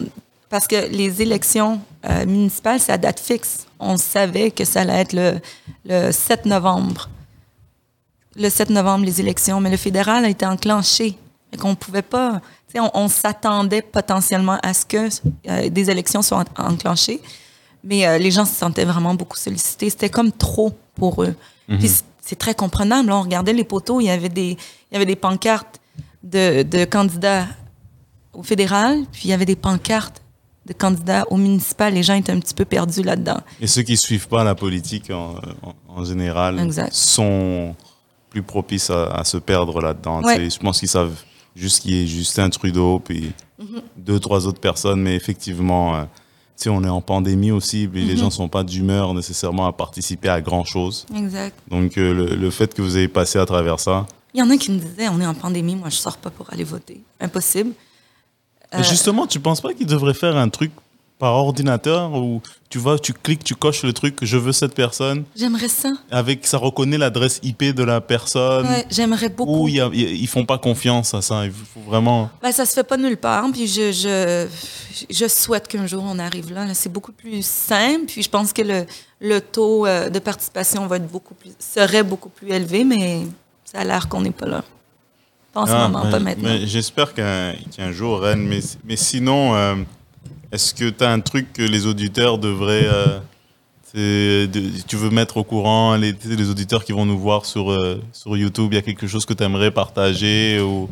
parce 0.54 0.68
que 0.68 0.86
les 0.88 1.20
élections 1.20 1.80
euh, 2.08 2.24
municipales, 2.26 2.78
c'est 2.78 2.92
à 2.92 2.96
date 2.98 3.18
fixe. 3.18 3.66
On 3.80 3.96
savait 3.96 4.52
que 4.52 4.64
ça 4.64 4.82
allait 4.82 5.00
être 5.00 5.12
le, 5.12 5.40
le 5.84 6.12
7 6.12 6.46
novembre. 6.46 7.08
Le 8.36 8.48
7 8.48 8.70
novembre, 8.70 9.04
les 9.04 9.20
élections, 9.20 9.60
mais 9.60 9.68
le 9.68 9.76
fédéral 9.76 10.24
a 10.24 10.28
été 10.28 10.46
enclenché. 10.46 11.18
Et 11.52 11.56
qu'on 11.56 11.74
pouvait 11.74 12.02
pas. 12.02 12.40
On, 12.76 12.88
on 12.94 13.08
s'attendait 13.08 13.82
potentiellement 13.82 14.58
à 14.62 14.72
ce 14.74 14.86
que 14.86 15.08
euh, 15.48 15.68
des 15.70 15.90
élections 15.90 16.22
soient 16.22 16.44
en- 16.56 16.72
enclenchées, 16.72 17.20
mais 17.82 18.06
euh, 18.06 18.18
les 18.18 18.30
gens 18.30 18.44
se 18.44 18.54
sentaient 18.54 18.84
vraiment 18.84 19.14
beaucoup 19.14 19.36
sollicités. 19.36 19.90
C'était 19.90 20.08
comme 20.10 20.30
trop 20.30 20.72
pour 20.94 21.24
eux. 21.24 21.34
Puis 21.78 21.88
c- 21.88 22.02
c'est 22.20 22.38
très 22.38 22.54
comprenable. 22.54 23.08
là. 23.08 23.16
On 23.16 23.22
regardait 23.22 23.52
les 23.52 23.64
poteaux, 23.64 24.00
il 24.00 24.04
y 24.04 24.10
avait 24.10 24.28
des, 24.28 24.50
il 24.90 24.92
y 24.92 24.96
avait 24.96 25.04
des 25.06 25.16
pancartes 25.16 25.80
de, 26.22 26.62
de 26.62 26.84
candidats 26.84 27.46
au 28.32 28.44
fédéral, 28.44 29.04
puis 29.12 29.22
il 29.24 29.30
y 29.30 29.32
avait 29.32 29.46
des 29.46 29.56
pancartes 29.56 30.20
de 30.66 30.72
candidats 30.72 31.24
au 31.30 31.36
municipal. 31.36 31.92
Les 31.92 32.02
gens 32.02 32.14
étaient 32.14 32.32
un 32.32 32.40
petit 32.40 32.54
peu 32.54 32.64
perdus 32.64 33.02
là-dedans. 33.02 33.40
Et 33.60 33.66
ceux 33.66 33.82
qui 33.82 33.96
suivent 33.96 34.28
pas 34.28 34.44
la 34.44 34.54
politique 34.54 35.10
en, 35.10 35.34
en- 35.62 35.74
en 36.00 36.04
général 36.04 36.58
Exact. 36.58 36.92
sont 36.92 37.74
plus 38.30 38.42
propices 38.42 38.90
à, 38.90 39.04
à 39.06 39.24
se 39.24 39.36
perdre 39.36 39.80
là-dedans. 39.80 40.22
Ouais. 40.22 40.48
Je 40.50 40.58
pense 40.58 40.80
qu'ils 40.80 40.88
savent 40.88 41.14
juste 41.54 41.82
qu'il 41.82 41.92
y 41.92 42.02
ait 42.02 42.06
Justin 42.06 42.50
Trudeau, 42.50 42.98
puis 42.98 43.32
Mm-hmm. 43.62 43.82
deux, 43.98 44.18
trois 44.18 44.48
autres 44.48 44.58
personnes, 44.58 45.00
mais 45.00 45.14
effectivement, 45.14 45.94
euh, 45.94 46.02
tu 46.02 46.64
sais, 46.64 46.70
on 46.70 46.82
est 46.82 46.88
en 46.88 47.00
pandémie 47.00 47.52
aussi, 47.52 47.86
puis 47.86 48.04
les 48.04 48.16
gens 48.16 48.28
sont 48.28 48.48
pas 48.48 48.64
d'humeur 48.64 49.14
nécessairement 49.14 49.66
à 49.68 49.72
participer 49.72 50.28
à 50.28 50.40
grand-chose. 50.40 51.06
Exact. 51.16 51.56
Donc 51.70 51.96
euh, 51.96 52.12
le, 52.12 52.34
le 52.34 52.50
fait 52.50 52.74
que 52.74 52.82
vous 52.82 52.98
ayez 52.98 53.06
passé 53.06 53.38
à 53.38 53.46
travers 53.46 53.78
ça, 53.78 54.06
Il 54.34 54.40
y 54.40 54.42
en 54.42 54.50
a 54.50 54.56
qui 54.56 54.72
me 54.72 54.78
disaient, 54.80 55.08
on 55.08 55.20
est 55.20 55.26
en 55.26 55.34
pandémie, 55.34 55.76
moi 55.76 55.88
je 55.88 55.94
sors 55.94 56.16
pas 56.16 56.30
pour 56.30 56.52
aller 56.52 56.64
voter. 56.64 57.00
Impossible. 57.20 57.70
Mais 58.78 58.84
justement, 58.84 59.26
tu 59.26 59.40
penses 59.40 59.60
pas 59.60 59.72
qu'ils 59.74 59.86
devraient 59.86 60.14
faire 60.14 60.36
un 60.36 60.48
truc 60.48 60.70
par 61.16 61.34
ordinateur 61.34 62.12
où 62.12 62.42
tu 62.68 62.78
vas, 62.80 62.98
tu 62.98 63.12
cliques, 63.12 63.44
tu 63.44 63.54
coches 63.54 63.84
le 63.84 63.92
truc 63.92 64.18
je 64.22 64.36
veux 64.36 64.50
cette 64.50 64.74
personne 64.74 65.22
J'aimerais 65.36 65.68
ça. 65.68 65.92
avec 66.10 66.44
ça 66.44 66.58
reconnaît 66.58 66.98
l'adresse 66.98 67.38
IP 67.44 67.66
de 67.72 67.84
la 67.84 68.00
personne 68.00 68.66
Ouais, 68.66 68.84
J'aimerais 68.90 69.28
beaucoup. 69.28 69.62
ou 69.64 69.68
ils 69.68 70.26
font 70.26 70.44
pas 70.44 70.58
confiance 70.58 71.14
à 71.14 71.22
ça. 71.22 71.44
Il 71.46 71.52
faut 71.52 71.80
vraiment. 71.86 72.30
Ben, 72.42 72.50
ça 72.50 72.66
se 72.66 72.72
fait 72.72 72.82
pas 72.82 72.96
nulle 72.96 73.16
part. 73.16 73.46
Puis 73.52 73.68
je, 73.68 73.92
je, 73.92 74.48
je 75.08 75.28
souhaite 75.28 75.68
qu'un 75.68 75.86
jour 75.86 76.02
on 76.04 76.18
arrive 76.18 76.52
là. 76.52 76.66
C'est 76.74 76.92
beaucoup 76.92 77.12
plus 77.12 77.46
simple. 77.46 78.06
Puis 78.08 78.22
je 78.22 78.28
pense 78.28 78.52
que 78.52 78.62
le, 78.62 78.84
le 79.20 79.40
taux 79.40 79.86
euh, 79.86 80.10
de 80.10 80.18
participation 80.18 80.84
va 80.88 80.96
être 80.96 81.06
beaucoup 81.08 81.34
plus, 81.34 81.52
serait 81.60 82.02
beaucoup 82.02 82.28
plus 82.28 82.50
élevé, 82.50 82.82
mais 82.82 83.20
ça 83.64 83.78
a 83.78 83.84
l'air 83.84 84.08
qu'on 84.08 84.20
n'est 84.22 84.30
pas 84.32 84.46
là. 84.46 84.64
Pas 85.54 85.60
en 85.62 85.66
ce 85.66 85.72
Ah, 85.72 85.88
moment, 85.88 86.04
mais- 86.04 86.10
pas 86.10 86.18
maintenant. 86.18 86.48
mais 86.50 86.66
J'espère 86.66 87.14
qu'un 87.14 87.54
qu'un 87.76 87.92
jour, 87.92 88.20
Rennes. 88.20 88.46
Mais, 88.46 88.60
mais 88.84 88.96
sinon, 88.96 89.54
euh, 89.54 89.76
est-ce 90.52 90.74
que 90.74 90.90
tu 90.90 91.02
as 91.04 91.10
un 91.10 91.20
truc 91.20 91.52
que 91.52 91.62
les 91.62 91.86
auditeurs 91.86 92.38
devraient. 92.38 92.86
euh, 92.86 93.20
de- 93.96 94.70
tu 94.88 94.96
veux 94.96 95.10
mettre 95.10 95.36
au 95.36 95.44
courant 95.44 95.94
les, 95.94 96.12
les 96.24 96.50
auditeurs 96.50 96.84
qui 96.84 96.90
vont 96.90 97.06
nous 97.06 97.16
voir 97.18 97.46
sur, 97.46 97.70
euh, 97.70 98.02
sur 98.12 98.36
YouTube 98.36 98.72
Il 98.72 98.74
y 98.74 98.78
a 98.78 98.82
quelque 98.82 99.06
chose 99.06 99.24
que 99.24 99.32
tu 99.34 99.44
aimerais 99.44 99.70
partager 99.70 100.60
ou... 100.60 100.88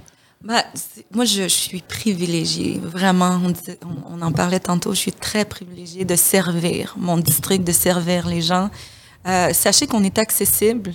C'est- 0.75 1.05
moi, 1.13 1.25
je, 1.25 1.43
je 1.43 1.49
suis 1.49 1.81
privilégiée, 1.81 2.79
vraiment. 2.83 3.41
On, 3.45 3.51
disait- 3.51 3.79
on- 3.85 4.19
on 4.19 4.23
en 4.23 4.31
parlait 4.33 4.61
tantôt. 4.61 4.93
Je 4.93 4.99
suis 4.99 5.13
très 5.13 5.45
privilégiée 5.45 6.05
de 6.05 6.15
servir 6.15 6.95
mon 6.97 7.17
district, 7.19 7.65
de 7.65 7.73
servir 7.73 8.29
les 8.29 8.41
gens. 8.41 8.71
Euh, 9.27 9.53
sachez 9.53 9.87
qu'on 9.89 10.05
est 10.05 10.19
accessible. 10.19 10.93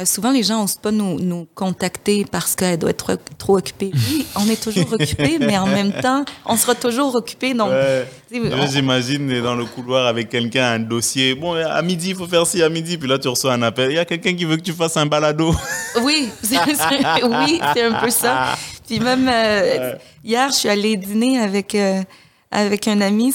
Euh, 0.00 0.04
souvent, 0.04 0.30
les 0.30 0.42
gens 0.42 0.60
n'osent 0.62 0.76
pas 0.76 0.90
nous, 0.90 1.18
nous 1.20 1.46
contacter 1.54 2.24
parce 2.30 2.54
qu'elle 2.54 2.78
doit 2.78 2.90
être 2.90 3.18
trop 3.36 3.58
occupée. 3.58 3.90
Oui, 3.92 4.26
on 4.36 4.48
est 4.48 4.60
toujours 4.62 4.92
occupé, 4.92 5.38
mais 5.38 5.58
en 5.58 5.66
même 5.66 5.92
temps, 5.92 6.24
on 6.46 6.56
sera 6.56 6.74
toujours 6.74 7.14
occupé. 7.14 7.52
Donc, 7.54 7.70
Ouais. 7.70 8.06
on- 8.34 8.66
J'imagine 8.66 9.42
dans 9.42 9.54
le 9.54 9.64
couloir 9.64 10.06
avec 10.06 10.28
quelqu'un, 10.28 10.72
un 10.72 10.78
dossier. 10.78 11.34
Bon, 11.34 11.54
à 11.54 11.82
midi, 11.82 12.10
il 12.10 12.14
faut 12.16 12.26
faire 12.26 12.46
ci, 12.46 12.62
à 12.62 12.68
midi. 12.68 12.96
Puis 12.98 13.08
là, 13.08 13.18
tu 13.18 13.28
reçois 13.28 13.52
un 13.52 13.62
appel. 13.62 13.90
Il 13.90 13.94
y 13.96 13.98
a 13.98 14.04
quelqu'un 14.04 14.34
qui 14.34 14.44
veut 14.44 14.56
que 14.56 14.62
tu 14.62 14.72
fasses 14.72 14.96
un 14.96 15.06
balado. 15.06 15.54
Oui, 16.02 16.28
c'est, 16.42 16.54
c'est- 16.56 17.24
oui, 17.24 17.60
c'est 17.74 17.82
un 17.82 18.00
peu 18.00 18.10
ça. 18.10 18.56
Puis 18.86 19.00
même 19.00 19.28
euh, 19.28 19.94
hier, 20.24 20.48
je 20.50 20.54
suis 20.56 20.68
allée 20.68 20.96
dîner 20.96 21.38
avec 21.40 21.74
euh, 21.74 22.02
avec 22.50 22.86
un 22.88 23.00
ami. 23.00 23.32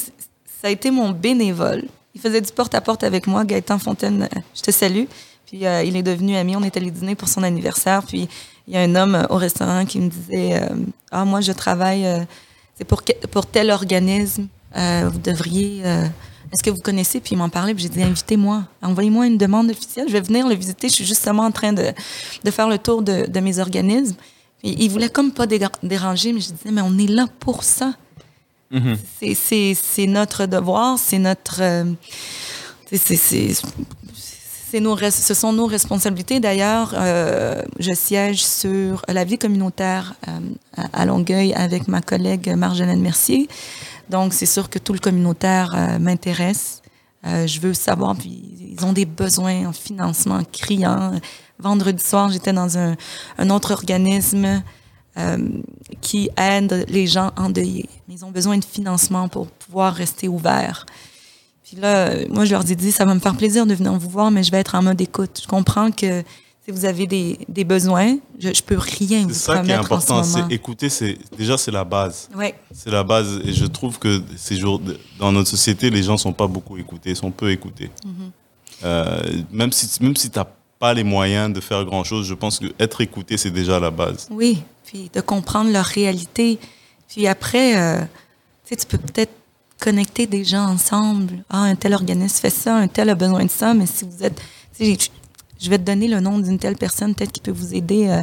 Ça 0.61 0.67
a 0.67 0.69
été 0.69 0.89
mon 0.89 1.11
bénévole. 1.11 1.83
Il 2.15 2.21
faisait 2.21 2.39
du 2.41 2.51
porte-à-porte 2.51 3.03
avec 3.03 3.27
moi, 3.27 3.43
Gaëtan 3.43 3.77
Fontaine. 3.77 4.29
Je 4.55 4.61
te 4.61 4.71
salue. 4.71 5.03
Puis 5.45 5.65
euh, 5.65 5.83
il 5.83 5.95
est 5.95 6.03
devenu 6.03 6.35
ami. 6.35 6.55
On 6.55 6.63
est 6.63 6.75
allé 6.77 6.91
dîner 6.91 7.15
pour 7.15 7.27
son 7.27 7.43
anniversaire. 7.43 8.03
Puis 8.03 8.27
il 8.67 8.73
y 8.73 8.77
a 8.77 8.81
un 8.81 8.95
homme 8.95 9.25
au 9.29 9.35
restaurant 9.35 9.85
qui 9.85 9.99
me 9.99 10.09
disait 10.09 10.61
euh, 10.61 10.69
Ah, 11.11 11.25
moi, 11.25 11.41
je 11.41 11.51
travaille. 11.51 12.05
euh, 12.05 12.23
c'est 12.77 12.83
pour, 12.85 13.03
tel 13.45 13.71
organisme. 13.71 14.47
Vous 14.75 15.19
devriez. 15.19 15.79
est-ce 16.51 16.61
que 16.61 16.69
vous 16.69 16.81
connaissez? 16.81 17.21
Puis 17.21 17.31
il 17.33 17.37
m'en 17.37 17.47
parlait, 17.47 17.73
puis 17.73 17.83
j'ai 17.83 17.89
dit, 17.89 18.03
invitez-moi, 18.03 18.63
envoyez-moi 18.81 19.25
une 19.27 19.37
demande 19.37 19.69
officielle, 19.71 20.07
je 20.09 20.11
vais 20.13 20.19
venir 20.19 20.45
le 20.49 20.55
visiter. 20.55 20.89
Je 20.89 20.95
suis 20.95 21.05
justement 21.05 21.43
en 21.43 21.51
train 21.51 21.71
de, 21.71 21.93
de 22.43 22.51
faire 22.51 22.67
le 22.67 22.77
tour 22.77 23.01
de, 23.01 23.25
de 23.25 23.39
mes 23.39 23.59
organismes. 23.59 24.15
Puis 24.61 24.75
il 24.77 24.89
voulait 24.89 25.07
comme 25.07 25.31
pas 25.31 25.45
déranger, 25.47 26.33
mais 26.33 26.41
je 26.41 26.47
disais, 26.51 26.71
mais 26.71 26.81
on 26.81 26.97
est 26.97 27.07
là 27.07 27.27
pour 27.39 27.63
ça. 27.63 27.93
C'est- 29.21 29.35
C'est 29.35 29.73
c'est 29.81 30.07
notre 30.07 30.45
devoir, 30.45 30.99
c'est 30.99 31.19
notre... 31.19 31.61
c'est 32.91 33.53
nos, 34.73 34.97
ce 34.97 35.33
sont 35.33 35.53
nos 35.53 35.65
responsabilités. 35.65 36.39
D'ailleurs, 36.39 36.93
euh, 36.95 37.61
je 37.79 37.93
siège 37.93 38.43
sur 38.43 39.01
la 39.07 39.23
vie 39.23 39.37
communautaire 39.37 40.15
euh, 40.27 40.39
à, 40.93 41.05
Longueuil 41.05 41.53
avec 41.53 41.87
ma 41.87 42.01
collègue 42.01 42.53
Marjolaine 42.55 43.01
Mercier. 43.01 43.47
Donc, 44.09 44.33
c'est 44.33 44.45
sûr 44.45 44.69
que 44.69 44.79
tout 44.79 44.93
le 44.93 44.99
communautaire 44.99 45.73
euh, 45.75 45.99
m'intéresse. 45.99 46.81
Je 47.27 47.59
veux 47.59 47.73
savoir, 47.73 48.15
puis 48.15 48.75
ils 48.77 48.85
ont 48.85 48.93
des 48.93 49.05
besoins 49.05 49.65
en 49.65 49.73
financement 49.73 50.43
criants. 50.51 51.11
Vendredi 51.57 52.03
soir, 52.03 52.29
j'étais 52.29 52.53
dans 52.53 52.77
un, 52.77 52.95
un 53.39 53.49
autre 53.49 53.71
organisme 53.71 54.61
qui 56.01 56.29
aident 56.37 56.85
les 56.87 57.07
gens 57.07 57.31
endeuillés. 57.35 57.89
Ils 58.09 58.23
ont 58.23 58.29
besoin 58.29 58.59
de 58.59 58.63
financement 58.63 59.27
pour 59.27 59.47
pouvoir 59.47 59.95
rester 59.95 60.27
ouverts. 60.27 60.85
Puis 61.75 61.81
là, 61.81 62.13
moi, 62.29 62.45
je 62.45 62.51
leur 62.51 62.71
ai 62.71 62.75
dit, 62.75 62.89
ça 62.89 63.03
va 63.03 63.13
me 63.13 63.19
faire 63.19 63.35
plaisir 63.35 63.65
de 63.65 63.73
venir 63.73 63.91
vous 63.91 64.09
voir, 64.09 64.31
mais 64.31 64.43
je 64.43 64.51
vais 64.51 64.59
être 64.59 64.75
en 64.75 64.81
mode 64.81 65.01
écoute. 65.01 65.41
Je 65.43 65.47
comprends 65.47 65.91
que 65.91 66.23
si 66.63 66.71
vous 66.71 66.85
avez 66.85 67.05
des, 67.05 67.37
des 67.49 67.65
besoins, 67.65 68.15
je, 68.39 68.53
je 68.53 68.63
peux 68.63 68.77
rien 68.77 69.23
vous 69.23 69.33
C'est 69.33 69.51
ça 69.51 69.53
qui 69.59 69.69
est 69.71 69.73
promettre 69.73 69.91
important. 69.91 70.23
ce. 70.23 70.39
C'est 70.39 70.53
écouter, 70.55 70.87
c'est 70.87 71.17
déjà 71.37 71.57
c'est 71.57 71.71
la 71.71 71.83
base. 71.83 72.29
Ouais. 72.33 72.55
C'est 72.73 72.91
la 72.91 73.03
base. 73.03 73.41
Et 73.43 73.51
je 73.51 73.65
trouve 73.65 73.99
que 73.99 74.21
ces 74.37 74.55
jours, 74.55 74.81
dans 75.19 75.33
notre 75.33 75.49
société, 75.49 75.89
les 75.89 76.01
gens 76.01 76.15
sont 76.15 76.31
pas 76.31 76.47
beaucoup 76.47 76.77
écoutés, 76.77 77.13
sont 77.13 77.29
peu 77.31 77.51
écoutés. 77.51 77.91
Euh, 78.85 79.21
même 79.51 79.73
si 79.73 80.01
même 80.01 80.15
si 80.15 80.29
t'as 80.29 80.47
pas 80.79 80.93
les 80.93 81.03
moyens 81.03 81.51
de 81.51 81.59
faire 81.59 81.83
grand 81.83 82.05
chose, 82.05 82.25
je 82.25 82.33
pense 82.35 82.57
que 82.59 82.67
être 82.79 83.01
écouté 83.01 83.35
c'est 83.37 83.51
déjà 83.51 83.81
la 83.81 83.91
base. 83.91 84.27
Oui, 84.31 84.63
puis 84.85 85.11
de 85.13 85.19
comprendre 85.19 85.71
leur 85.71 85.85
réalité. 85.85 86.57
Puis 87.09 87.27
après, 87.27 87.77
euh, 87.77 87.99
tu 88.65 88.69
sais, 88.69 88.75
tu 88.77 88.85
peux 88.85 88.97
peut-être 88.97 89.33
connecter 89.85 90.25
des 90.27 90.43
gens 90.43 90.65
ensemble. 90.67 91.43
Ah, 91.49 91.61
un 91.63 91.75
tel 91.75 91.93
organisme 91.93 92.37
fait 92.41 92.49
ça, 92.49 92.75
un 92.75 92.87
tel 92.87 93.09
a 93.09 93.15
besoin 93.15 93.45
de 93.45 93.51
ça, 93.51 93.73
mais 93.73 93.85
si 93.85 94.03
vous 94.05 94.23
êtes... 94.23 94.41
je- 94.79 95.69
vais 95.69 95.77
te 95.77 95.83
donner 95.83 96.07
le 96.07 96.19
nom 96.19 96.39
d'une 96.39 96.59
telle 96.59 96.75
personne, 96.75 97.13
peut-être 97.15 97.31
qui 97.31 97.39
peut 97.41 97.51
vous 97.51 97.73
aider 97.73 98.07
euh, 98.07 98.21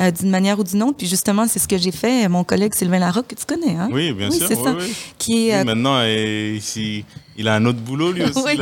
euh, 0.00 0.10
d'une 0.10 0.30
manière 0.30 0.58
ou 0.60 0.64
d'une 0.64 0.82
autre. 0.82 0.96
Puis 0.98 1.06
justement, 1.06 1.46
c'est 1.48 1.58
ce 1.58 1.66
que 1.68 1.78
j'ai 1.78 1.90
fait. 1.92 2.28
Mon 2.28 2.44
collègue 2.44 2.74
Sylvain 2.74 2.98
Larocque, 2.98 3.28
que 3.28 3.34
tu 3.34 3.46
connais, 3.46 3.74
hein? 3.76 3.88
Oui, 3.92 4.12
bien 4.12 4.30
sûr. 4.30 4.46
c'est 4.48 4.56
oui, 4.56 4.64
ça. 4.64 4.74
oui. 4.78 4.92
Qui 5.18 5.48
est... 5.48 5.54
Euh, 5.60 5.64
maintenant, 5.64 6.02
ici, 6.04 7.04
il 7.36 7.48
a 7.48 7.54
un 7.54 7.64
autre 7.64 7.78
boulot 7.80 8.12
lui 8.12 8.22
aussi. 8.28 8.58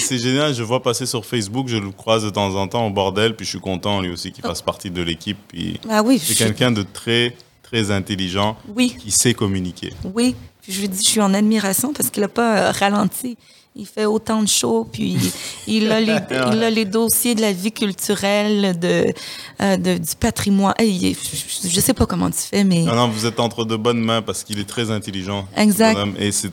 C'est- 0.00 0.18
génial. 0.18 0.54
Je 0.54 0.62
vois 0.62 0.82
passer 0.82 1.06
sur 1.06 1.24
Facebook, 1.24 1.68
je 1.68 1.76
le 1.76 1.90
croise 1.90 2.24
de 2.24 2.30
temps 2.30 2.54
en 2.54 2.66
temps 2.68 2.86
au 2.86 2.90
bordel, 2.90 3.36
puis 3.36 3.44
je 3.46 3.50
suis 3.50 3.60
content 3.60 4.00
lui 4.00 4.10
aussi 4.10 4.32
qu'il 4.32 4.42
fasse 4.44 4.62
partie 4.62 4.90
de 4.90 5.02
l'équipe. 5.02 5.38
Puis 5.48 5.80
ah 5.88 6.02
oui, 6.02 6.18
c'est 6.18 6.34
je- 6.34 6.38
quelqu'un 6.38 6.70
de 6.70 6.82
très 6.82 7.34
très 7.62 7.90
intelligent 7.90 8.56
oui. 8.74 8.96
qui 8.98 9.10
sait 9.10 9.34
communiquer. 9.34 9.92
Oui, 10.14 10.34
puis 10.68 10.76
je 10.76 10.80
lui 10.82 10.88
dis, 10.90 11.02
je 11.02 11.08
suis 11.08 11.20
en 11.22 11.32
admiration 11.32 11.94
parce 11.94 12.10
qu'il 12.10 12.20
n'a 12.20 12.28
pas 12.28 12.58
euh, 12.68 12.70
ralenti. 12.72 13.38
Il 13.74 13.86
fait 13.86 14.04
autant 14.06 14.42
de 14.42 14.48
shows, 14.48 14.88
puis 14.92 15.16
il 15.68 15.90
a 15.92 16.00
les, 16.00 16.16
il 16.52 16.62
a 16.64 16.68
les 16.68 16.84
dossiers 16.84 17.34
de 17.36 17.40
la 17.40 17.52
vie 17.52 17.70
culturelle, 17.70 18.76
de, 18.78 19.06
euh, 19.62 19.76
de- 19.76 19.98
du 19.98 20.16
patrimoine. 20.18 20.74
Hey, 20.78 21.16
je 21.62 21.76
ne 21.76 21.80
sais 21.80 21.94
pas 21.94 22.04
comment 22.04 22.28
tu 22.28 22.38
fais, 22.40 22.64
mais 22.64 22.82
Non, 22.82 22.94
non, 22.96 23.08
vous 23.08 23.24
êtes 23.24 23.38
entre 23.40 23.64
de 23.64 23.76
bonnes 23.76 24.00
mains 24.00 24.20
parce 24.20 24.42
qu'il 24.44 24.58
est 24.58 24.68
très 24.68 24.90
intelligent. 24.90 25.46
Exact. 25.56 25.96
Et 26.18 26.32
c'est 26.32 26.50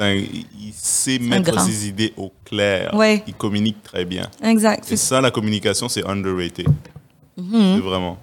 un, 0.00 0.14
il 0.14 0.72
sait 0.74 1.18
mettre 1.20 1.58
ses 1.60 1.86
idées 1.88 2.12
au 2.18 2.32
clair. 2.44 2.92
Ouais. 2.94 3.22
Il 3.28 3.34
communique 3.34 3.82
très 3.82 4.04
bien. 4.04 4.28
exact. 4.42 4.90
Et 4.92 4.96
ça, 4.96 5.20
la 5.20 5.30
communication, 5.30 5.88
c'est 5.88 6.04
underrated. 6.06 6.66
C'est 7.38 7.78
vraiment. 7.80 8.18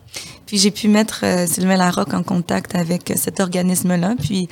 Puis 0.45 0.57
j'ai 0.57 0.71
pu 0.71 0.87
mettre 0.87 1.21
euh, 1.23 1.45
Sylvain 1.47 1.77
Larocque 1.77 2.13
en 2.13 2.23
contact 2.23 2.75
avec 2.75 3.11
euh, 3.11 3.15
cet 3.17 3.39
organisme-là. 3.39 4.15
Puis, 4.19 4.47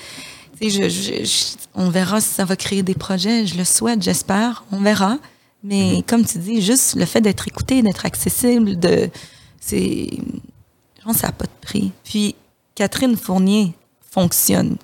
je, 0.61 0.89
je- 0.89 1.23
je- 1.23 1.55
on 1.75 1.89
verra 1.89 2.19
si 2.21 2.29
ça 2.29 2.45
va 2.45 2.55
créer 2.55 2.83
des 2.83 2.95
projets. 2.95 3.45
Je 3.45 3.57
le 3.57 3.63
souhaite, 3.63 4.01
j'espère. 4.01 4.63
On 4.71 4.79
verra. 4.81 5.17
Mais 5.63 6.03
comme 6.07 6.25
tu 6.25 6.37
dis, 6.39 6.61
juste 6.61 6.95
le 6.95 7.05
fait 7.05 7.21
d'être 7.21 7.47
écouté, 7.47 7.81
d'être 7.81 8.05
accessible, 8.05 8.79
de, 8.79 9.09
c'est, 9.59 10.09
je 10.99 11.03
pense 11.03 11.15
que 11.15 11.19
ça 11.21 11.27
n'a 11.27 11.33
pas 11.33 11.45
de 11.45 11.65
prix. 11.67 11.91
Puis 12.03 12.35
Catherine 12.75 13.15
Fournier 13.17 13.73
fonctionne 14.09 14.77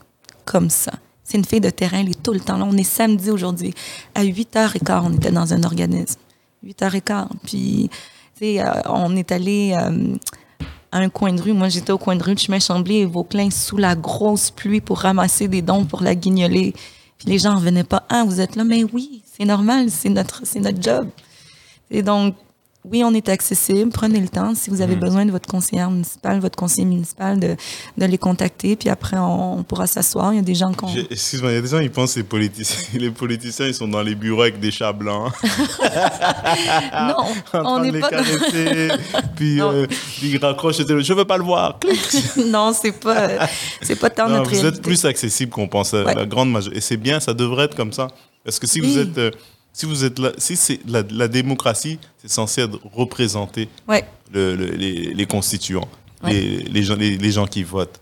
comme 0.46 0.70
ça. 0.70 0.92
C'est 1.24 1.38
une 1.38 1.46
fille 1.46 1.62
de 1.62 1.70
terrain, 1.70 2.00
elle 2.02 2.10
est 2.10 2.22
tout 2.22 2.34
le 2.34 2.40
temps 2.40 2.58
là. 2.58 2.66
On 2.70 2.76
est 2.78 2.84
samedi 2.84 3.30
aujourd'hui. 3.32 3.74
À 4.14 4.24
8h15, 4.24 5.02
on 5.06 5.14
était 5.14 5.32
dans 5.32 5.54
un 5.54 5.64
organisme. 5.64 6.20
8h15. 6.66 7.28
Puis, 7.46 7.90
tu 8.38 8.40
sais, 8.40 8.62
euh, 8.62 8.72
on 8.90 9.16
est 9.16 9.32
allé 9.32 9.74
euh, 9.78 10.16
un 10.98 11.10
coin 11.10 11.34
de 11.34 11.42
rue. 11.42 11.54
Moi, 11.54 11.70
j'étais 11.70 11.92
au 11.92 11.98
coin 11.98 12.16
de 12.16 12.24
rue 12.24 12.36
de 12.36 12.40
chemin 12.40 12.60
Chambly 12.60 12.98
et 12.98 13.06
Vauclin 13.06 13.50
sous 13.50 13.78
la 13.78 13.96
grosse 13.96 14.52
pluie 14.52 14.82
pour 14.82 15.00
ramasser 15.00 15.48
des 15.48 15.62
dons 15.62 15.86
pour 15.86 16.02
la 16.02 16.16
guignolée. 16.16 16.74
Puis 17.18 17.30
les 17.30 17.40
gens 17.40 17.52
ne 17.52 17.58
revenaient 17.58 17.84
pas. 17.84 18.04
Ah, 18.10 18.24
vous 18.26 18.40
êtes 18.40 18.56
là? 18.56 18.64
Mais 18.64 18.84
oui, 18.84 19.22
c'est 19.26 19.46
normal, 19.46 19.90
c'est 19.90 20.10
notre, 20.10 20.42
c'est 20.46 20.60
notre 20.60 20.82
job. 20.82 21.08
Et 21.92 22.02
donc, 22.02 22.36
oui, 22.86 23.04
on 23.06 23.14
est 23.14 23.30
accessible. 23.30 23.90
Prenez 23.92 24.20
le 24.20 24.28
temps. 24.28 24.54
Si 24.56 24.70
vous 24.70 24.82
avez 24.82 24.96
besoin 24.96 25.26
de 25.26 25.32
votre 25.32 25.48
conseillère 25.50 25.90
municipale, 25.90 26.40
votre 26.40 26.58
conseiller 26.58 26.86
municipal, 26.86 27.40
de, 27.40 27.56
de 27.98 28.06
les 28.06 28.18
contacter. 28.18 28.76
Puis 28.76 28.90
après, 28.90 29.18
on, 29.18 29.60
on 29.60 29.64
pourra 29.64 29.88
s'asseoir. 29.88 30.34
Il 30.34 30.38
y 30.38 30.40
a 30.40 30.44
des 30.44 30.56
gens 30.56 30.74
qui 30.74 30.86
ont... 30.86 30.94
Excuse-moi, 31.10 31.52
il 31.52 31.56
y 31.56 31.58
a 31.58 31.62
des 31.62 31.68
gens, 31.68 31.80
ils 31.80 31.92
pensent 31.92 32.14
que 32.14 32.20
les 32.20 32.26
politiciens, 32.26 32.78
les 33.00 33.12
politiciens, 33.12 33.68
ils 33.68 33.74
sont 33.74 33.88
dans 33.88 34.02
les 34.02 34.16
bureaux 34.16 34.42
avec 34.42 34.60
des 34.60 34.72
chats 34.72 34.94
blancs. 34.94 35.32
Non, 36.94 37.16
on 37.66 37.80
n'est 37.80 37.92
les 37.92 38.00
pas 38.00 38.10
caresser, 38.10 38.90
puis 39.36 39.60
euh, 39.62 39.86
ils 40.22 40.38
raccrochent 40.38 40.80
le 40.80 40.86
téléphone. 40.86 41.06
Je 41.06 41.14
veux 41.14 41.26
pas 41.26 41.38
le 41.38 41.44
voir. 41.44 41.80
Non, 42.48 42.74
c'est 42.74 42.92
pas, 42.92 43.48
c'est 43.82 43.96
pas 43.96 44.10
tant 44.10 44.28
Non, 44.28 44.38
notre 44.38 44.50
vous 44.52 44.56
réalité. 44.56 44.78
êtes 44.78 44.82
plus 44.84 45.06
accessible 45.06 45.52
qu'on 45.52 45.68
Ouais. 45.74 46.16
la 46.16 46.26
grande 46.26 46.52
majorité. 46.52 46.78
Et 46.78 46.82
c'est 46.82 46.98
bien, 46.98 47.20
ça 47.20 47.34
devrait 47.34 47.66
être 47.66 47.76
comme 47.76 47.92
ça. 47.92 48.08
Parce 48.46 48.60
que 48.60 48.68
si 48.68 48.80
Oui. 48.82 48.88
vous 48.88 49.00
êtes, 49.00 49.18
euh, 49.18 49.32
si 49.74 49.86
vous 49.86 50.06
êtes 50.06 50.20
là, 50.20 50.32
si 50.38 50.56
c'est 50.56 50.80
la, 50.88 51.02
la 51.10 51.28
démocratie, 51.28 52.00
c'est 52.20 52.30
censé 52.30 52.62
être 52.62 52.80
représenter 52.94 53.68
Ouais, 53.88 54.06
le- 54.32 54.56
le- 54.56 54.68
les, 54.72 55.14
les 55.14 55.26
constituants, 55.26 55.88
Ouais. 56.24 56.32
Les, 56.32 56.58
les 56.60 56.84
gens, 56.84 56.96
les, 56.96 57.18
les 57.18 57.32
gens 57.32 57.46
qui 57.46 57.64
votent. 57.64 58.00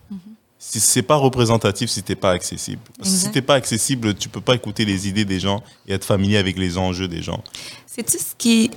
Si 0.56 0.78
c'est 0.78 1.02
pas 1.02 1.16
représentatif, 1.16 1.90
si 1.90 2.04
t'es 2.04 2.14
pas 2.14 2.30
accessible. 2.30 2.80
Parce 2.96 3.10
que 3.10 3.16
si 3.16 3.30
t'es 3.32 3.42
pas 3.42 3.54
accessible, 3.54 4.14
tu 4.14 4.28
peux 4.28 4.40
pas 4.40 4.54
écouter 4.54 4.84
les 4.84 5.08
idées 5.08 5.24
des 5.24 5.40
gens 5.40 5.60
et 5.88 5.92
être 5.94 6.04
familier 6.04 6.36
avec 6.36 6.56
les 6.56 6.78
enjeux 6.78 7.08
des 7.08 7.20
gens. 7.20 7.42
C'est-tu 7.84 8.16
ce 8.18 8.36
qui 8.38 8.70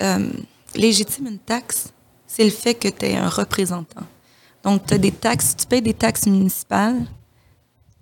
euh, 0.00 0.28
légitime 0.74 1.28
une 1.28 1.38
taxe? 1.38 1.92
C'est 2.26 2.42
le 2.44 2.50
fait 2.50 2.74
que 2.74 2.88
tu 2.88 3.06
es 3.06 3.16
un 3.16 3.28
représentant. 3.28 4.02
Donc, 4.64 4.86
tu 4.86 4.94
as 4.94 4.98
des 4.98 5.12
taxes, 5.12 5.54
tu 5.56 5.66
payes 5.66 5.82
des 5.82 5.94
taxes 5.94 6.26
municipales, 6.26 7.06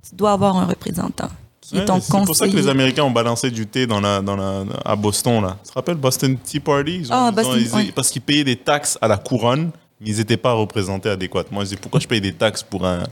tu 0.09 0.15
dois 0.15 0.33
avoir 0.33 0.57
un 0.57 0.65
représentant 0.65 1.29
Ouais, 1.73 1.85
c'est 2.01 2.25
pour 2.25 2.37
ça 2.37 2.47
que 2.49 2.57
les. 2.57 2.69
Américains 2.69 3.05
ont 3.05 3.11
balancé 3.11 3.51
du 3.51 3.67
thé 3.67 3.87
dans 3.87 4.01
la, 4.01 4.21
dans 4.21 4.37
la, 4.37 4.65
à 4.85 4.97
Boston. 4.97 5.43
Là. 5.43 5.57
Tu 5.65 5.71
te 5.71 5.75
rappelles 5.75 5.97
Boston 5.97 6.37
Tea 6.43 6.61
Party? 6.61 6.97
Ils 6.99 7.13
ont- 7.13 7.15
Ah, 7.15 7.25
ils 7.27 7.29
ont- 7.31 7.33
Boston, 7.43 7.61
ils- 7.61 7.75
ouais. 7.77 7.93
Parce 7.95 8.11
qu'ils 8.11 8.23
payaient 8.23 8.45
des 8.45 8.57
taxes 8.57 8.99
à 9.01 9.09
la 9.09 9.17
couronne, 9.17 9.71
mais 10.01 10.09
ils 10.11 10.17
n'étaient 10.17 10.37
pas 10.37 10.53
représentés 10.53 11.09
adéquatement. 11.11 11.61
Ils 11.63 11.65
disaient 11.65 11.77
pourquoi 11.77 12.01
je 12.01 12.07
paye 12.09 12.21
des 12.21 12.33
taxes 12.33 12.63
pour, 12.63 12.87
un, 12.87 13.03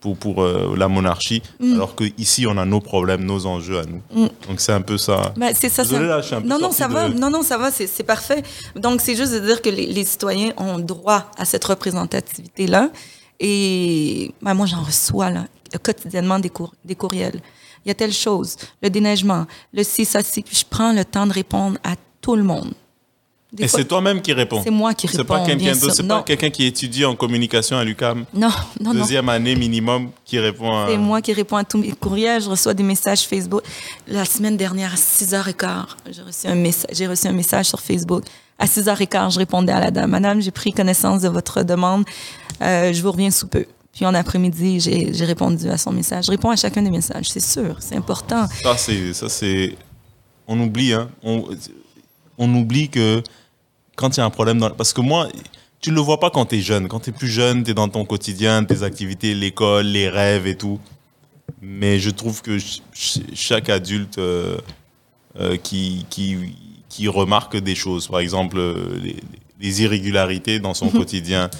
pour, 0.00 0.16
pour 0.16 0.42
euh, 0.42 0.74
la 0.76 0.86
monarchie 0.88 1.42
Mm. 1.58 1.74
alors 1.74 1.96
qu'ici 1.96 2.46
on 2.46 2.56
a 2.56 2.64
nos 2.64 2.80
problèmes, 2.80 3.24
nos 3.24 3.46
enjeux 3.46 3.80
à 3.80 3.84
nous. 3.84 4.00
Donc 4.48 4.60
c'est 4.60 4.72
un 4.72 4.80
peu 4.80 4.96
ça. 4.96 5.34
C'est 5.54 5.68
ça, 5.68 5.82
Désolé, 5.82 6.02
ça- 6.02 6.06
là, 6.08 6.20
je 6.20 6.26
suis 6.26 6.34
un 6.36 6.40
peu 6.42 6.46
non, 6.48 6.58
non, 6.60 6.70
ça 6.70 6.86
de- 6.88 6.92
va. 6.92 7.08
Non, 7.08 7.30
non, 7.30 7.42
ça 7.42 7.58
va. 7.58 7.70
C'est 7.72 8.02
parfait. 8.04 8.42
Donc, 8.76 9.00
c'est 9.00 9.16
juste 9.16 9.32
de 9.32 9.40
dire 9.40 9.60
que 9.60 9.70
les, 9.70 9.86
les 9.86 10.04
citoyens 10.04 10.52
ont 10.56 10.78
droit 10.78 11.24
à 11.36 11.44
cette 11.44 11.64
représentativité-là. 11.64 12.90
Et 13.40 14.32
ben, 14.42 14.54
moi, 14.54 14.66
j'en 14.66 14.82
reçois 14.82 15.30
là, 15.30 15.44
quotidiennement 15.82 16.38
des, 16.38 16.48
cour- 16.50 16.74
des 16.84 16.94
courriels. 16.94 17.40
Il 17.84 17.88
y 17.88 17.90
a 17.90 17.94
telle 17.94 18.12
chose, 18.12 18.56
le 18.82 18.90
déneigement, 18.90 19.46
le 19.72 19.82
ci, 19.82 20.04
ça. 20.04 20.20
Puis 20.22 20.44
je 20.50 20.64
prends 20.68 20.92
le 20.92 21.04
temps 21.04 21.26
de 21.26 21.32
répondre 21.32 21.78
à 21.84 21.94
tout 22.20 22.36
le 22.36 22.42
monde. 22.42 22.72
Des 23.50 23.64
Et 23.64 23.68
c'est 23.68 23.86
toi-même 23.86 24.20
qui 24.20 24.34
réponds. 24.34 24.60
c'est 24.62 24.68
moi 24.70 24.92
qui 24.92 25.08
C'est 25.08 25.16
réponds. 25.18 25.38
pas 25.38 25.46
quelqu'un 25.46 25.72
d'autre. 25.72 25.94
C'est 25.94 26.06
pas 26.06 26.22
quelqu'un 26.22 26.50
qui 26.50 26.66
étudie 26.66 27.06
en 27.06 27.16
communication 27.16 27.78
à 27.78 27.84
l'UCAM, 27.84 28.26
non, 28.34 28.48
non, 28.78 28.92
non. 28.92 29.00
deuxième 29.00 29.26
année 29.30 29.56
minimum, 29.56 30.10
qui 30.26 30.38
répond 30.38 30.70
à. 30.76 30.86
C'est 30.90 30.98
moi 30.98 31.22
qui 31.22 31.32
réponds 31.32 31.56
à 31.56 31.64
tous 31.64 31.78
mes 31.78 31.92
courriels. 31.92 32.42
Je 32.42 32.50
reçois 32.50 32.74
des 32.74 32.82
messages 32.82 33.22
Facebook. 33.22 33.62
La 34.06 34.26
semaine 34.26 34.58
dernière, 34.58 34.92
à 34.92 34.96
6h15, 34.96 35.86
j'ai 36.10 36.20
reçu 36.22 36.46
un 36.46 36.54
message, 36.56 36.90
j'ai 36.92 37.06
reçu 37.06 37.26
un 37.26 37.32
message 37.32 37.66
sur 37.66 37.80
Facebook. 37.80 38.24
À 38.58 38.66
6h15, 38.66 39.32
je 39.32 39.38
répondais 39.38 39.72
à 39.72 39.80
la 39.80 39.90
dame. 39.90 40.10
Madame, 40.10 40.42
j'ai 40.42 40.50
pris 40.50 40.72
connaissance 40.72 41.22
de 41.22 41.28
votre 41.30 41.62
demande. 41.62 42.04
Euh, 42.60 42.92
je 42.92 43.00
vous 43.02 43.12
reviens 43.12 43.30
sous 43.30 43.46
peu. 43.48 43.64
Puis 43.98 44.06
en 44.06 44.14
après-midi, 44.14 44.78
j'ai 44.78 45.24
répondu 45.24 45.68
à 45.68 45.76
son 45.76 45.90
message. 45.90 46.26
Je 46.26 46.30
réponds 46.30 46.50
à 46.50 46.54
chacun 46.56 46.82
des 46.82 46.90
messages, 46.90 47.30
c'est 47.30 47.42
sûr, 47.44 47.78
c'est 47.80 47.96
important. 47.96 48.46
Ça, 48.62 48.76
c'est, 48.76 49.12
ça, 49.12 49.28
c'est, 49.28 49.74
on 50.46 50.56
oublie, 50.60 50.92
hein. 50.92 51.10
On, 51.24 51.44
on 52.38 52.54
oublie 52.54 52.88
que 52.90 53.24
quand 53.96 54.16
il 54.16 54.20
y 54.20 54.22
a 54.22 54.24
un 54.24 54.30
problème 54.30 54.60
dans, 54.60 54.70
parce 54.70 54.92
que 54.92 55.00
moi, 55.00 55.26
tu 55.80 55.90
le 55.90 56.00
vois 56.00 56.20
pas 56.20 56.30
quand 56.30 56.46
tu 56.46 56.58
es 56.58 56.60
jeune. 56.60 56.86
Quand 56.86 57.00
tu 57.00 57.10
es 57.10 57.12
plus 57.12 57.26
jeune, 57.26 57.64
tu 57.64 57.72
es 57.72 57.74
dans 57.74 57.88
ton 57.88 58.04
quotidien, 58.04 58.62
tes 58.62 58.84
activités, 58.84 59.34
l'école, 59.34 59.86
les 59.86 60.08
rêves 60.08 60.46
et 60.46 60.56
tout. 60.56 60.78
Mais 61.60 61.98
je 61.98 62.10
trouve 62.10 62.40
que 62.40 62.56
ch- 62.60 62.82
ch- 62.92 63.24
chaque 63.34 63.68
adulte 63.68 64.18
euh, 64.18 64.58
euh, 65.40 65.56
qui, 65.56 66.06
qui, 66.08 66.54
qui 66.88 67.08
remarque 67.08 67.56
des 67.56 67.74
choses, 67.74 68.06
par 68.06 68.20
exemple, 68.20 68.58
euh, 68.60 68.96
les, 69.02 69.16
les 69.60 69.82
irrégularités 69.82 70.60
dans 70.60 70.74
son 70.74 70.88
quotidien, 70.88 71.50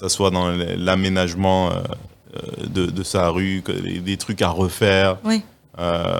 que 0.00 0.08
ce 0.08 0.14
soit 0.14 0.30
dans 0.30 0.48
l'aménagement 0.76 1.70
euh, 1.70 1.74
euh, 2.36 2.66
de, 2.66 2.86
de 2.86 3.02
sa 3.02 3.28
rue, 3.30 3.62
des 4.04 4.16
trucs 4.16 4.42
à 4.42 4.50
refaire, 4.50 5.18
Oui, 5.24 5.42
euh, 5.78 6.18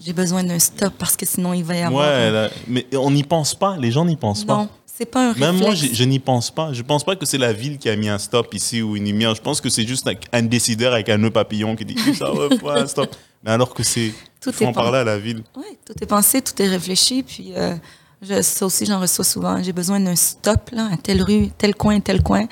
j'ai 0.00 0.12
besoin 0.12 0.44
d'un 0.44 0.58
stop 0.58 0.92
parce 0.98 1.16
que 1.16 1.24
sinon 1.24 1.54
il 1.54 1.64
va 1.64 1.74
y 1.76 1.80
avoir. 1.82 2.06
ouais, 2.06 2.30
là, 2.30 2.50
mais 2.68 2.86
on 2.94 3.10
n'y 3.10 3.22
pense 3.24 3.54
pas. 3.54 3.76
Les 3.78 3.90
gens 3.90 4.04
n'y 4.04 4.16
pensent 4.16 4.46
Non, 4.46 4.66
pas. 4.66 4.72
c'est 4.84 5.06
pas 5.06 5.30
un 5.30 5.34
Même 5.34 5.56
moi, 5.56 5.74
je 5.74 6.04
n'y 6.04 6.18
pense 6.18 6.50
pas. 6.50 6.72
Je 6.74 6.82
pense 6.82 7.02
pas 7.02 7.16
que 7.16 7.24
c'est 7.24 7.38
la 7.38 7.52
ville 7.54 7.78
qui 7.78 7.88
a 7.88 7.96
mis 7.96 8.10
un 8.10 8.18
stop 8.18 8.52
ici 8.52 8.82
ou 8.82 8.96
une 8.96 9.06
lumière. 9.06 9.34
Je 9.34 9.40
pense 9.40 9.60
que 9.62 9.70
c'est 9.70 9.86
juste 9.86 10.06
un, 10.08 10.14
un 10.38 10.42
décideur 10.42 10.92
avec 10.92 11.08
un 11.08 11.16
nœud 11.16 11.30
papillon 11.30 11.74
qui 11.74 11.86
dit 11.86 11.96
ça 12.14 12.30
va, 12.30 12.54
faut 12.60 12.68
un 12.82 12.86
stop. 12.86 13.14
Mais 13.42 13.50
alors 13.50 13.72
que 13.72 13.82
c'est. 13.82 14.12
Tout 14.42 14.50
est 14.50 14.72
parler 14.72 14.98
à 14.98 15.04
la 15.04 15.18
ville. 15.18 15.42
Oui, 15.56 15.78
tout 15.86 15.94
est 16.00 16.06
pensé, 16.06 16.42
tout 16.42 16.60
est 16.60 16.68
réfléchi. 16.68 17.22
Puis 17.22 17.52
euh, 17.56 17.74
je, 18.20 18.42
ça 18.42 18.66
aussi, 18.66 18.84
j'en 18.84 19.00
reçois 19.00 19.24
souvent. 19.24 19.62
J'ai 19.62 19.72
besoin 19.72 20.00
d'un 20.00 20.16
stop, 20.16 20.68
là, 20.72 20.90
à 20.92 20.96
telle 20.98 21.22
rue, 21.22 21.48
tel 21.56 21.74
coin, 21.74 21.98
tel 22.00 22.22
coin. 22.22 22.46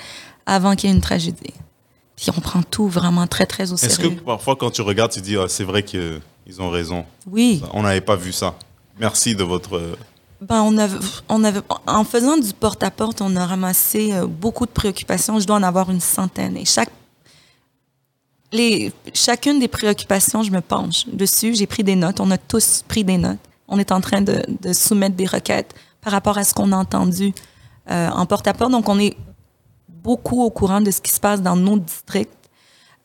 Avant 0.47 0.75
qu'il 0.77 0.89
y 0.91 0.93
ait 0.93 0.97
une 0.97 1.03
tragédie. 1.03 1.55
Puis 2.17 2.27
on 2.37 2.41
prend 2.41 2.63
tout 2.63 2.89
vraiment 2.89 3.27
très, 3.27 3.47
très 3.47 3.73
au 3.73 3.77
Est-ce 3.77 3.97
que 3.99 4.03
sérieux. 4.05 4.21
parfois, 4.25 4.57
quand 4.57 4.71
tu 4.71 4.83
regardes, 4.83 5.13
tu 5.13 5.21
dis, 5.21 5.37
Ah, 5.39 5.47
c'est 5.49 5.65
vrai 5.65 5.83
qu'ils 5.83 6.21
ont 6.59 6.69
raison. 6.71 7.05
Oui. 7.27 7.63
On 7.73 7.83
n'avait 7.83 8.01
pas 8.03 8.17
vu 8.17 8.33
ça. 8.33 8.55
Merci 8.99 9.35
de 9.35 9.43
votre. 9.45 9.77
euh, 9.79 9.97
Ben, 10.43 10.63
on 10.63 10.77
avait, 10.77 10.99
on 11.31 11.43
avait, 11.45 11.61
en 11.87 12.05
faisant 12.05 12.37
du 12.37 12.53
porte-à-porte, 12.53 13.23
on 13.23 13.35
a 13.37 13.47
ramassé 13.47 14.13
euh, 14.13 14.27
beaucoup 14.27 14.67
de 14.67 14.71
préoccupations. 14.71 15.39
Je 15.41 15.47
dois 15.47 15.57
en 15.57 15.63
avoir 15.63 15.91
une 15.91 16.01
centaine. 16.01 16.57
Et 16.59 16.65
chaque, 16.67 16.91
les, 18.53 18.93
chacune 19.15 19.59
des 19.61 19.69
préoccupations, 19.69 20.43
je 20.43 20.51
me 20.51 20.61
penche 20.61 21.07
dessus. 21.07 21.55
J'ai 21.55 21.67
pris 21.67 21.85
des 21.85 21.97
notes. 21.97 22.21
On 22.21 22.31
a 22.31 22.39
tous 22.39 22.85
pris 22.89 23.05
des 23.05 23.17
notes. 23.17 23.39
On 23.69 23.79
est 23.79 23.93
en 23.93 24.01
train 24.01 24.21
de, 24.23 24.43
de 24.61 24.73
soumettre 24.73 25.15
des 25.17 25.27
requêtes 25.27 25.73
par 26.01 26.13
rapport 26.13 26.37
à 26.37 26.45
ce 26.45 26.53
qu'on 26.53 26.73
a 26.73 26.77
entendu 26.77 27.33
euh, 27.91 28.09
en 28.11 28.27
porte-à-porte. 28.27 28.73
Donc, 28.73 28.89
on 28.89 28.99
est 28.99 29.17
beaucoup 30.03 30.43
au 30.43 30.51
courant 30.51 30.81
de 30.81 30.91
ce 30.91 31.01
qui 31.01 31.11
se 31.11 31.21
passe 31.21 31.43
dans 31.43 31.57
nos 31.57 31.79
districts. 31.79 32.31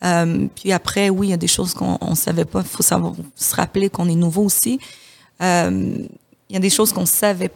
Euh, 0.03 0.47
puis 0.55 0.71
après, 0.71 1.09
oui, 1.09 1.27
il 1.27 1.29
y 1.31 1.33
a 1.33 1.37
des 1.37 1.47
choses 1.47 1.73
qu'on 1.73 1.97
ne 2.09 2.15
savait 2.15 2.45
pas. 2.45 2.61
Il 2.61 2.67
faut 2.67 2.83
savoir 2.83 3.13
se 3.35 3.55
rappeler 3.55 3.89
qu'on 3.89 4.07
est 4.09 4.15
nouveau 4.15 4.43
aussi. 4.43 4.79
Euh, 5.41 5.97
il 6.49 6.53
y 6.53 6.57
a 6.57 6.59
des 6.59 6.69
choses 6.69 6.93
qu'on 6.93 7.01
ne 7.01 7.05
savait 7.05 7.51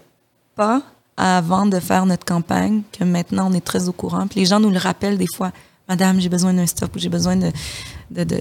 pas 0.56 0.82
avant 1.18 1.66
de 1.66 1.80
faire 1.80 2.06
notre 2.06 2.26
campagne, 2.26 2.82
que 2.92 3.04
maintenant 3.04 3.52
on 3.52 3.54
est 3.54 3.64
très 3.64 3.90
au 3.90 3.92
courant. 3.92 4.28
Puis 4.28 4.40
les 4.40 4.46
gens 4.46 4.60
nous 4.60 4.70
le 4.70 4.80
rappellent 4.80 5.18
des 5.18 5.28
fois. 5.28 5.52
Madame, 5.88 6.20
j'ai 6.20 6.30
besoin 6.30 6.54
d'un 6.54 6.66
stop 6.66 6.96
ou 6.96 7.00
j'ai 7.00 7.10
besoin 7.10 7.36
de, 7.36 7.52
de, 8.12 8.40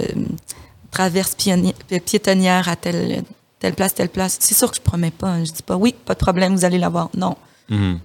traverse 0.90 1.34
piétonnière 1.34 2.68
à 2.68 2.76
telle, 2.76 3.24
telle 3.58 3.74
place, 3.74 3.94
telle 3.94 4.10
place. 4.10 4.36
C'est 4.40 4.54
sûr 4.54 4.70
que 4.70 4.76
je 4.76 4.82
promets 4.82 5.10
pas. 5.10 5.28
hein. 5.28 5.44
Je 5.44 5.52
dis 5.52 5.62
pas 5.62 5.76
oui, 5.76 5.94
pas 6.04 6.14
de 6.14 6.18
problème, 6.18 6.54
vous 6.54 6.64
allez 6.64 6.78
l'avoir. 6.78 7.10
Non. 7.16 7.36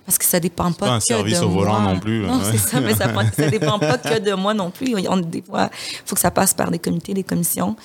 Parce 0.06 0.18
que 0.18 0.26
ça 0.26 0.40
dépend 0.40 0.72
pas, 0.74 0.88
pas 0.88 0.92
un 0.94 1.00
que 1.00 1.06
service 1.06 1.40
de 1.40 1.46
au 1.46 1.50
volant 1.50 1.80
moi. 1.80 1.94
non 1.94 2.00
plus, 2.00 2.26
Non, 2.26 2.38
ouais. 2.40 2.44
c'est 2.52 2.58
ça, 2.58 2.82
mais 2.82 2.94
ça, 2.96 3.08
dépend 3.50 3.80
pas 3.80 3.98
que 3.98 4.20
de 4.20 4.34
moi 4.34 4.54
non 4.54 4.72
plus. 4.72 4.94
On, 5.08 5.18
des 5.18 5.42
fois, 5.42 5.70
il 5.92 6.02
faut 6.06 6.16
que 6.16 6.22
ça 6.22 6.32
passe 6.32 6.54
par 6.54 6.70
des 6.70 6.80
comités, 6.80 7.14
des 7.14 7.24
commissions. 7.24 7.76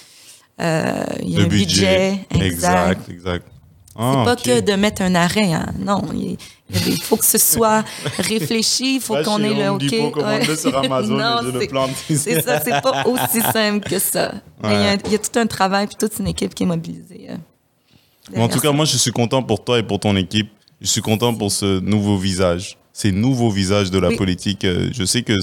Euh, 0.61 1.05
il 1.23 1.31
y 1.31 1.37
a 1.37 1.39
le 1.41 1.45
un 1.45 1.49
budget, 1.49 2.27
exact. 2.31 2.43
Exact, 2.43 3.09
exact. 3.11 3.47
C'est 3.47 4.05
Ah, 4.05 4.23
pas 4.25 4.33
ok. 4.35 4.43
que 4.43 4.61
de 4.61 4.73
mettre 4.75 5.03
un 5.03 5.15
arrêt. 5.15 5.53
hein. 5.53 5.67
Non, 5.79 6.03
il 6.13 6.37
il 6.71 7.01
faut 7.01 7.17
que 7.17 7.25
ce 7.25 7.39
soit 7.39 7.83
réfléchi, 8.19 8.97
il 8.97 9.01
faut 9.01 9.17
qu'on 9.25 9.43
ait 9.43 9.55
le 9.55 9.71
OK. 9.71 9.83
Ouais. 10.17 10.57
sur 10.57 10.77
Amazon 10.77 11.17
Non, 11.17 11.89
c'est-. 12.09 12.17
C'est 12.17 12.41
ça, 12.43 12.61
c'est 12.61 12.81
pas 12.83 13.05
aussi 13.07 13.41
simple 13.41 13.89
que 13.89 13.99
ça. 13.99 14.35
Il, 14.65 14.71
y 14.71 14.73
a, 14.73 14.79
Ouais. 14.79 14.99
il 15.07 15.13
y 15.13 15.15
a 15.15 15.19
tout 15.19 15.39
un 15.39 15.47
travail 15.47 15.87
puis 15.87 15.97
toute 15.97 16.19
une 16.19 16.27
équipe 16.27 16.55
qui 16.55 16.65
est 16.65 16.67
mobilisée. 16.67 17.29
euh, 17.31 18.41
en 18.41 18.49
tout 18.49 18.61
cas, 18.61 18.71
moi, 18.73 18.85
je 18.85 18.97
suis 18.99 19.13
content 19.13 19.43
pour 19.43 19.65
toi 19.65 19.79
et 19.79 19.83
pour 19.83 19.99
ton 20.01 20.15
équipe. 20.17 20.51
Je 20.81 20.87
suis 20.87 21.01
content 21.01 21.35
pour 21.35 21.51
ce 21.51 21.81
nouveau 21.81 22.17
visage, 22.17 22.77
ces 22.93 23.11
nouveaux 23.13 23.51
visages 23.51 23.91
de 23.91 23.99
la 23.99 24.09
Oui. 24.09 24.17
politique. 24.17 24.65
Euh, 24.65 24.89
Je 24.93 25.05
sais 25.05 25.23
que 25.23 25.35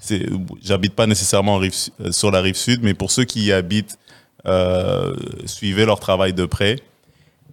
c'est- 0.00 0.26
j'habite 0.62 0.94
pas 0.94 1.06
nécessairement 1.06 1.54
en 1.54 1.58
rive 1.58 1.74
su- 1.74 1.90
euh, 2.00 2.12
sur 2.12 2.30
la 2.30 2.40
rive 2.40 2.56
sud, 2.56 2.80
mais 2.82 2.94
pour 2.94 3.10
ceux 3.10 3.24
qui 3.24 3.44
y 3.46 3.52
habitent, 3.52 3.98
euh, 4.46 5.14
suivez 5.46 5.84
leur 5.84 6.00
travail 6.00 6.32
de 6.32 6.44
près. 6.46 6.76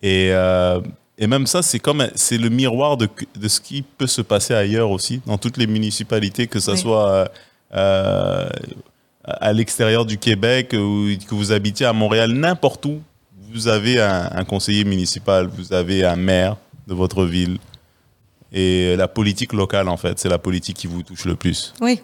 Et, 0.01 0.29
euh, 0.31 0.79
et 1.17 1.27
même 1.27 1.45
ça, 1.47 1.61
c'est 1.61 1.79
comme 1.79 2.07
c'est 2.15 2.37
le 2.37 2.49
miroir 2.49 2.97
de, 2.97 3.07
de 3.39 3.47
ce 3.47 3.59
qui 3.61 3.81
peut 3.83 4.07
se 4.07 4.21
passer 4.21 4.53
ailleurs 4.53 4.89
aussi, 4.91 5.21
dans 5.25 5.37
toutes 5.37 5.57
les 5.57 5.67
municipalités, 5.67 6.47
que 6.47 6.59
ce 6.59 6.71
Oui. 6.71 6.77
soit 6.77 7.29
euh, 7.75 8.49
à 9.25 9.51
l'extérieur 9.53 10.05
du 10.05 10.17
Québec 10.17 10.71
ou 10.73 11.07
que 11.27 11.35
vous 11.35 11.51
habitiez 11.51 11.85
à 11.85 11.93
Montréal, 11.93 12.31
n'importe 12.31 12.85
où, 12.85 13.01
vous 13.53 13.67
avez 13.67 13.99
un, 14.01 14.29
un 14.33 14.43
conseiller 14.45 14.85
municipal, 14.85 15.47
vous 15.47 15.73
avez 15.73 16.05
un 16.05 16.15
maire 16.15 16.55
de 16.87 16.93
votre 16.93 17.25
ville. 17.25 17.57
Et 18.53 18.95
la 18.95 19.07
politique 19.07 19.51
locale, 19.53 19.89
en 19.89 19.97
fait, 19.97 20.17
c'est 20.19 20.29
la 20.29 20.37
politique 20.39 20.77
qui 20.77 20.87
vous 20.87 21.03
touche 21.03 21.25
le 21.25 21.35
plus, 21.35 21.73
Oui, 21.81 22.01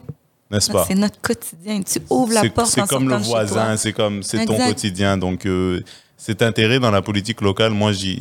n'est-ce 0.51 0.71
pas? 0.71 0.83
c'est 0.85 0.95
notre 0.95 1.19
quotidien. 1.21 1.81
Tu 1.81 1.99
ouvres 2.09 2.33
la 2.33 2.49
porte 2.49 2.67
C'est 2.69 2.85
comme 2.87 3.07
le 3.09 3.15
voisin, 3.15 3.77
c'est 3.77 3.93
comme 3.93 4.23
c'est 4.23 4.45
ton 4.45 4.57
quotidien. 4.57 5.17
Donc, 5.17 5.45
euh, 5.45 5.81
cet 6.17 6.41
intérêt 6.41 6.79
dans 6.79 6.91
la 6.91 7.01
politique 7.01 7.39
locale, 7.41 7.71
moi, 7.71 7.93
j'ai, 7.93 8.17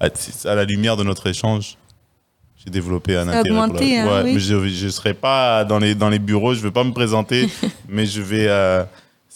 à, 0.00 0.08
à 0.46 0.54
la 0.54 0.64
lumière 0.64 0.96
de 0.96 1.04
notre 1.04 1.26
échange, 1.26 1.76
j'ai 2.64 2.70
développé 2.70 3.16
un 3.16 3.28
intérêt. 3.28 3.50
pour 3.50 3.74
la- 3.74 3.82
hein, 4.00 4.06
Ouais, 4.06 4.22
oui. 4.24 4.32
mais 4.34 4.40
je 4.40 4.84
ne 4.86 4.90
serai 4.90 5.12
pas 5.12 5.64
dans 5.66 5.78
les, 5.78 5.94
dans 5.94 6.08
les 6.08 6.18
bureaux, 6.18 6.54
je 6.54 6.60
ne 6.60 6.64
vais 6.64 6.70
pas 6.72 6.84
me 6.84 6.92
présenter, 6.92 7.50
mais 7.88 8.06
je 8.06 8.22
vais. 8.22 8.46
euh, 8.48 8.82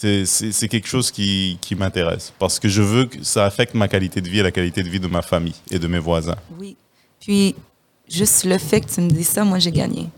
c'est, 0.01 0.69
quelque 0.69 0.87
chose 0.87 1.11
qui, 1.11 1.59
qui 1.61 1.75
m'intéresse 1.75 2.33
parce 2.39 2.61
que 2.61 2.69
je 2.69 2.83
veux 2.83 3.07
que 3.07 3.25
ça 3.25 3.45
affecte 3.45 3.75
ma 3.75 3.89
qualité 3.89 4.21
de 4.21 4.29
vie 4.29 4.39
et 4.39 4.43
la 4.43 4.53
qualité 4.53 4.83
de 4.83 4.89
vie 4.89 5.01
de 5.01 5.09
ma 5.09 5.23
famille 5.23 5.57
et 5.71 5.79
de 5.79 5.89
mes 5.89 5.99
voisins. 5.99 6.37
Oui. 6.59 6.77
Puis, 7.21 7.57
juste 8.09 8.45
le 8.45 8.59
fait 8.59 8.81
que 8.83 8.91
tu 8.91 9.01
me 9.01 9.11
dis 9.11 9.25
ça, 9.25 9.45
moi, 9.45 9.59
j'ai 9.59 9.73
gagné. 9.73 10.09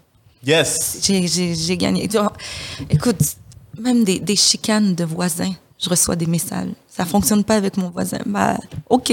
Yes! 0.46 0.98
J'ai- 1.02 1.76
gagné. 1.76 2.08
Écoute, 2.90 3.20
même 3.78 4.04
des, 4.04 4.20
des 4.20 4.36
chicanes 4.36 4.94
de 4.94 5.04
voisins, 5.04 5.52
je 5.78 5.88
reçois 5.88 6.16
des 6.16 6.26
messages. 6.26 6.68
Ça 6.88 7.06
fonctionne 7.06 7.42
pas 7.44 7.54
avec 7.56 7.76
mon 7.78 7.88
voisin. 7.88 8.18
Bah, 8.26 8.58
OK. 8.90 9.12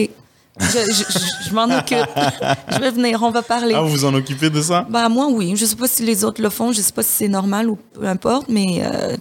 Je, 0.60 0.66
je- 0.66 1.20
je- 1.20 1.50
je 1.50 1.54
m'en 1.54 1.66
occupe. 1.66 1.98
Je 2.72 2.80
vais 2.80 2.90
venir, 2.92 3.22
on 3.22 3.30
va 3.30 3.44
parler. 3.44 3.74
Ah, 3.76 3.82
vous 3.82 3.90
vous 3.90 4.06
en 4.06 4.14
occupez 4.16 4.50
de 4.50 4.60
ça? 4.62 4.86
Bah, 4.90 5.08
moi, 5.08 5.28
oui. 5.30 5.54
Je 5.56 5.66
sais 5.66 5.76
pas 5.76 5.88
si 5.88 6.04
les 6.04 6.24
autres 6.26 6.42
le 6.42 6.50
font, 6.50 6.72
je 6.72 6.82
sais 6.82 6.92
pas 6.92 7.04
si 7.04 7.12
c'est 7.12 7.28
normal 7.28 7.70
ou 7.70 7.78
peu 7.94 8.08
importe, 8.08 8.50
mais 8.50 8.82
euh, 8.84 9.16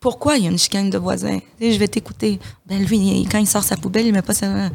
pourquoi 0.00 0.36
il 0.36 0.44
y 0.44 0.46
a 0.46 0.50
une 0.50 0.58
chicane 0.58 0.90
de 0.90 0.98
sais, 0.98 1.42
je 1.60 1.78
vais 1.78 1.88
t'écouter. 1.88 2.40
Ben, 2.66 2.82
lui, 2.82 3.26
quand 3.30 3.38
il 3.38 3.46
sort 3.46 3.62
sa 3.62 3.76
poubelle, 3.76 4.06
il 4.06 4.12
met 4.12 4.22
pas 4.22 4.34
sa. 4.34 4.70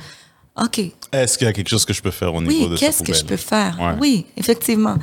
OK. 0.64 0.80
Est-ce 1.12 1.38
qu'il 1.38 1.46
y 1.48 1.50
a 1.50 1.54
quelque 1.54 1.68
chose 1.68 1.84
que 1.84 1.94
je 1.94 2.02
peux 2.02 2.12
faire 2.12 2.34
au 2.34 2.42
niveau 2.42 2.70
de 2.70 2.78
qu'est-ce 2.78 3.04
que 3.04 3.14
je 3.14 3.26
peux 3.26 3.36
faire? 3.36 3.78
Ouais. 3.80 3.96
Oui, 4.00 4.26
effectivement. 4.38 4.96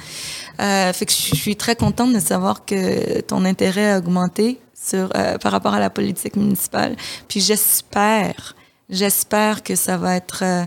Euh, 0.61 0.93
fait 0.93 1.05
que 1.05 1.13
je 1.13 1.35
suis 1.35 1.57
très 1.57 1.77
contente 1.77 2.15
de 2.15 2.21
savoir 2.21 2.65
que 2.65 3.21
ton 3.21 3.45
intérêt 3.45 3.93
a 3.93 3.99
augmenté 3.99 4.59
sur, 4.83 5.11
euh, 5.15 5.39
par 5.39 5.53
rapport 5.53 5.75
à 5.75 5.81
la 5.81 5.91
politique 5.91 6.37
municipale. 6.37 6.97
Puis 7.29 7.41
j'espère, 7.41 8.55
j'espère 8.89 9.63
que 9.63 9.75
ça 9.77 9.97
va 9.97 10.17
être 10.17 10.43
euh, 10.43 10.65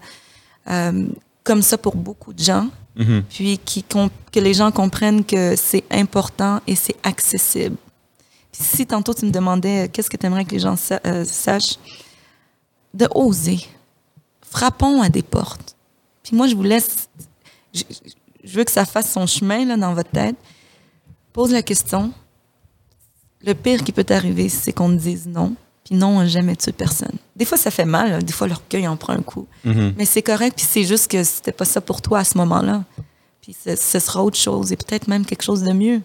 euh, 0.69 1.07
comme 1.43 1.61
ça 1.61 1.77
pour 1.77 1.95
beaucoup 1.95 2.33
de 2.33 2.43
gens. 2.43 2.67
Mhm. 2.95 3.23
Puis 3.29 3.59
qui, 3.63 3.83
que 3.83 4.39
les 4.39 4.53
gens 4.53 4.71
comprennent 4.71 5.25
que 5.25 5.55
c'est 5.57 5.83
important 5.91 6.61
et 6.65 6.75
c'est 6.75 6.95
accessible. 7.03 7.75
Puis 8.57 8.63
si 8.77 8.85
tantôt 8.85 9.13
tu 9.13 9.25
me 9.25 9.31
demandais 9.31 9.85
euh, 9.85 9.87
qu'est-ce 9.91 10.09
que 10.09 10.17
tu 10.17 10.25
aimerais 10.25 10.45
que 10.45 10.51
les 10.51 10.59
gens 10.59 10.75
sa- 10.75 11.01
euh, 11.05 11.25
sachent, 11.25 11.77
de 12.93 13.07
oser. 13.13 13.59
Frappons 14.49 15.01
à 15.01 15.09
des 15.09 15.23
portes. 15.23 15.75
Puis 16.23 16.35
moi, 16.35 16.47
je 16.47 16.55
vous 16.55 16.63
laisse. 16.63 17.09
Je, 17.73 17.83
je 18.43 18.57
veux 18.57 18.63
que 18.63 18.71
ça 18.71 18.85
fasse 18.85 19.11
son 19.11 19.25
chemin 19.27 19.65
là, 19.65 19.75
dans 19.75 19.93
votre 19.93 20.09
tête. 20.11 20.35
Pose 21.33 21.51
la 21.51 21.61
question. 21.61 22.13
Le 23.43 23.53
pire 23.53 23.83
qui 23.83 23.91
peut 23.91 24.03
t'arriver, 24.05 24.47
c'est 24.49 24.71
qu'on 24.71 24.89
te 24.89 24.95
dise 25.01 25.27
non. 25.27 25.55
Puis 25.83 25.95
non, 25.95 26.17
on 26.19 26.25
jamais 26.25 26.55
tué 26.55 26.71
personne. 26.71 27.11
Des 27.35 27.45
fois, 27.45 27.57
ça 27.57 27.69
fait 27.69 27.85
mal. 27.85 28.09
là. 28.09 28.19
Des 28.21 28.33
fois, 28.33 28.47
l'orgueil 28.47 28.87
en 28.87 28.95
prend 28.97 29.13
un 29.13 29.21
coup. 29.21 29.45
Mhm. 29.65 29.93
Mais 29.97 30.05
c'est 30.05 30.23
correct. 30.23 30.55
Puis 30.55 30.65
c'est 30.67 30.83
juste 30.85 31.11
que 31.11 31.23
c'était 31.23 31.51
pas 31.51 31.65
ça 31.65 31.81
pour 31.81 32.01
toi 32.01 32.19
à 32.19 32.23
ce 32.23 32.37
moment-là. 32.39 32.83
Puis 33.41 33.55
ce, 33.63 33.75
ce 33.75 33.99
sera 33.99 34.23
autre 34.23 34.37
chose 34.37 34.71
et 34.71 34.77
peut-être 34.77 35.07
même 35.07 35.25
quelque 35.25 35.43
chose 35.43 35.61
de 35.61 35.73
mieux. 35.73 36.01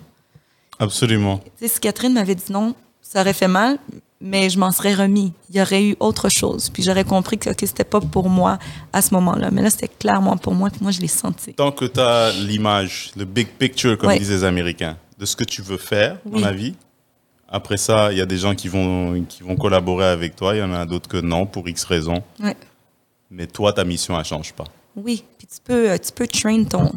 Absolument. 0.81 1.39
Tu 1.39 1.69
sais, 1.69 1.75
si 1.75 1.81
Catherine 1.81 2.13
m'avait 2.15 2.35
dit 2.35 2.51
non, 2.51 2.75
ça 3.01 3.21
aurait 3.21 3.33
fait 3.35 3.47
mal, 3.49 3.79
mais 4.21 4.51
je 4.51 4.59
m'en 4.59 4.73
serais 4.73 4.95
remis. 4.95 5.33
Il 5.51 5.57
y 5.57 5.63
aurait 5.63 5.85
eu 5.85 5.97
autre 6.01 6.29
chose. 6.29 6.69
Puis 6.71 6.83
j'aurais 6.83 7.05
compris 7.05 7.39
que 7.39 7.51
ok, 7.51 7.57
c'était 7.61 7.85
pas 7.85 8.01
pour 8.01 8.29
moi 8.29 8.59
à 8.93 9.01
ce 9.03 9.15
moment-là. 9.15 9.51
Mais 9.53 9.63
là, 9.63 9.71
c'était 9.71 9.89
clairement 9.89 10.37
pour 10.37 10.55
moi. 10.55 10.71
Puis 10.71 10.81
moi, 10.83 10.91
je 10.91 11.01
l'ai 11.01 11.07
senti. 11.09 11.55
Tant 11.55 11.71
que 11.73 11.85
tu 11.85 12.01
as 12.01 12.33
l'image, 12.33 13.13
le 13.17 13.25
big 13.25 13.49
picture, 13.49 13.97
comme 13.97 14.09
Ouais. 14.09 14.19
disent 14.19 14.31
les 14.31 14.45
Américains, 14.45 14.97
de 15.19 15.25
ce 15.27 15.37
que 15.37 15.45
tu 15.45 15.63
veux 15.63 15.77
faire 15.79 16.19
dans 16.25 16.37
Oui. 16.37 16.43
la 16.43 16.53
vie, 16.53 16.75
après 17.49 17.77
ça, 17.77 18.11
il 18.13 18.19
y 18.19 18.21
a 18.21 18.27
des 18.27 18.39
gens 18.39 18.55
qui 18.55 18.69
vont, 18.69 19.23
qui 19.29 19.43
vont 19.43 19.57
collaborer 19.57 20.07
avec 20.07 20.35
toi, 20.37 20.55
il 20.55 20.61
y 20.61 20.63
en 20.63 20.73
a 20.73 20.87
d'autres 20.87 21.09
que 21.09 21.19
non, 21.21 21.47
pour 21.47 21.69
X 21.69 21.85
raisons. 21.85 22.23
Ouais. 22.43 22.57
Mais 23.31 23.47
toi, 23.47 23.73
ta 23.73 23.85
mission, 23.85 24.19
elle 24.19 24.25
change 24.25 24.53
pas. 24.53 24.65
Oui. 24.97 25.25
Puis 25.39 25.47
tu 25.47 25.59
peux, 25.63 25.91
euh, 25.91 25.99
tu 25.99 26.13
peux 26.13 26.27
train 26.27 26.63
ton, 26.65 26.93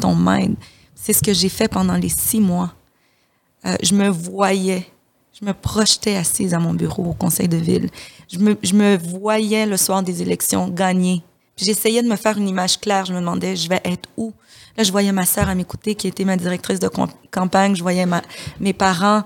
ton 0.00 0.14
mind. 0.16 0.56
C'est 0.94 1.12
ce 1.12 1.22
que 1.22 1.32
j'ai 1.32 1.48
fait 1.48 1.68
pendant 1.68 1.94
les 1.96 2.08
six 2.08 2.40
mois. 2.40 2.72
Euh, 3.66 3.76
je 3.82 3.94
me 3.94 4.08
voyais, 4.08 4.86
je 5.38 5.44
me 5.46 5.52
projetais 5.52 6.16
assise 6.16 6.54
à 6.54 6.58
mon 6.58 6.74
bureau 6.74 7.04
au 7.04 7.12
conseil 7.14 7.48
de 7.48 7.56
ville. 7.56 7.88
Je 8.30 8.38
me, 8.38 8.56
je 8.62 8.74
me 8.74 8.96
voyais 8.96 9.66
le 9.66 9.76
soir 9.76 10.02
des 10.02 10.22
élections 10.22 10.68
gagner. 10.68 11.22
J'essayais 11.56 12.02
de 12.02 12.08
me 12.08 12.16
faire 12.16 12.36
une 12.36 12.48
image 12.48 12.80
claire. 12.80 13.04
Je 13.06 13.12
me 13.14 13.20
demandais, 13.20 13.54
je 13.56 13.68
vais 13.68 13.80
être 13.84 14.08
où? 14.16 14.32
Là, 14.76 14.82
je 14.82 14.90
voyais 14.90 15.12
ma 15.12 15.24
sœur 15.24 15.48
à 15.48 15.54
m'écouter, 15.54 15.94
qui 15.94 16.08
était 16.08 16.24
ma 16.24 16.36
directrice 16.36 16.80
de 16.80 16.90
campagne. 17.30 17.76
Je 17.76 17.82
voyais 17.82 18.06
ma, 18.06 18.22
mes 18.58 18.72
parents. 18.72 19.22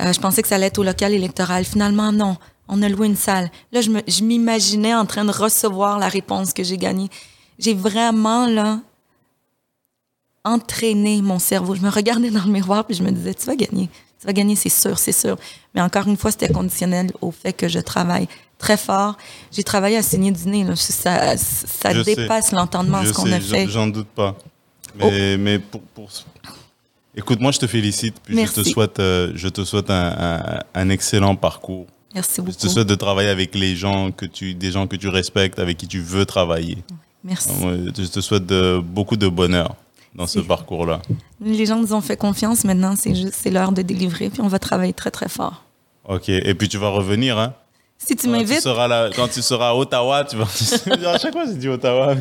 Euh, 0.00 0.12
je 0.12 0.20
pensais 0.20 0.40
que 0.40 0.46
ça 0.48 0.54
allait 0.54 0.66
être 0.66 0.78
au 0.78 0.84
local 0.84 1.12
électoral. 1.12 1.64
Finalement, 1.64 2.12
non. 2.12 2.36
On 2.68 2.80
a 2.80 2.88
loué 2.88 3.08
une 3.08 3.16
salle. 3.16 3.50
Là, 3.72 3.80
je 3.80 3.90
me- 3.90 4.02
je 4.06 4.22
m'imaginais 4.22 4.94
en 4.94 5.04
train 5.04 5.24
de 5.24 5.32
recevoir 5.32 5.98
la 5.98 6.08
réponse 6.08 6.52
que 6.52 6.62
j'ai 6.62 6.78
gagnée. 6.78 7.08
J'ai 7.58 7.74
vraiment, 7.74 8.46
là, 8.46 8.80
entraîné 10.44 11.22
mon 11.22 11.38
cerveau. 11.38 11.74
Je 11.74 11.80
me 11.80 11.88
regardais 11.90 12.30
dans 12.30 12.44
le 12.44 12.50
miroir 12.50 12.84
puis 12.84 12.94
je 12.96 13.02
me 13.02 13.10
disais, 13.10 13.34
tu 13.34 13.46
vas 13.46 13.56
gagner. 13.56 13.88
Tu 14.20 14.26
vas 14.26 14.32
gagner, 14.32 14.56
c'est 14.56 14.68
sûr, 14.68 14.98
c'est 14.98 15.12
sûr. 15.12 15.36
Mais 15.74 15.80
encore 15.80 16.06
une 16.06 16.16
fois, 16.16 16.30
c'était 16.30 16.48
conditionnel 16.52 17.10
au 17.20 17.30
fait 17.30 17.52
que 17.52 17.68
je 17.68 17.78
travaille 17.80 18.28
très 18.58 18.76
fort. 18.76 19.16
J'ai 19.52 19.62
travaillé 19.64 19.96
à 19.96 20.02
saigner 20.02 20.30
du 20.30 20.46
nez. 20.48 20.64
là. 20.64 20.76
Ça, 20.76 21.34
Je 21.36 22.02
dépasse 22.02 22.52
l'entendement 22.52 23.02
Je 23.02 23.08
ce 23.08 23.12
qu'on 23.12 23.30
a 23.32 23.40
fait. 23.40 23.64
Oh. 23.66 23.70
J'en 23.70 23.86
doute 23.86 24.06
pas. 24.08 24.36
Mais, 24.96 25.36
mais 25.36 25.58
pour, 25.58 25.80
pour, 25.82 26.08
Écoute, 27.16 27.40
moi, 27.40 27.52
je 27.52 27.58
te 27.58 27.66
félicite. 27.66 28.16
Puis 28.24 28.36
je 28.46 28.52
te 28.52 28.62
souhaite, 28.62 28.98
euh, 28.98 29.32
je 29.34 29.48
te 29.48 29.64
souhaite 29.64 29.90
un, 29.90 30.14
un- 30.18 30.60
un 30.74 30.88
excellent 30.88 31.36
parcours. 31.36 31.86
Merci 32.14 32.34
Je 32.36 32.40
beaucoup. 32.42 32.56
te 32.58 32.68
souhaite 32.68 32.86
de 32.88 32.94
travailler 32.94 33.28
avec 33.28 33.54
les 33.56 33.74
gens 33.76 34.10
que 34.12 34.24
tu, 34.26 34.54
des 34.54 34.70
gens 34.70 34.86
que 34.86 34.96
tu 34.96 35.08
respectes, 35.08 35.58
avec 35.58 35.76
qui 35.76 35.88
tu 35.88 36.00
veux 36.00 36.24
travailler. 36.26 36.78
Merci. 37.24 37.50
Ouais, 37.62 37.78
Je 37.96 38.06
te 38.06 38.20
souhaite 38.20 38.46
de, 38.46 38.80
beaucoup 38.82 39.16
de 39.16 39.26
bonheur 39.28 39.74
dans 40.14 40.26
ce 40.26 40.40
parcours-là. 40.40 41.02
Les 41.40 41.66
gens 41.66 41.78
nous 41.78 41.92
ont 41.92 42.00
fait 42.00 42.16
confiance. 42.16 42.64
Maintenant, 42.64 42.94
c'est 42.96 43.14
juste, 43.14 43.34
c'est 43.34 43.50
l'heure 43.50 43.72
de 43.72 43.82
délivrer. 43.82 44.30
Puis 44.30 44.40
on 44.40 44.48
va 44.48 44.58
travailler 44.58 44.92
très, 44.92 45.10
très 45.10 45.28
fort. 45.28 45.64
Ok. 46.08 46.28
Et 46.28 46.54
puis 46.54 46.68
tu 46.68 46.78
vas 46.78 46.88
revenir, 46.88 47.38
hein? 47.38 47.54
Si 47.96 48.14
tu 48.16 48.28
m'invites, 48.28 48.62
quand 49.16 49.28
tu 49.28 49.40
seras 49.40 49.70
à 49.70 49.74
Ottawa, 49.74 50.24
tu 50.24 50.36
vas. 50.36 50.44
à 51.14 51.18
chaque 51.18 51.32
fois, 51.32 51.44
j'ai 51.46 51.54
dit 51.54 51.68
Ottawa. 51.68 52.14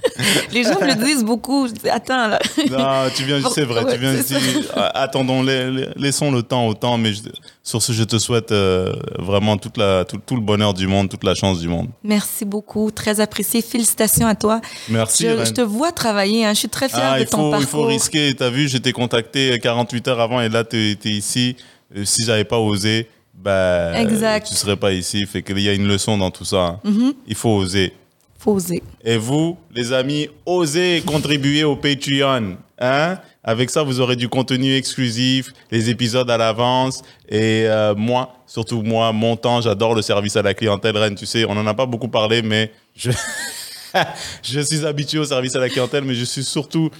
les 0.52 0.64
gens 0.64 0.78
me 0.78 0.86
le 0.86 0.94
disent 1.02 1.24
beaucoup. 1.24 1.66
Je 1.66 1.72
dis, 1.72 1.88
attends, 1.88 2.28
là. 2.28 2.38
non, 2.70 3.10
tu 3.14 3.24
viens, 3.24 3.40
c'est 3.50 3.64
vrai, 3.64 3.84
tu 3.90 3.98
viens 3.98 4.12
ici. 4.14 4.34
c'est 4.38 4.70
Attendons, 4.94 5.42
la- 5.42 5.70
laissons 5.96 6.30
le 6.30 6.42
temps 6.42 6.66
au 6.66 6.74
temps. 6.74 6.98
Mais 6.98 7.14
je- 7.14 7.22
sur 7.62 7.80
ce, 7.80 7.92
je 7.92 8.04
te 8.04 8.18
souhaite 8.18 8.52
euh, 8.52 8.92
vraiment 9.18 9.56
toute 9.56 9.78
la, 9.78 10.04
tout, 10.04 10.18
tout 10.26 10.34
le 10.34 10.42
bonheur 10.42 10.74
du 10.74 10.86
monde, 10.86 11.08
toute 11.08 11.24
la 11.24 11.34
chance 11.34 11.58
du 11.60 11.68
monde. 11.68 11.88
Merci 12.04 12.44
beaucoup. 12.44 12.90
Très 12.90 13.20
apprécié. 13.20 13.62
Félicitations 13.62 14.26
à 14.26 14.34
toi. 14.34 14.60
Merci. 14.90 15.24
Je, 15.26 15.44
je 15.46 15.52
te 15.52 15.60
vois 15.62 15.92
travailler. 15.92 16.44
hein. 16.44 16.52
Je 16.52 16.58
suis 16.58 16.68
très 16.68 16.88
fière 16.90 17.12
Ah, 17.14 17.18
de 17.18 17.24
ton 17.24 17.38
faut, 17.38 17.46
il 17.48 17.50
parcours. 17.52 17.68
faut 17.70 17.84
risquer. 17.86 18.34
Tu 18.36 18.42
as 18.42 18.50
vu, 18.50 18.68
je 18.68 18.76
t'ai 18.76 18.92
contacté 18.92 19.58
48 19.58 20.08
heures 20.08 20.20
avant 20.20 20.40
et 20.42 20.50
là, 20.50 20.64
tu 20.64 20.76
es, 20.76 21.08
ici. 21.08 21.56
Euh, 21.96 22.04
Si 22.04 22.24
j'avais 22.26 22.44
pas 22.44 22.58
osé, 22.58 23.08
bah, 23.42 23.98
Exact. 24.00 24.46
tu 24.46 24.54
serais 24.54 24.76
pas 24.76 24.92
ici. 24.92 25.26
Fait 25.26 25.42
qu'il 25.42 25.58
y 25.60 25.68
a 25.68 25.72
une 25.72 25.86
leçon 25.88 26.18
dans 26.18 26.30
tout 26.30 26.44
ça. 26.44 26.58
hein. 26.62 26.80
Mhm. 26.84 27.14
Il 27.26 27.34
faut 27.34 27.50
oser. 27.56 27.92
Faut 28.38 28.52
oser. 28.52 28.82
Et 29.04 29.16
vous, 29.18 29.58
les 29.74 29.92
amis, 29.92 30.28
osez 30.46 31.02
contribuer 31.06 31.64
au 31.64 31.76
Patreon. 31.76 32.56
Hein? 32.78 33.18
Avec 33.44 33.68
ça, 33.70 33.82
vous 33.82 34.00
aurez 34.00 34.16
du 34.16 34.28
contenu 34.28 34.74
exclusif, 34.74 35.50
les 35.70 35.90
épisodes 35.90 36.30
à 36.30 36.36
l'avance. 36.38 37.02
Et 37.28 37.64
euh, 37.66 37.94
moi, 37.94 38.34
surtout 38.46 38.82
moi, 38.82 39.12
mon 39.12 39.36
temps, 39.36 39.60
j'adore 39.60 39.94
le 39.94 40.02
service 40.02 40.36
à 40.36 40.42
la 40.42 40.54
clientèle. 40.54 40.96
Rennes, 40.96 41.14
tu 41.14 41.26
sais, 41.26 41.44
on 41.44 41.54
n'en 41.54 41.66
a 41.66 41.74
pas 41.74 41.86
beaucoup 41.86 42.08
parlé, 42.08 42.40
mais 42.42 42.72
je, 42.96 43.10
je 44.42 44.60
suis 44.60 44.84
habitué 44.86 45.18
au 45.18 45.24
service 45.24 45.54
à 45.56 45.60
la 45.60 45.68
clientèle, 45.68 46.04
mais 46.04 46.14
je 46.14 46.24
suis 46.24 46.44
surtout 46.44 46.90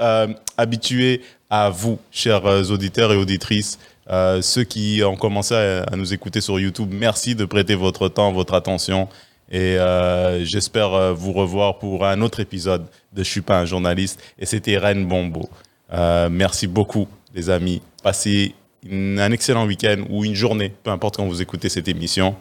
euh, 0.00 0.28
habitué 0.56 1.20
à 1.50 1.70
vous, 1.70 1.98
chers 2.10 2.44
euh, 2.46 2.62
auditeurs 2.64 3.12
et 3.12 3.16
auditrices. 3.16 3.78
Euh, 4.10 4.40
ceux 4.40 4.64
qui 4.64 5.02
ont 5.04 5.16
commencé 5.16 5.54
à, 5.54 5.96
nous 5.96 6.12
écouter 6.14 6.40
sur 6.40 6.58
YouTube, 6.58 6.90
merci 6.92 7.34
de 7.34 7.44
prêter 7.44 7.74
votre 7.74 8.08
temps, 8.08 8.32
votre 8.32 8.54
attention. 8.54 9.08
Et 9.50 9.78
euh, 9.78 10.44
j'espère 10.44 10.92
euh, 10.92 11.12
vous 11.12 11.32
revoir 11.32 11.78
pour 11.78 12.04
un 12.06 12.20
autre 12.20 12.40
épisode 12.40 12.86
de 13.12 13.22
Je 13.22 13.28
suis 13.28 13.40
pas 13.40 13.58
un 13.58 13.64
journaliste. 13.64 14.20
Et 14.38 14.46
c'était 14.46 14.78
Rennes 14.78 15.06
Bombo. 15.06 15.48
Merci 15.90 16.66
beaucoup, 16.66 17.08
les 17.34 17.50
amis. 17.50 17.82
Passez 18.02 18.54
un 18.86 19.32
excellent 19.32 19.66
week-end 19.66 20.04
ou 20.08 20.24
une 20.24 20.34
journée, 20.34 20.74
peu 20.82 20.90
importe 20.90 21.16
quand 21.16 21.26
vous 21.26 21.42
écoutez 21.42 21.68
cette 21.68 21.88
émission. 21.88 22.36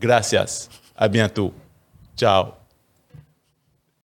Gracias. 0.00 0.68
À 0.96 1.08
bientôt. 1.08 1.52
Ciao. 2.16 2.61